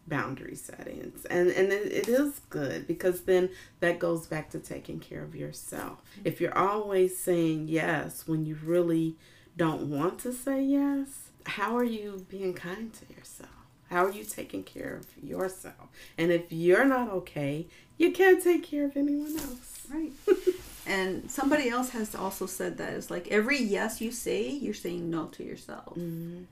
boundary 0.06 0.54
settings 0.54 1.24
and 1.26 1.48
and 1.48 1.72
it, 1.72 1.90
it 1.90 2.08
is 2.08 2.42
good 2.50 2.86
because 2.86 3.22
then 3.22 3.48
that 3.80 3.98
goes 3.98 4.26
back 4.26 4.50
to 4.50 4.58
taking 4.58 5.00
care 5.00 5.22
of 5.22 5.34
yourself 5.34 6.02
if 6.24 6.42
you're 6.42 6.56
always 6.58 7.18
saying 7.18 7.68
yes 7.68 8.28
when 8.28 8.44
you 8.44 8.54
really 8.62 9.16
don't 9.56 9.88
want 9.88 10.18
to 10.18 10.30
say 10.30 10.62
yes 10.62 11.30
how 11.46 11.74
are 11.74 11.84
you 11.84 12.26
being 12.28 12.52
kind 12.52 12.92
to 12.92 13.14
yourself 13.14 13.53
How 13.94 14.06
are 14.06 14.10
you 14.10 14.24
taking 14.24 14.64
care 14.64 14.96
of 14.96 15.06
yourself? 15.22 15.88
And 16.18 16.32
if 16.32 16.50
you're 16.50 16.84
not 16.84 17.08
okay, 17.10 17.68
you 17.96 18.10
can't 18.10 18.42
take 18.42 18.64
care 18.64 18.86
of 18.86 18.96
anyone 18.96 19.38
else. 19.38 19.86
Right. 19.88 20.10
and 20.86 21.30
somebody 21.30 21.68
else 21.68 21.90
has 21.90 22.12
also 22.12 22.46
said 22.46 22.76
that 22.78 22.92
it's 22.94 23.08
like 23.08 23.28
every 23.28 23.62
yes 23.62 24.00
you 24.00 24.10
say, 24.10 24.50
you're 24.50 24.74
saying 24.74 25.10
no 25.10 25.26
to 25.26 25.44
yourself. 25.44 25.90
Mm-hmm. 25.90 26.42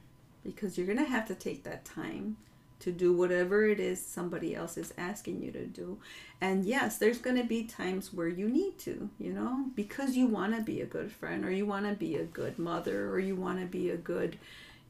Because 0.45 0.79
you're 0.79 0.87
going 0.87 0.99
to 0.99 1.05
have 1.05 1.27
to 1.27 1.35
take 1.35 1.65
that 1.65 1.85
time 1.85 2.37
to 2.79 2.93
do 2.93 3.13
whatever 3.13 3.65
it 3.65 3.81
is 3.81 4.01
somebody 4.01 4.55
else 4.55 4.77
is 4.77 4.95
asking 4.97 5.43
you 5.43 5.51
to 5.51 5.67
do. 5.67 5.99
And 6.41 6.65
yes, 6.65 6.99
there's 6.99 7.19
going 7.19 7.37
to 7.39 7.45
be 7.45 7.65
times 7.65 8.13
where 8.13 8.29
you 8.29 8.49
need 8.49 8.79
to, 8.81 9.11
you 9.19 9.33
know, 9.33 9.67
because 9.75 10.17
you 10.17 10.27
want 10.27 10.55
to 10.55 10.63
be 10.63 10.81
a 10.81 10.87
good 10.87 11.11
friend 11.11 11.45
or 11.45 11.51
you 11.51 11.67
want 11.67 11.87
to 11.87 11.95
be 11.95 12.15
a 12.15 12.25
good 12.25 12.57
mother 12.57 13.11
or 13.11 13.19
you 13.19 13.35
want 13.35 13.59
to 13.59 13.67
be 13.67 13.91
a 13.91 13.97
good, 13.97 14.39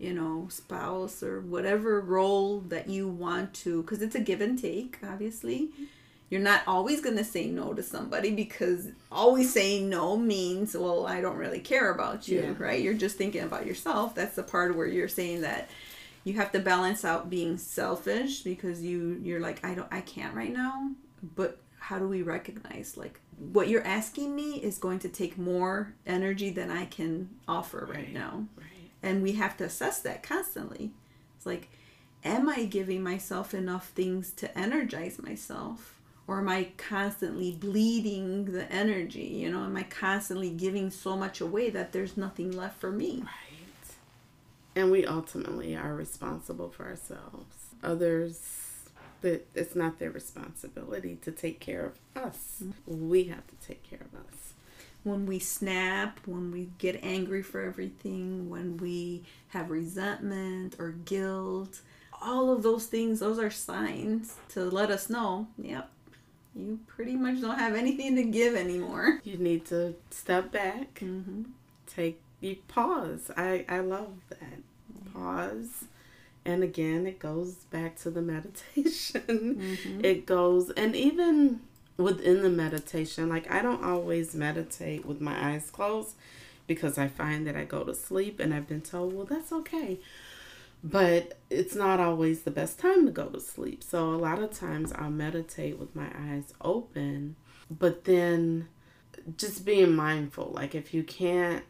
you 0.02 0.12
know, 0.12 0.48
spouse 0.50 1.22
or 1.22 1.40
whatever 1.40 2.00
role 2.00 2.60
that 2.68 2.88
you 2.88 3.08
want 3.08 3.54
to, 3.54 3.82
because 3.82 4.02
it's 4.02 4.14
a 4.16 4.20
give 4.20 4.40
and 4.40 4.58
take, 4.58 4.98
obviously. 5.02 5.70
You're 6.28 6.40
not 6.40 6.62
always 6.66 7.00
going 7.02 7.18
to 7.18 7.24
say 7.24 7.46
no 7.46 7.74
to 7.74 7.82
somebody 7.82 8.30
because 8.30 8.88
always 9.12 9.52
saying 9.52 9.88
no 9.90 10.16
means, 10.16 10.74
well, 10.74 11.06
I 11.06 11.20
don't 11.20 11.36
really 11.36 11.60
care 11.60 11.90
about 11.92 12.26
you, 12.26 12.40
Yeah. 12.40 12.54
right? 12.58 12.80
You're 12.82 12.94
just 12.94 13.16
thinking 13.18 13.42
about 13.42 13.66
yourself. 13.66 14.14
That's 14.14 14.34
the 14.36 14.42
part 14.42 14.74
where 14.74 14.86
you're 14.86 15.08
saying 15.08 15.42
that 15.42 15.68
you 16.24 16.32
have 16.34 16.50
to 16.52 16.58
balance 16.60 17.04
out 17.04 17.28
being 17.28 17.58
selfish 17.58 18.42
because 18.42 18.82
you 18.82 19.20
you're 19.22 19.40
like 19.40 19.64
I 19.64 19.74
don't 19.74 19.88
I 19.92 20.00
can't 20.02 20.34
right 20.36 20.52
now 20.52 20.92
but 21.36 21.58
how 21.80 21.98
do 21.98 22.06
we 22.06 22.22
recognize 22.22 22.96
like 22.96 23.18
what 23.38 23.66
you're 23.68 23.84
asking 23.84 24.34
me 24.36 24.54
is 24.62 24.78
going 24.78 25.00
to 25.00 25.08
take 25.08 25.36
more 25.36 25.94
energy 26.06 26.50
than 26.50 26.70
I 26.70 26.84
can 26.86 27.28
offer 27.48 27.86
right, 27.90 28.04
Right. 28.04 28.12
now 28.14 28.46
Right. 28.56 28.66
And 29.02 29.22
we 29.22 29.32
have 29.32 29.56
to 29.56 29.64
assess 29.64 30.00
that 30.00 30.22
constantly 30.22 30.90
it's 31.36 31.46
like 31.46 31.68
am 32.24 32.48
I 32.48 32.64
giving 32.64 33.02
myself 33.02 33.54
enough 33.54 33.88
things 33.88 34.30
to 34.32 34.58
energize 34.58 35.20
myself 35.20 35.98
or 36.26 36.38
am 36.38 36.48
I 36.48 36.68
constantly 36.76 37.52
bleeding 37.52 38.46
the 38.46 38.70
energy 38.72 39.20
you 39.24 39.50
know 39.50 39.64
am 39.64 39.76
I 39.76 39.82
constantly 39.84 40.50
giving 40.50 40.90
so 40.90 41.16
much 41.16 41.40
away 41.40 41.70
that 41.70 41.92
there's 41.92 42.16
nothing 42.16 42.56
left 42.56 42.80
for 42.80 42.90
me 42.90 43.20
Right. 43.20 43.52
And 44.74 44.90
we 44.90 45.04
ultimately 45.04 45.76
are 45.76 45.94
responsible 45.94 46.70
for 46.70 46.86
ourselves. 46.86 47.56
Others, 47.82 48.40
that 49.20 49.46
it's 49.54 49.76
not 49.76 49.98
their 49.98 50.10
responsibility 50.10 51.18
to 51.22 51.30
take 51.30 51.60
care 51.60 51.84
of 51.84 52.24
us. 52.24 52.62
Mm-hmm. 52.64 53.08
We 53.10 53.24
have 53.24 53.46
to 53.46 53.66
take 53.66 53.82
care 53.82 54.00
of 54.00 54.18
us. 54.18 54.41
When 55.04 55.26
we 55.26 55.38
snap, 55.38 56.20
when 56.26 56.50
we 56.52 56.70
get 56.78 57.00
angry 57.02 57.42
for 57.42 57.60
everything, 57.60 58.48
when 58.50 58.76
we 58.76 59.22
have 59.48 59.70
resentment 59.70 60.76
or 60.78 60.90
guilt, 61.04 61.80
all 62.20 62.50
of 62.52 62.62
those 62.62 62.86
things, 62.86 63.20
those 63.20 63.38
are 63.38 63.50
signs 63.50 64.36
to 64.50 64.64
let 64.64 64.90
us 64.90 65.10
know, 65.10 65.48
yep, 65.58 65.90
you 66.54 66.78
pretty 66.86 67.16
much 67.16 67.40
don't 67.40 67.58
have 67.58 67.74
anything 67.84 68.14
to 68.16 68.22
give 68.22 68.54
anymore. 68.54 69.20
You 69.24 69.38
need 69.38 69.64
to 69.66 69.94
step 70.10 70.52
back, 70.52 71.00
Mm-hmm. 71.00 71.42
take 71.86 72.20
you 72.40 72.56
pause. 72.68 73.30
I 73.36 73.64
I 73.68 73.80
love 73.80 74.14
that 74.30 74.60
pause, 75.12 75.84
and 76.44 76.62
again 76.62 77.06
it 77.06 77.18
goes 77.18 77.54
back 77.70 77.96
to 78.02 78.10
the 78.10 78.22
meditation. 78.34 79.22
Mm-hmm. 79.60 80.04
It 80.04 80.26
goes 80.26 80.70
and 80.70 80.94
even 80.96 81.60
within 82.02 82.42
the 82.42 82.50
meditation, 82.50 83.28
like 83.28 83.50
I 83.50 83.62
don't 83.62 83.84
always 83.84 84.34
meditate 84.34 85.04
with 85.04 85.20
my 85.20 85.52
eyes 85.52 85.70
closed 85.70 86.16
because 86.66 86.98
I 86.98 87.08
find 87.08 87.46
that 87.46 87.56
I 87.56 87.64
go 87.64 87.84
to 87.84 87.94
sleep, 87.94 88.38
and 88.38 88.54
I've 88.54 88.68
been 88.68 88.82
told, 88.82 89.12
well, 89.12 89.26
that's 89.26 89.52
okay. 89.52 89.98
But 90.84 91.38
it's 91.50 91.74
not 91.74 92.00
always 92.00 92.42
the 92.42 92.50
best 92.50 92.78
time 92.78 93.04
to 93.06 93.12
go 93.12 93.26
to 93.26 93.40
sleep. 93.40 93.82
So 93.82 94.10
a 94.10 94.16
lot 94.16 94.42
of 94.42 94.52
times 94.52 94.92
I'll 94.92 95.10
meditate 95.10 95.78
with 95.78 95.94
my 95.94 96.08
eyes 96.16 96.54
open, 96.60 97.36
but 97.70 98.04
then 98.04 98.68
just 99.36 99.64
being 99.64 99.94
mindful. 99.94 100.50
Like 100.52 100.74
if 100.74 100.92
you 100.92 101.02
can't 101.02 101.64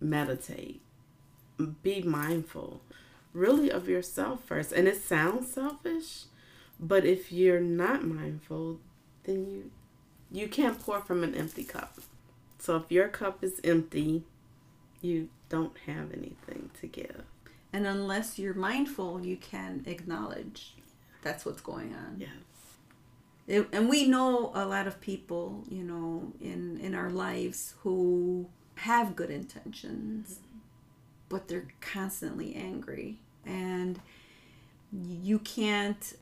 meditate, 0.00 0.82
be 1.82 2.02
mindful 2.02 2.82
really 3.32 3.70
of 3.70 3.88
yourself 3.88 4.44
first. 4.44 4.72
And 4.72 4.88
it 4.88 5.02
sounds 5.02 5.52
selfish, 5.52 6.24
but 6.78 7.04
if 7.04 7.32
you're 7.32 7.60
not 7.60 8.04
mindful, 8.04 8.80
then 9.24 9.46
you 9.46 9.70
you 10.30 10.48
can't 10.48 10.78
pour 10.78 11.00
from 11.00 11.24
an 11.24 11.34
empty 11.34 11.64
cup. 11.64 11.98
So 12.58 12.76
if 12.76 12.90
your 12.90 13.08
cup 13.08 13.42
is 13.42 13.60
empty, 13.64 14.24
you 15.00 15.28
don't 15.48 15.76
have 15.86 16.12
anything 16.12 16.70
to 16.80 16.86
give. 16.86 17.24
And 17.72 17.86
unless 17.86 18.38
you're 18.38 18.54
mindful, 18.54 19.24
you 19.24 19.36
can 19.36 19.84
acknowledge 19.86 20.74
that's 21.22 21.44
what's 21.44 21.60
going 21.60 21.94
on. 21.94 22.16
Yes. 22.18 22.30
It, 23.46 23.68
and 23.72 23.88
we 23.88 24.06
know 24.06 24.52
a 24.54 24.66
lot 24.66 24.86
of 24.86 25.00
people, 25.00 25.64
you 25.70 25.82
know, 25.82 26.32
in 26.40 26.78
in 26.80 26.94
our 26.94 27.10
lives 27.10 27.74
who 27.80 28.48
have 28.76 29.16
good 29.16 29.30
intentions, 29.30 30.40
but 31.28 31.48
they're 31.48 31.68
constantly 31.80 32.54
angry, 32.54 33.18
and 33.46 34.00
you 34.92 35.38
can't 35.38 36.14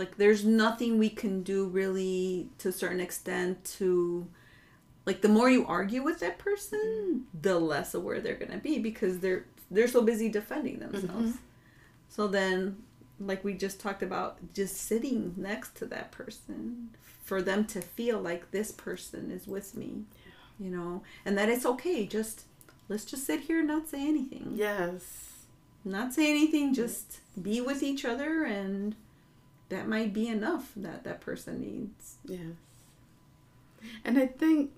like 0.00 0.16
there's 0.16 0.46
nothing 0.46 0.98
we 0.98 1.10
can 1.10 1.42
do 1.42 1.66
really 1.66 2.48
to 2.56 2.70
a 2.70 2.72
certain 2.72 3.00
extent 3.00 3.62
to 3.64 4.26
like 5.04 5.20
the 5.20 5.28
more 5.28 5.50
you 5.50 5.66
argue 5.66 6.02
with 6.02 6.20
that 6.20 6.38
person 6.38 7.26
the 7.38 7.58
less 7.58 7.92
aware 7.92 8.18
they're 8.18 8.34
going 8.34 8.50
to 8.50 8.56
be 8.56 8.78
because 8.78 9.18
they're 9.18 9.44
they're 9.70 9.86
so 9.86 10.00
busy 10.00 10.30
defending 10.30 10.78
themselves. 10.78 11.32
Mm-hmm. 11.32 11.46
So 12.08 12.26
then 12.28 12.78
like 13.20 13.44
we 13.44 13.52
just 13.52 13.78
talked 13.78 14.02
about 14.02 14.38
just 14.54 14.76
sitting 14.76 15.34
next 15.36 15.76
to 15.76 15.84
that 15.86 16.10
person 16.10 16.88
for 17.22 17.42
them 17.42 17.66
to 17.66 17.82
feel 17.82 18.18
like 18.18 18.50
this 18.52 18.72
person 18.72 19.30
is 19.30 19.46
with 19.46 19.76
me 19.76 20.04
you 20.58 20.70
know? 20.70 21.02
And 21.24 21.36
that 21.36 21.48
it's 21.50 21.66
okay 21.66 22.06
just 22.06 22.44
let's 22.88 23.04
just 23.04 23.26
sit 23.26 23.40
here 23.40 23.58
and 23.58 23.68
not 23.68 23.86
say 23.86 24.06
anything. 24.06 24.52
Yes. 24.54 25.02
not 25.84 26.12
say 26.12 26.30
anything 26.30 26.74
just 26.74 27.20
be 27.40 27.60
with 27.60 27.82
each 27.82 28.04
other 28.04 28.44
and 28.44 28.94
that 29.70 29.88
might 29.88 30.12
be 30.12 30.28
enough 30.28 30.72
that 30.76 31.04
that 31.04 31.20
person 31.20 31.60
needs 31.60 32.16
Yes. 32.26 32.54
And 34.04 34.18
I 34.18 34.26
think 34.26 34.72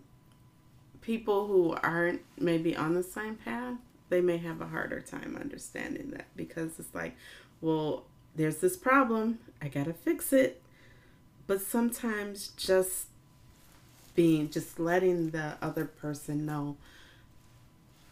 people 1.01 1.49
who 1.49 1.77
aren't 1.83 2.23
maybe 2.39 2.77
on 2.77 2.95
the 2.95 3.03
same 3.03 3.35
path, 3.35 3.79
they 4.09 4.21
may 4.21 4.39
have 4.39 4.61
a 4.61 4.67
harder 4.67 5.01
time 5.01 5.37
understanding 5.41 6.11
that 6.13 6.27
because 6.37 6.79
it's 6.79 6.95
like, 6.95 7.17
well, 7.61 8.05
there's 8.37 8.59
this 8.59 8.77
problem, 8.77 9.39
I 9.61 9.69
gotta 9.69 9.93
fix 9.93 10.33
it. 10.33 10.63
But 11.47 11.61
sometimes 11.61 12.53
just 12.57 13.07
being, 14.15 14.49
just 14.51 14.79
letting 14.79 15.31
the 15.31 15.57
other 15.61 15.85
person 15.85 16.47
know, 16.47 16.77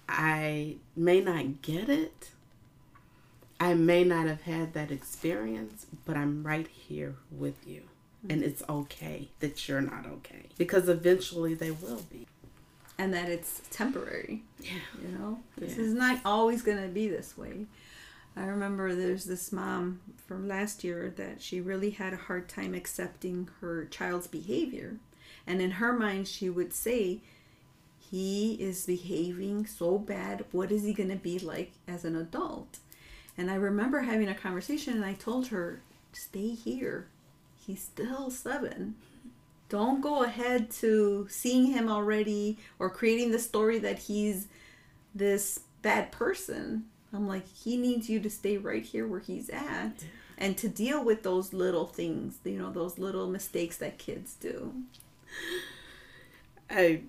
I 0.08 0.76
may 0.96 1.20
not 1.20 1.62
get 1.62 1.88
it. 1.88 2.30
I 3.70 3.74
may 3.74 4.04
not 4.04 4.26
have 4.26 4.42
had 4.42 4.72
that 4.74 4.90
experience, 4.90 5.86
but 6.04 6.16
I'm 6.16 6.42
right 6.42 6.66
here 6.66 7.14
with 7.30 7.66
you. 7.66 7.82
Mm-hmm. 8.24 8.30
And 8.32 8.42
it's 8.42 8.62
okay 8.68 9.28
that 9.40 9.68
you're 9.68 9.80
not 9.80 10.06
okay. 10.06 10.46
Because 10.58 10.88
eventually 10.88 11.54
they 11.54 11.70
will 11.70 12.02
be. 12.10 12.26
and 12.98 13.14
that 13.14 13.30
it's 13.30 13.62
temporary 13.70 14.42
Yeah. 14.58 14.72
you 15.02 15.08
know 15.16 15.38
this 15.56 15.76
Yeah. 15.76 15.84
is 15.84 15.94
not 15.94 16.20
always 16.24 16.60
going 16.60 16.82
to 16.82 16.88
be 16.88 17.08
this 17.08 17.30
way 17.38 17.64
i 18.36 18.44
remember 18.44 18.94
there's 18.94 19.24
this 19.24 19.50
mom 19.52 20.00
from 20.26 20.46
last 20.46 20.84
year 20.84 21.10
that 21.16 21.40
she 21.40 21.62
really 21.62 21.90
had 22.02 22.12
a 22.12 22.16
hard 22.28 22.46
time 22.46 22.74
accepting 22.74 23.48
her 23.62 23.86
child's 23.86 24.26
behavior 24.26 24.90
and 25.46 25.62
in 25.62 25.72
her 25.82 25.94
mind 25.94 26.28
she 26.28 26.50
would 26.50 26.74
say 26.74 27.20
he 28.10 28.52
is 28.68 28.84
behaving 28.84 29.64
so 29.66 29.96
bad 29.96 30.44
what 30.52 30.70
is 30.70 30.82
he 30.84 30.92
going 30.92 31.08
to 31.08 31.16
be 31.30 31.38
like 31.38 31.72
as 31.88 32.04
an 32.04 32.14
adult 32.16 32.80
and 33.36 33.50
i 33.50 33.54
remember 33.54 34.00
having 34.00 34.28
a 34.28 34.34
conversation 34.34 34.94
and 34.94 35.04
i 35.04 35.12
told 35.14 35.48
her 35.48 35.80
stay 36.12 36.50
here 36.50 37.06
he's 37.66 37.82
still 37.82 38.30
seven 38.30 38.94
don't 39.70 40.00
go 40.00 40.24
ahead 40.24 40.68
to 40.70 41.26
seeing 41.30 41.66
him 41.66 41.88
already 41.88 42.58
or 42.78 42.90
creating 42.90 43.30
the 43.30 43.38
story 43.38 43.78
that 43.78 44.00
he's 44.00 44.48
this 45.14 45.60
bad 45.80 46.12
person. 46.12 46.84
I'm 47.14 47.26
like, 47.26 47.46
he 47.46 47.76
needs 47.76 48.10
you 48.10 48.20
to 48.20 48.28
stay 48.28 48.58
right 48.58 48.84
here 48.84 49.06
where 49.06 49.20
he's 49.20 49.48
at 49.48 50.04
and 50.36 50.56
to 50.58 50.68
deal 50.68 51.04
with 51.04 51.22
those 51.22 51.52
little 51.52 51.86
things, 51.86 52.38
you 52.44 52.58
know, 52.58 52.70
those 52.70 52.98
little 52.98 53.28
mistakes 53.28 53.76
that 53.78 53.96
kids 53.96 54.34
do. 54.34 54.74
I 56.68 57.02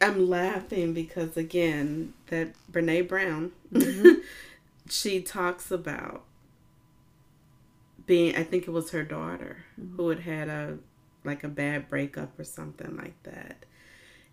I'm 0.00 0.28
laughing 0.28 0.94
because 0.94 1.36
again, 1.36 2.14
that 2.28 2.54
Brene 2.72 3.06
Brown 3.06 3.52
mm-hmm. 3.72 4.20
she 4.88 5.20
talks 5.20 5.70
about 5.70 6.24
being 8.06 8.34
I 8.36 8.42
think 8.42 8.66
it 8.66 8.70
was 8.70 8.90
her 8.90 9.04
daughter 9.04 9.64
who 9.96 10.08
had 10.08 10.20
had 10.20 10.48
a 10.48 10.78
like 11.24 11.44
a 11.44 11.48
bad 11.48 11.88
breakup 11.88 12.38
or 12.38 12.44
something 12.44 12.96
like 12.96 13.22
that. 13.24 13.64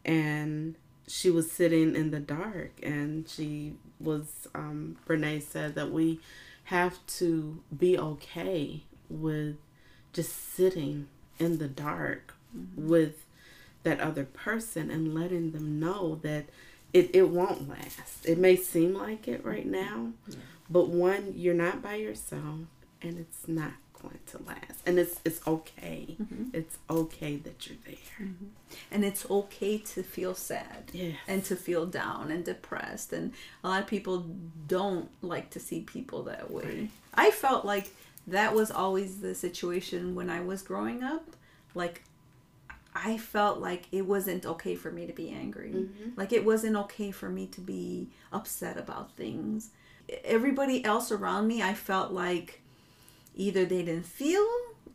And 0.03 0.75
she 1.07 1.29
was 1.29 1.51
sitting 1.51 1.95
in 1.95 2.11
the 2.11 2.19
dark 2.19 2.71
and 2.81 3.27
she 3.27 3.73
was 3.99 4.47
um 4.55 4.97
Brene 5.07 5.41
said 5.41 5.75
that 5.75 5.91
we 5.91 6.19
have 6.65 7.05
to 7.05 7.61
be 7.75 7.97
okay 7.97 8.83
with 9.09 9.57
just 10.13 10.55
sitting 10.55 11.07
in 11.37 11.57
the 11.57 11.67
dark 11.67 12.33
mm-hmm. 12.55 12.87
with 12.87 13.25
that 13.83 13.99
other 13.99 14.23
person 14.23 14.89
and 14.89 15.13
letting 15.13 15.51
them 15.51 15.79
know 15.79 16.15
that 16.23 16.45
it, 16.95 17.09
it 17.13 17.29
won't 17.29 17.67
last. 17.67 18.25
It 18.25 18.37
may 18.37 18.55
seem 18.55 18.93
like 18.93 19.27
it 19.27 19.43
right 19.43 19.65
now, 19.65 20.13
yeah. 20.29 20.35
but 20.69 20.87
one, 20.87 21.33
you're 21.35 21.53
not 21.53 21.81
by 21.81 21.95
yourself 21.95 22.61
and 23.01 23.19
it's 23.19 23.49
not 23.49 23.73
going 24.01 24.19
to 24.27 24.37
last. 24.43 24.79
And 24.85 24.97
it's 24.97 25.19
it's 25.25 25.45
okay. 25.45 26.15
Mm-hmm. 26.21 26.55
It's 26.55 26.77
okay 26.89 27.35
that 27.35 27.67
you're 27.67 27.77
there. 27.85 28.27
Mm-hmm. 28.27 28.45
And 28.91 29.03
it's 29.03 29.29
okay 29.29 29.77
to 29.79 30.03
feel 30.03 30.35
sad. 30.35 30.91
Yes. 30.93 31.17
And 31.27 31.43
to 31.45 31.57
feel 31.57 31.85
down 31.85 32.31
and 32.31 32.45
depressed. 32.45 33.11
And 33.11 33.33
a 33.61 33.67
lot 33.67 33.81
of 33.81 33.87
people 33.87 34.25
don't 34.65 35.09
like 35.21 35.49
to 35.49 35.59
see 35.59 35.81
people 35.81 36.23
that 36.23 36.49
way. 36.49 36.63
Right. 36.63 36.89
I 37.13 37.31
felt 37.31 37.65
like 37.65 37.93
that 38.27 38.55
was 38.55 38.71
always 38.71 39.19
the 39.19 39.35
situation 39.35 40.15
when 40.15 40.29
I 40.29 40.39
was 40.39 40.61
growing 40.61 41.03
up. 41.03 41.27
Like 41.73 42.04
I 42.95 43.17
felt 43.17 43.59
like 43.59 43.87
it 43.91 44.05
wasn't 44.05 44.45
okay 44.45 44.75
for 44.75 44.89
me 44.89 45.05
to 45.05 45.11
be 45.11 45.29
angry. 45.29 45.73
Mm-hmm. 45.73 46.11
Like 46.15 46.31
it 46.31 46.45
wasn't 46.45 46.77
okay 46.77 47.11
for 47.11 47.27
me 47.27 47.45
to 47.47 47.59
be 47.59 48.09
upset 48.31 48.77
about 48.77 49.11
things. 49.17 49.71
Everybody 50.23 50.83
else 50.85 51.11
around 51.11 51.47
me, 51.47 51.61
I 51.61 51.73
felt 51.73 52.11
like 52.11 52.61
either 53.35 53.65
they 53.65 53.83
didn't 53.83 54.05
feel 54.05 54.47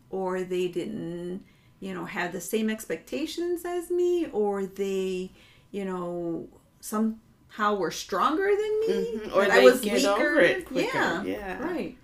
or 0.08 0.42
they 0.42 0.66
didn't, 0.68 1.44
you 1.78 1.92
know, 1.92 2.06
have 2.06 2.32
the 2.32 2.40
same 2.40 2.70
expectations 2.70 3.66
as 3.66 3.90
me 3.90 4.26
or 4.32 4.64
they, 4.64 5.30
you 5.70 5.84
know, 5.84 6.48
somehow 6.80 7.74
were 7.74 7.90
stronger 7.90 8.46
than 8.46 8.80
me 8.80 9.18
mm-hmm. 9.18 9.34
or 9.34 9.42
I 9.42 9.60
was 9.60 9.82
weaker. 9.82 10.62
Yeah, 10.70 11.22
yeah, 11.22 11.62
right. 11.62 11.98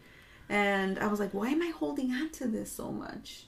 And 0.50 0.98
I 0.98 1.06
was 1.06 1.20
like, 1.20 1.32
why 1.32 1.48
am 1.48 1.62
I 1.62 1.70
holding 1.70 2.12
on 2.12 2.30
to 2.32 2.46
this 2.46 2.70
so 2.70 2.92
much? 2.92 3.46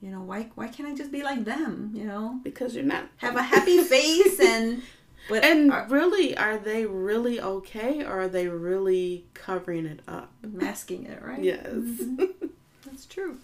You 0.00 0.10
know 0.10 0.20
why 0.20 0.48
why 0.54 0.68
can't 0.68 0.88
i 0.88 0.94
just 0.94 1.10
be 1.10 1.22
like 1.22 1.44
them 1.44 1.90
you 1.94 2.04
know? 2.04 2.40
Because 2.42 2.74
you're 2.74 2.84
not 2.84 3.04
have 3.18 3.36
a 3.36 3.42
happy 3.42 3.82
face 3.82 4.38
and 4.40 4.82
but 5.28 5.44
and 5.44 5.72
are, 5.72 5.86
really 5.88 6.36
are 6.36 6.58
they 6.58 6.86
really 6.86 7.40
okay 7.40 8.04
or 8.04 8.22
are 8.22 8.28
they 8.28 8.48
really 8.48 9.24
covering 9.34 9.86
it 9.86 10.00
up? 10.06 10.30
Masking 10.42 11.06
it 11.06 11.22
right? 11.22 11.42
Yes. 11.42 11.66
Mm-hmm. 11.66 12.46
that's 12.84 13.06
true. 13.06 13.38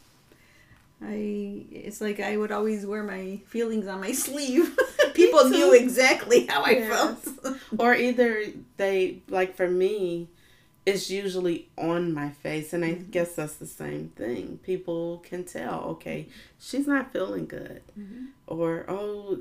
I 1.05 1.65
it's 1.73 2.01
like 2.01 2.21
i 2.21 2.37
would 2.37 2.53
always 2.53 2.87
wear 2.87 3.03
my 3.03 3.41
feelings 3.47 3.87
on 3.87 4.01
my 4.01 4.13
sleeve. 4.27 4.77
People 5.15 5.49
knew 5.49 5.73
exactly 5.75 6.47
how 6.47 6.63
i 6.63 6.71
yes. 6.71 6.89
felt. 6.89 7.57
Or 7.79 7.95
either 7.95 8.45
they 8.77 9.23
like 9.29 9.57
for 9.57 9.69
me 9.69 10.29
it's 10.85 11.11
usually 11.11 11.69
on 11.79 12.13
my 12.13 12.31
face 12.31 12.73
and 12.73 12.85
i 12.85 12.91
mm-hmm. 12.91 13.11
guess 13.11 13.35
that's 13.35 13.55
the 13.55 13.67
same 13.67 14.09
thing 14.17 14.59
people 14.63 15.19
can 15.19 15.45
tell 15.45 15.81
okay 15.83 16.27
she's 16.59 16.87
not 16.87 17.13
feeling 17.13 17.47
good 17.47 17.83
mm-hmm. 17.99 18.27
or 18.47 18.85
oh 18.89 19.39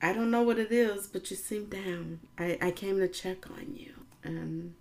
i 0.00 0.12
don't 0.12 0.30
know 0.30 0.42
what 0.42 0.58
it 0.58 0.70
is 0.70 1.06
but 1.06 1.30
you 1.30 1.36
seem 1.36 1.66
down 1.66 2.20
i, 2.38 2.58
I 2.60 2.70
came 2.70 2.98
to 2.98 3.08
check 3.08 3.50
on 3.50 3.74
you 3.74 3.92
and 4.22 4.74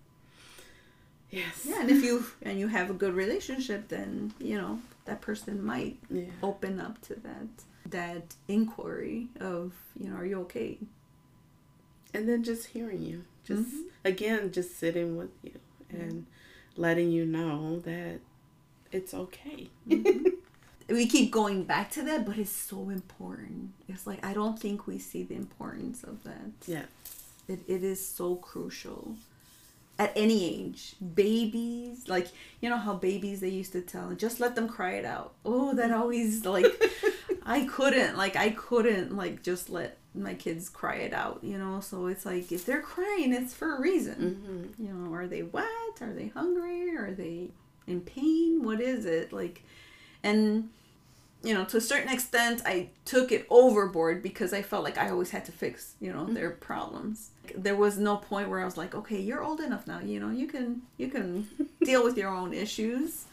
yes 1.30 1.66
yeah 1.66 1.82
and 1.82 1.90
if 1.90 2.04
you 2.04 2.26
and 2.44 2.60
you 2.60 2.68
have 2.68 2.90
a 2.90 2.94
good 2.94 3.14
relationship 3.14 3.88
then 3.88 4.34
you 4.40 4.58
know 4.58 4.80
that 5.06 5.22
person 5.22 5.64
might 5.64 5.98
yeah. 6.10 6.26
open 6.44 6.80
up 6.80 7.02
to 7.02 7.16
that 7.16 7.48
that 7.90 8.36
inquiry 8.48 9.28
of 9.40 9.74
you 10.00 10.10
know 10.10 10.16
are 10.16 10.26
you 10.26 10.42
okay 10.42 10.78
and 12.14 12.30
then 12.30 12.44
just 12.44 12.68
hearing 12.68 13.02
you 13.02 13.24
just 13.44 13.64
mm-hmm. 13.64 13.82
again 14.06 14.52
just 14.52 14.78
sitting 14.78 15.18
with 15.18 15.32
you 15.42 15.60
and 15.94 16.26
letting 16.78 17.12
you 17.12 17.26
know 17.26 17.80
that 17.80 18.20
it's 18.92 19.14
okay. 19.14 19.70
Mm-hmm. 19.88 20.30
we 20.94 21.08
keep 21.08 21.32
going 21.32 21.64
back 21.64 21.92
to 21.92 22.02
that, 22.04 22.26
but 22.26 22.38
it's 22.38 22.52
so 22.52 22.90
important. 22.90 23.72
It's 23.88 24.06
like 24.06 24.24
I 24.26 24.34
don't 24.34 24.60
think 24.60 24.88
we 24.88 25.00
see 25.00 25.24
the 25.24 25.36
importance 25.36 26.04
of 26.04 26.24
that. 26.24 26.52
Yeah. 26.68 26.84
It, 27.48 27.60
it 27.68 27.84
is 27.84 28.06
so 28.06 28.36
crucial 28.36 29.16
at 29.98 30.12
any 30.16 30.66
age. 30.66 30.96
Babies, 31.16 32.08
like 32.08 32.28
you 32.60 32.70
know 32.70 32.78
how 32.78 32.94
babies 32.96 33.40
they 33.40 33.50
used 33.50 33.72
to 33.74 33.82
tell, 33.82 34.12
just 34.12 34.40
let 34.40 34.56
them 34.56 34.68
cry 34.68 34.94
it 34.94 35.06
out. 35.06 35.34
Oh, 35.46 35.74
that 35.76 35.92
always 35.92 36.46
like 36.46 36.66
I 37.46 37.66
couldn't 37.66 38.18
like 38.18 38.36
I 38.36 38.52
couldn't 38.52 39.16
like 39.16 39.44
just 39.44 39.70
let 39.70 39.98
my 40.14 40.34
kids 40.34 40.70
cry 40.70 40.96
it 40.96 41.14
out, 41.14 41.40
you 41.42 41.58
know. 41.58 41.80
So 41.80 42.08
it's 42.08 42.26
like 42.26 42.52
if 42.52 42.66
they're 42.66 42.82
crying, 42.82 43.34
it's 43.34 43.54
for 43.54 43.76
a 43.76 43.82
reason. 43.82 44.76
Mm-hmm. 44.76 44.86
You 44.86 44.94
know, 44.94 45.14
are 45.14 45.28
they 45.28 45.44
wet? 45.44 45.66
Are 46.02 46.14
they 46.14 46.28
hungry? 46.28 46.96
Are 46.96 47.12
they 47.12 47.50
in 47.88 48.02
pain? 48.02 48.64
What 48.64 48.82
is 48.82 49.06
it 49.06 49.32
like? 49.32 49.64
And 50.24 50.70
you 51.44 51.56
know, 51.56 51.66
to 51.66 51.78
a 51.78 51.82
certain 51.82 52.12
extent, 52.12 52.62
I 52.66 52.90
took 53.04 53.32
it 53.32 53.48
overboard 53.50 54.22
because 54.22 54.54
I 54.54 54.62
felt 54.62 54.84
like 54.84 55.00
I 55.00 55.10
always 55.10 55.32
had 55.32 55.46
to 55.46 55.52
fix, 55.52 55.96
you 56.00 56.14
know, 56.14 56.24
mm-hmm. 56.24 56.34
their 56.34 56.52
problems. 56.52 57.32
There 57.56 57.76
was 57.76 57.98
no 57.98 58.18
point 58.18 58.48
where 58.50 58.62
I 58.62 58.66
was 58.66 58.78
like, 58.78 58.94
okay, 58.94 59.20
you're 59.20 59.44
old 59.44 59.60
enough 59.60 59.88
now, 59.88 60.00
you 60.02 60.20
know, 60.20 60.30
you 60.30 60.48
can 60.48 60.84
you 60.98 61.08
can 61.08 61.48
deal 61.84 62.04
with 62.04 62.18
your 62.18 62.30
own 62.30 62.54
issues, 62.54 63.26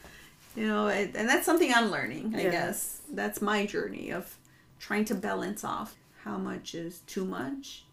you 0.57 0.67
know, 0.67 0.89
and 0.89 1.13
that's 1.15 1.45
something 1.45 1.73
I'm 1.75 1.91
learning. 1.91 2.35
I 2.35 2.45
guess 2.45 3.03
that's 3.13 3.43
my 3.43 3.67
journey 3.67 4.11
of 4.11 4.37
trying 4.79 5.05
to 5.07 5.15
balance 5.15 5.65
off 5.65 5.97
how 6.25 6.37
much 6.37 6.75
is 6.75 7.01
too 7.07 7.25
much, 7.25 7.85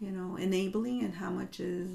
you 0.00 0.10
know, 0.10 0.36
enabling, 0.36 1.02
and 1.02 1.14
how 1.14 1.30
much 1.30 1.60
is 1.60 1.88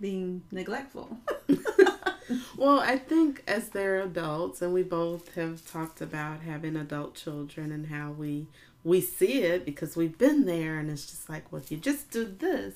being 0.00 0.42
neglectful. 0.50 1.18
well, 2.56 2.80
I 2.80 2.96
think 2.96 3.42
as 3.46 3.70
they're 3.70 4.00
adults, 4.00 4.62
and 4.62 4.72
we 4.72 4.82
both 4.82 5.34
have 5.34 5.70
talked 5.70 6.00
about 6.00 6.40
having 6.40 6.76
adult 6.76 7.14
children 7.14 7.72
and 7.72 7.86
how 7.86 8.10
we 8.10 8.46
we 8.82 9.00
see 9.00 9.42
it 9.42 9.66
because 9.66 9.96
we've 9.96 10.16
been 10.16 10.46
there, 10.46 10.78
and 10.78 10.90
it's 10.90 11.06
just 11.06 11.28
like, 11.28 11.52
well, 11.52 11.60
if 11.60 11.70
you 11.70 11.76
just 11.76 12.10
do 12.10 12.24
this, 12.24 12.74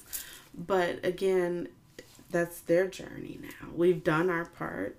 but 0.55 1.03
again, 1.03 1.69
that's 2.31 2.61
their 2.61 2.87
journey 2.87 3.39
now. 3.41 3.69
We've 3.75 4.05
done 4.05 4.29
our 4.29 4.45
part 4.45 4.97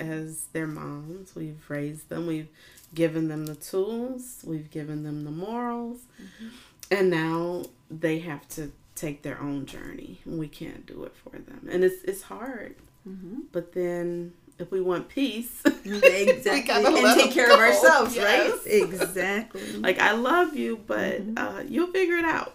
as 0.00 0.46
their 0.52 0.66
moms. 0.66 1.36
We've 1.36 1.62
raised 1.68 2.08
them. 2.08 2.26
We've 2.26 2.48
given 2.92 3.28
them 3.28 3.46
the 3.46 3.54
tools. 3.54 4.42
We've 4.44 4.70
given 4.70 5.04
them 5.04 5.24
the 5.24 5.30
morals. 5.30 5.98
Mm-hmm 6.20 6.48
and 6.90 7.10
now 7.10 7.64
they 7.90 8.20
have 8.20 8.48
to 8.48 8.72
take 8.94 9.22
their 9.22 9.40
own 9.40 9.66
journey. 9.66 10.20
We 10.26 10.48
can't 10.48 10.84
do 10.86 11.04
it 11.04 11.14
for 11.16 11.38
them. 11.38 11.68
And 11.70 11.84
it's 11.84 12.02
it's 12.04 12.22
hard. 12.22 12.76
Mm-hmm. 13.08 13.42
but 13.52 13.72
then 13.72 14.34
if 14.58 14.70
we 14.70 14.82
want 14.82 15.08
peace 15.08 15.62
exactly. 15.64 16.84
and 16.84 17.18
take 17.18 17.30
care 17.30 17.46
go. 17.46 17.54
of 17.54 17.60
ourselves 17.60 18.14
yes. 18.16 18.24
right? 18.26 18.60
Exactly. 18.82 19.72
Like 19.76 19.98
i 19.98 20.12
love 20.12 20.54
you 20.56 20.80
but 20.86 21.22
mm-hmm. 21.22 21.38
uh, 21.38 21.62
you'll 21.62 21.92
figure 21.92 22.16
it 22.16 22.24
out. 22.24 22.52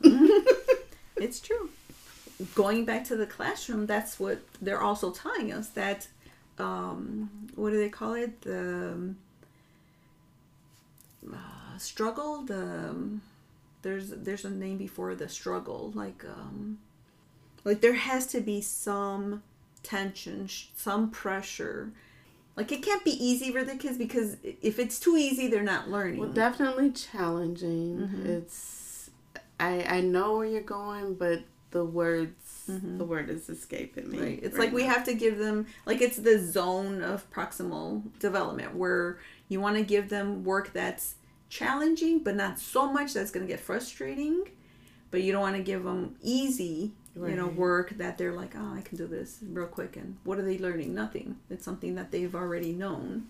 It's 1.16 1.40
true. 1.40 1.70
Going 2.56 2.86
back 2.86 3.06
to 3.06 3.16
the 3.16 3.26
classroom 3.26 3.88
that's 3.88 4.20
what 4.20 4.42
they're 4.62 4.82
also 4.82 5.12
telling 5.12 5.52
us 5.52 5.70
that 5.70 6.08
um, 6.60 7.30
what 7.56 7.72
do 7.72 7.78
they 7.78 7.90
call 7.90 8.14
it? 8.14 8.42
The 8.42 8.92
um, 8.92 9.18
uh, 11.32 11.78
struggle 11.78 12.44
the 12.44 12.62
um, 12.62 13.22
there's 13.84 14.10
there's 14.10 14.46
a 14.46 14.50
name 14.50 14.78
before 14.78 15.14
the 15.14 15.30
struggle 15.30 15.92
like 15.94 16.26
um 16.26 16.80
like 17.64 17.82
there 17.82 17.94
has 17.94 18.26
to 18.26 18.42
be 18.42 18.60
some 18.60 19.44
tension 19.84 20.50
some 20.76 21.12
pressure 21.12 21.92
like 22.56 22.72
it 22.72 22.82
can't 22.82 23.04
be 23.04 23.12
easy 23.12 23.52
for 23.52 23.64
the 23.64 23.76
kids 23.76 23.98
because 23.98 24.38
if 24.44 24.80
it's 24.80 25.00
too 25.00 25.16
easy 25.16 25.48
they're 25.48 25.62
not 25.62 25.90
learning 25.90 26.20
well 26.20 26.30
definitely 26.30 26.90
challenging 26.92 27.98
mm-hmm. 27.98 28.26
it's 28.26 29.12
i 29.60 29.84
i 29.84 30.02
know 30.02 30.38
where 30.38 30.46
you're 30.46 30.62
going 30.62 31.14
but 31.14 31.44
the 31.72 31.84
words 31.84 32.66
mm-hmm. 32.70 32.98
the 32.98 33.04
word 33.04 33.30
is 33.30 33.50
escaping 33.50 34.10
me 34.10 34.20
right 34.20 34.40
it's 34.42 34.56
right 34.56 34.66
like 34.66 34.70
now. 34.70 34.76
we 34.76 34.84
have 34.84 35.04
to 35.04 35.14
give 35.14 35.38
them 35.38 35.66
like 35.86 36.02
it's 36.02 36.18
the 36.18 36.40
zone 36.40 37.02
of 37.04 37.30
proximal 37.32 38.02
development 38.20 38.76
where 38.76 39.18
you 39.50 39.60
want 39.60 39.76
to 39.76 39.84
give 39.84 40.10
them 40.10 40.44
work 40.44 40.72
that's 40.72 41.16
challenging, 41.54 42.20
but 42.20 42.36
not 42.36 42.58
so 42.58 42.92
much 42.92 43.14
that's 43.14 43.32
going 43.32 43.46
to 43.46 43.52
get 43.52 43.60
frustrating. 43.60 44.50
But 45.12 45.22
you 45.22 45.32
don't 45.32 45.42
want 45.42 45.56
to 45.56 45.62
give 45.62 45.84
them 45.84 46.16
easy, 46.24 46.94
right. 47.16 47.30
you 47.30 47.36
know, 47.36 47.46
work 47.46 47.92
that 47.98 48.18
they're 48.18 48.34
like, 48.34 48.56
oh, 48.58 48.74
I 48.76 48.82
can 48.82 48.98
do 48.98 49.06
this 49.06 49.38
real 49.48 49.68
quick. 49.68 49.96
And 49.96 50.18
what 50.24 50.40
are 50.40 50.42
they 50.42 50.58
learning? 50.58 50.96
Nothing. 50.96 51.38
It's 51.52 51.64
something 51.64 51.94
that 51.96 52.10
they've 52.12 52.34
already 52.34 52.74
known. 52.74 53.28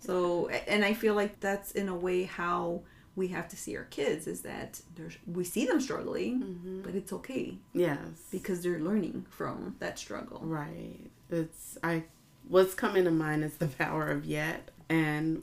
So, 0.00 0.48
and 0.48 0.84
I 0.84 0.94
feel 0.94 1.14
like 1.14 1.38
that's 1.38 1.70
in 1.70 1.88
a 1.88 1.94
way 1.94 2.24
how 2.24 2.80
we 3.14 3.28
have 3.28 3.46
to 3.48 3.56
see 3.56 3.76
our 3.76 3.84
kids 3.84 4.26
is 4.26 4.40
that 4.40 4.80
there's 4.96 5.16
we 5.26 5.44
see 5.44 5.66
them 5.66 5.80
struggling, 5.80 6.42
mm-hmm. 6.42 6.82
but 6.82 6.96
it's 6.96 7.12
okay. 7.12 7.56
Yes, 7.72 7.98
because 8.32 8.62
they're 8.62 8.80
learning 8.80 9.26
from 9.30 9.76
that 9.78 9.98
struggle. 9.98 10.40
Right. 10.42 11.10
It's 11.30 11.78
I. 11.84 12.04
What's 12.48 12.74
coming 12.74 13.04
to 13.04 13.12
mind 13.12 13.44
is 13.44 13.58
the 13.58 13.68
power 13.68 14.08
of 14.08 14.24
yet, 14.24 14.72
and 14.88 15.42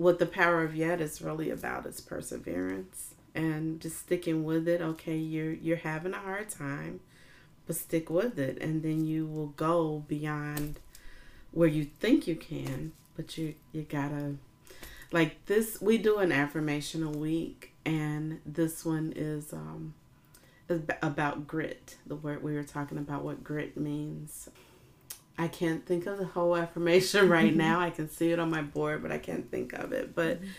what 0.00 0.18
the 0.18 0.26
power 0.26 0.62
of 0.62 0.74
yet 0.74 0.98
is 1.00 1.20
really 1.20 1.50
about 1.50 1.84
is 1.84 2.00
perseverance 2.00 3.14
and 3.34 3.80
just 3.80 3.98
sticking 3.98 4.44
with 4.44 4.66
it. 4.66 4.80
Okay, 4.80 5.16
you're 5.16 5.52
you're 5.52 5.76
having 5.76 6.14
a 6.14 6.18
hard 6.18 6.48
time, 6.48 7.00
but 7.66 7.76
stick 7.76 8.08
with 8.08 8.38
it, 8.38 8.56
and 8.62 8.82
then 8.82 9.04
you 9.04 9.26
will 9.26 9.48
go 9.48 10.04
beyond 10.08 10.80
where 11.52 11.68
you 11.68 11.84
think 12.00 12.26
you 12.26 12.34
can, 12.34 12.92
but 13.14 13.36
you 13.36 13.54
you 13.72 13.82
gotta 13.82 14.36
like 15.12 15.44
this. 15.44 15.80
We 15.82 15.98
do 15.98 16.16
an 16.18 16.32
affirmation 16.32 17.02
a 17.02 17.10
week, 17.10 17.74
and 17.84 18.40
this 18.46 18.86
one 18.86 19.12
is 19.14 19.52
um 19.52 19.92
is 20.70 20.80
about 21.02 21.46
grit. 21.46 21.98
The 22.06 22.16
word 22.16 22.42
we 22.42 22.54
were 22.54 22.64
talking 22.64 22.96
about 22.96 23.22
what 23.22 23.44
grit 23.44 23.76
means. 23.76 24.48
I 25.40 25.48
can't 25.48 25.86
think 25.86 26.06
of 26.06 26.18
the 26.18 26.26
whole 26.26 26.56
affirmation 26.56 27.28
right 27.28 27.54
now. 27.54 27.80
I 27.80 27.90
can 27.90 28.10
see 28.10 28.30
it 28.32 28.38
on 28.38 28.50
my 28.50 28.62
board, 28.62 29.02
but 29.02 29.12
I 29.12 29.18
can't 29.18 29.50
think 29.50 29.72
of 29.72 29.92
it. 29.92 30.14
But 30.14 30.38
mm-hmm. 30.38 30.50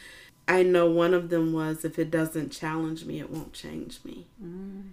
I 0.47 0.63
know 0.63 0.89
one 0.89 1.13
of 1.13 1.29
them 1.29 1.53
was 1.53 1.85
if 1.85 1.99
it 1.99 2.09
doesn't 2.09 2.51
challenge 2.51 3.05
me, 3.05 3.19
it 3.19 3.29
won't 3.29 3.53
change 3.53 3.99
me. 4.03 4.27
Mm. 4.43 4.89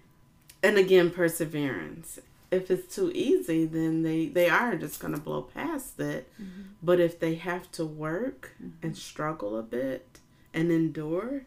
And 0.62 0.76
again, 0.76 1.10
perseverance 1.10 2.18
if 2.50 2.70
it's 2.70 2.94
too 2.94 3.10
easy, 3.14 3.66
then 3.66 4.02
they 4.02 4.26
they 4.26 4.48
are 4.48 4.76
just 4.76 5.00
gonna 5.00 5.18
blow 5.18 5.42
past 5.42 6.00
it. 6.00 6.30
Mm-hmm. 6.40 6.62
But 6.82 7.00
if 7.00 7.18
they 7.18 7.34
have 7.36 7.70
to 7.72 7.84
work 7.84 8.52
mm-hmm. 8.62 8.86
and 8.86 8.96
struggle 8.96 9.58
a 9.58 9.62
bit 9.62 10.20
and 10.54 10.70
endure, 10.70 11.42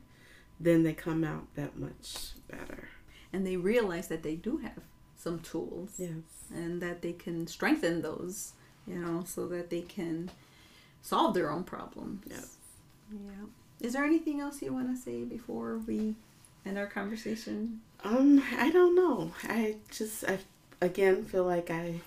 then 0.59 0.83
they 0.83 0.93
come 0.93 1.23
out 1.23 1.47
that 1.55 1.77
much 1.77 2.33
better. 2.47 2.89
And 3.33 3.47
they 3.47 3.57
realize 3.57 4.09
that 4.09 4.23
they 4.23 4.35
do 4.35 4.57
have 4.57 4.83
some 5.22 5.39
tools. 5.39 5.93
Yes. 5.97 6.11
And 6.53 6.82
that 6.82 7.01
they 7.01 7.13
can 7.13 7.47
strengthen 7.47 8.01
those, 8.01 8.53
you 8.88 8.95
know, 8.95 9.24
so 9.26 9.47
that 9.47 9.69
they 9.69 9.82
can 9.82 10.30
solve 11.01 11.34
their 11.34 11.51
own 11.51 11.63
problems. 11.63 12.24
yeah 12.28 12.41
Yeah. 13.11 13.45
Is 13.80 13.93
there 13.93 14.03
anything 14.03 14.39
else 14.39 14.61
you 14.61 14.74
want 14.74 14.95
to 14.95 15.01
say 15.01 15.24
before 15.24 15.80
we 15.80 16.15
end 16.65 16.78
our 16.78 16.88
conversation? 16.88 17.82
Um, 18.03 18.43
I 18.57 18.69
don't 18.69 18.95
know. 18.95 19.32
I 19.43 19.78
just 19.91 20.24
I 20.26 20.39
again 20.82 21.24
feel 21.26 21.43
like 21.43 21.72
I 21.72 22.01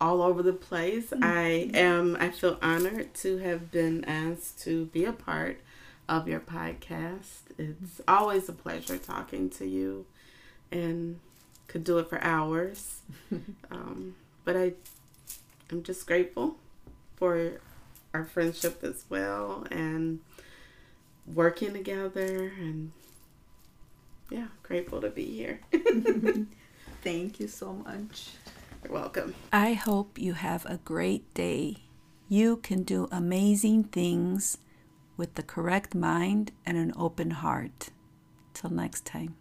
all 0.00 0.22
over 0.22 0.42
the 0.42 0.52
place. 0.52 1.10
Mm-hmm. 1.10 1.24
I 1.24 1.70
am 1.74 2.16
I 2.18 2.30
feel 2.30 2.58
honored 2.62 3.14
to 3.14 3.38
have 3.38 3.70
been 3.70 4.04
asked 4.04 4.60
to 4.64 4.86
be 4.86 5.04
a 5.04 5.12
part 5.12 5.60
of 6.08 6.26
your 6.26 6.40
podcast. 6.40 7.42
It's 7.58 8.00
always 8.08 8.48
a 8.48 8.52
pleasure 8.52 8.98
talking 8.98 9.50
to 9.50 9.66
you 9.66 10.06
and 10.70 11.20
could 11.68 11.84
do 11.84 11.98
it 11.98 12.08
for 12.08 12.22
hours. 12.22 13.02
um, 13.70 14.16
but 14.44 14.56
I 14.56 14.72
I'm 15.70 15.82
just 15.82 16.06
grateful 16.06 16.56
for 17.16 17.60
our 18.14 18.24
friendship 18.24 18.82
as 18.82 19.04
well 19.08 19.66
and 19.70 20.20
working 21.26 21.74
together 21.74 22.52
and 22.58 22.92
yeah, 24.30 24.48
grateful 24.62 25.00
to 25.00 25.10
be 25.10 25.24
here. 25.24 25.60
Thank 27.02 27.40
you 27.40 27.48
so 27.48 27.72
much. 27.72 28.30
You're 28.82 28.92
welcome. 28.92 29.34
I 29.52 29.74
hope 29.74 30.18
you 30.18 30.34
have 30.34 30.66
a 30.66 30.78
great 30.78 31.32
day. 31.34 31.76
You 32.28 32.56
can 32.56 32.82
do 32.82 33.08
amazing 33.10 33.84
things 33.84 34.58
with 35.16 35.34
the 35.34 35.42
correct 35.42 35.94
mind 35.94 36.52
and 36.66 36.76
an 36.76 36.92
open 36.96 37.30
heart. 37.30 37.90
Till 38.54 38.70
next 38.70 39.04
time. 39.04 39.36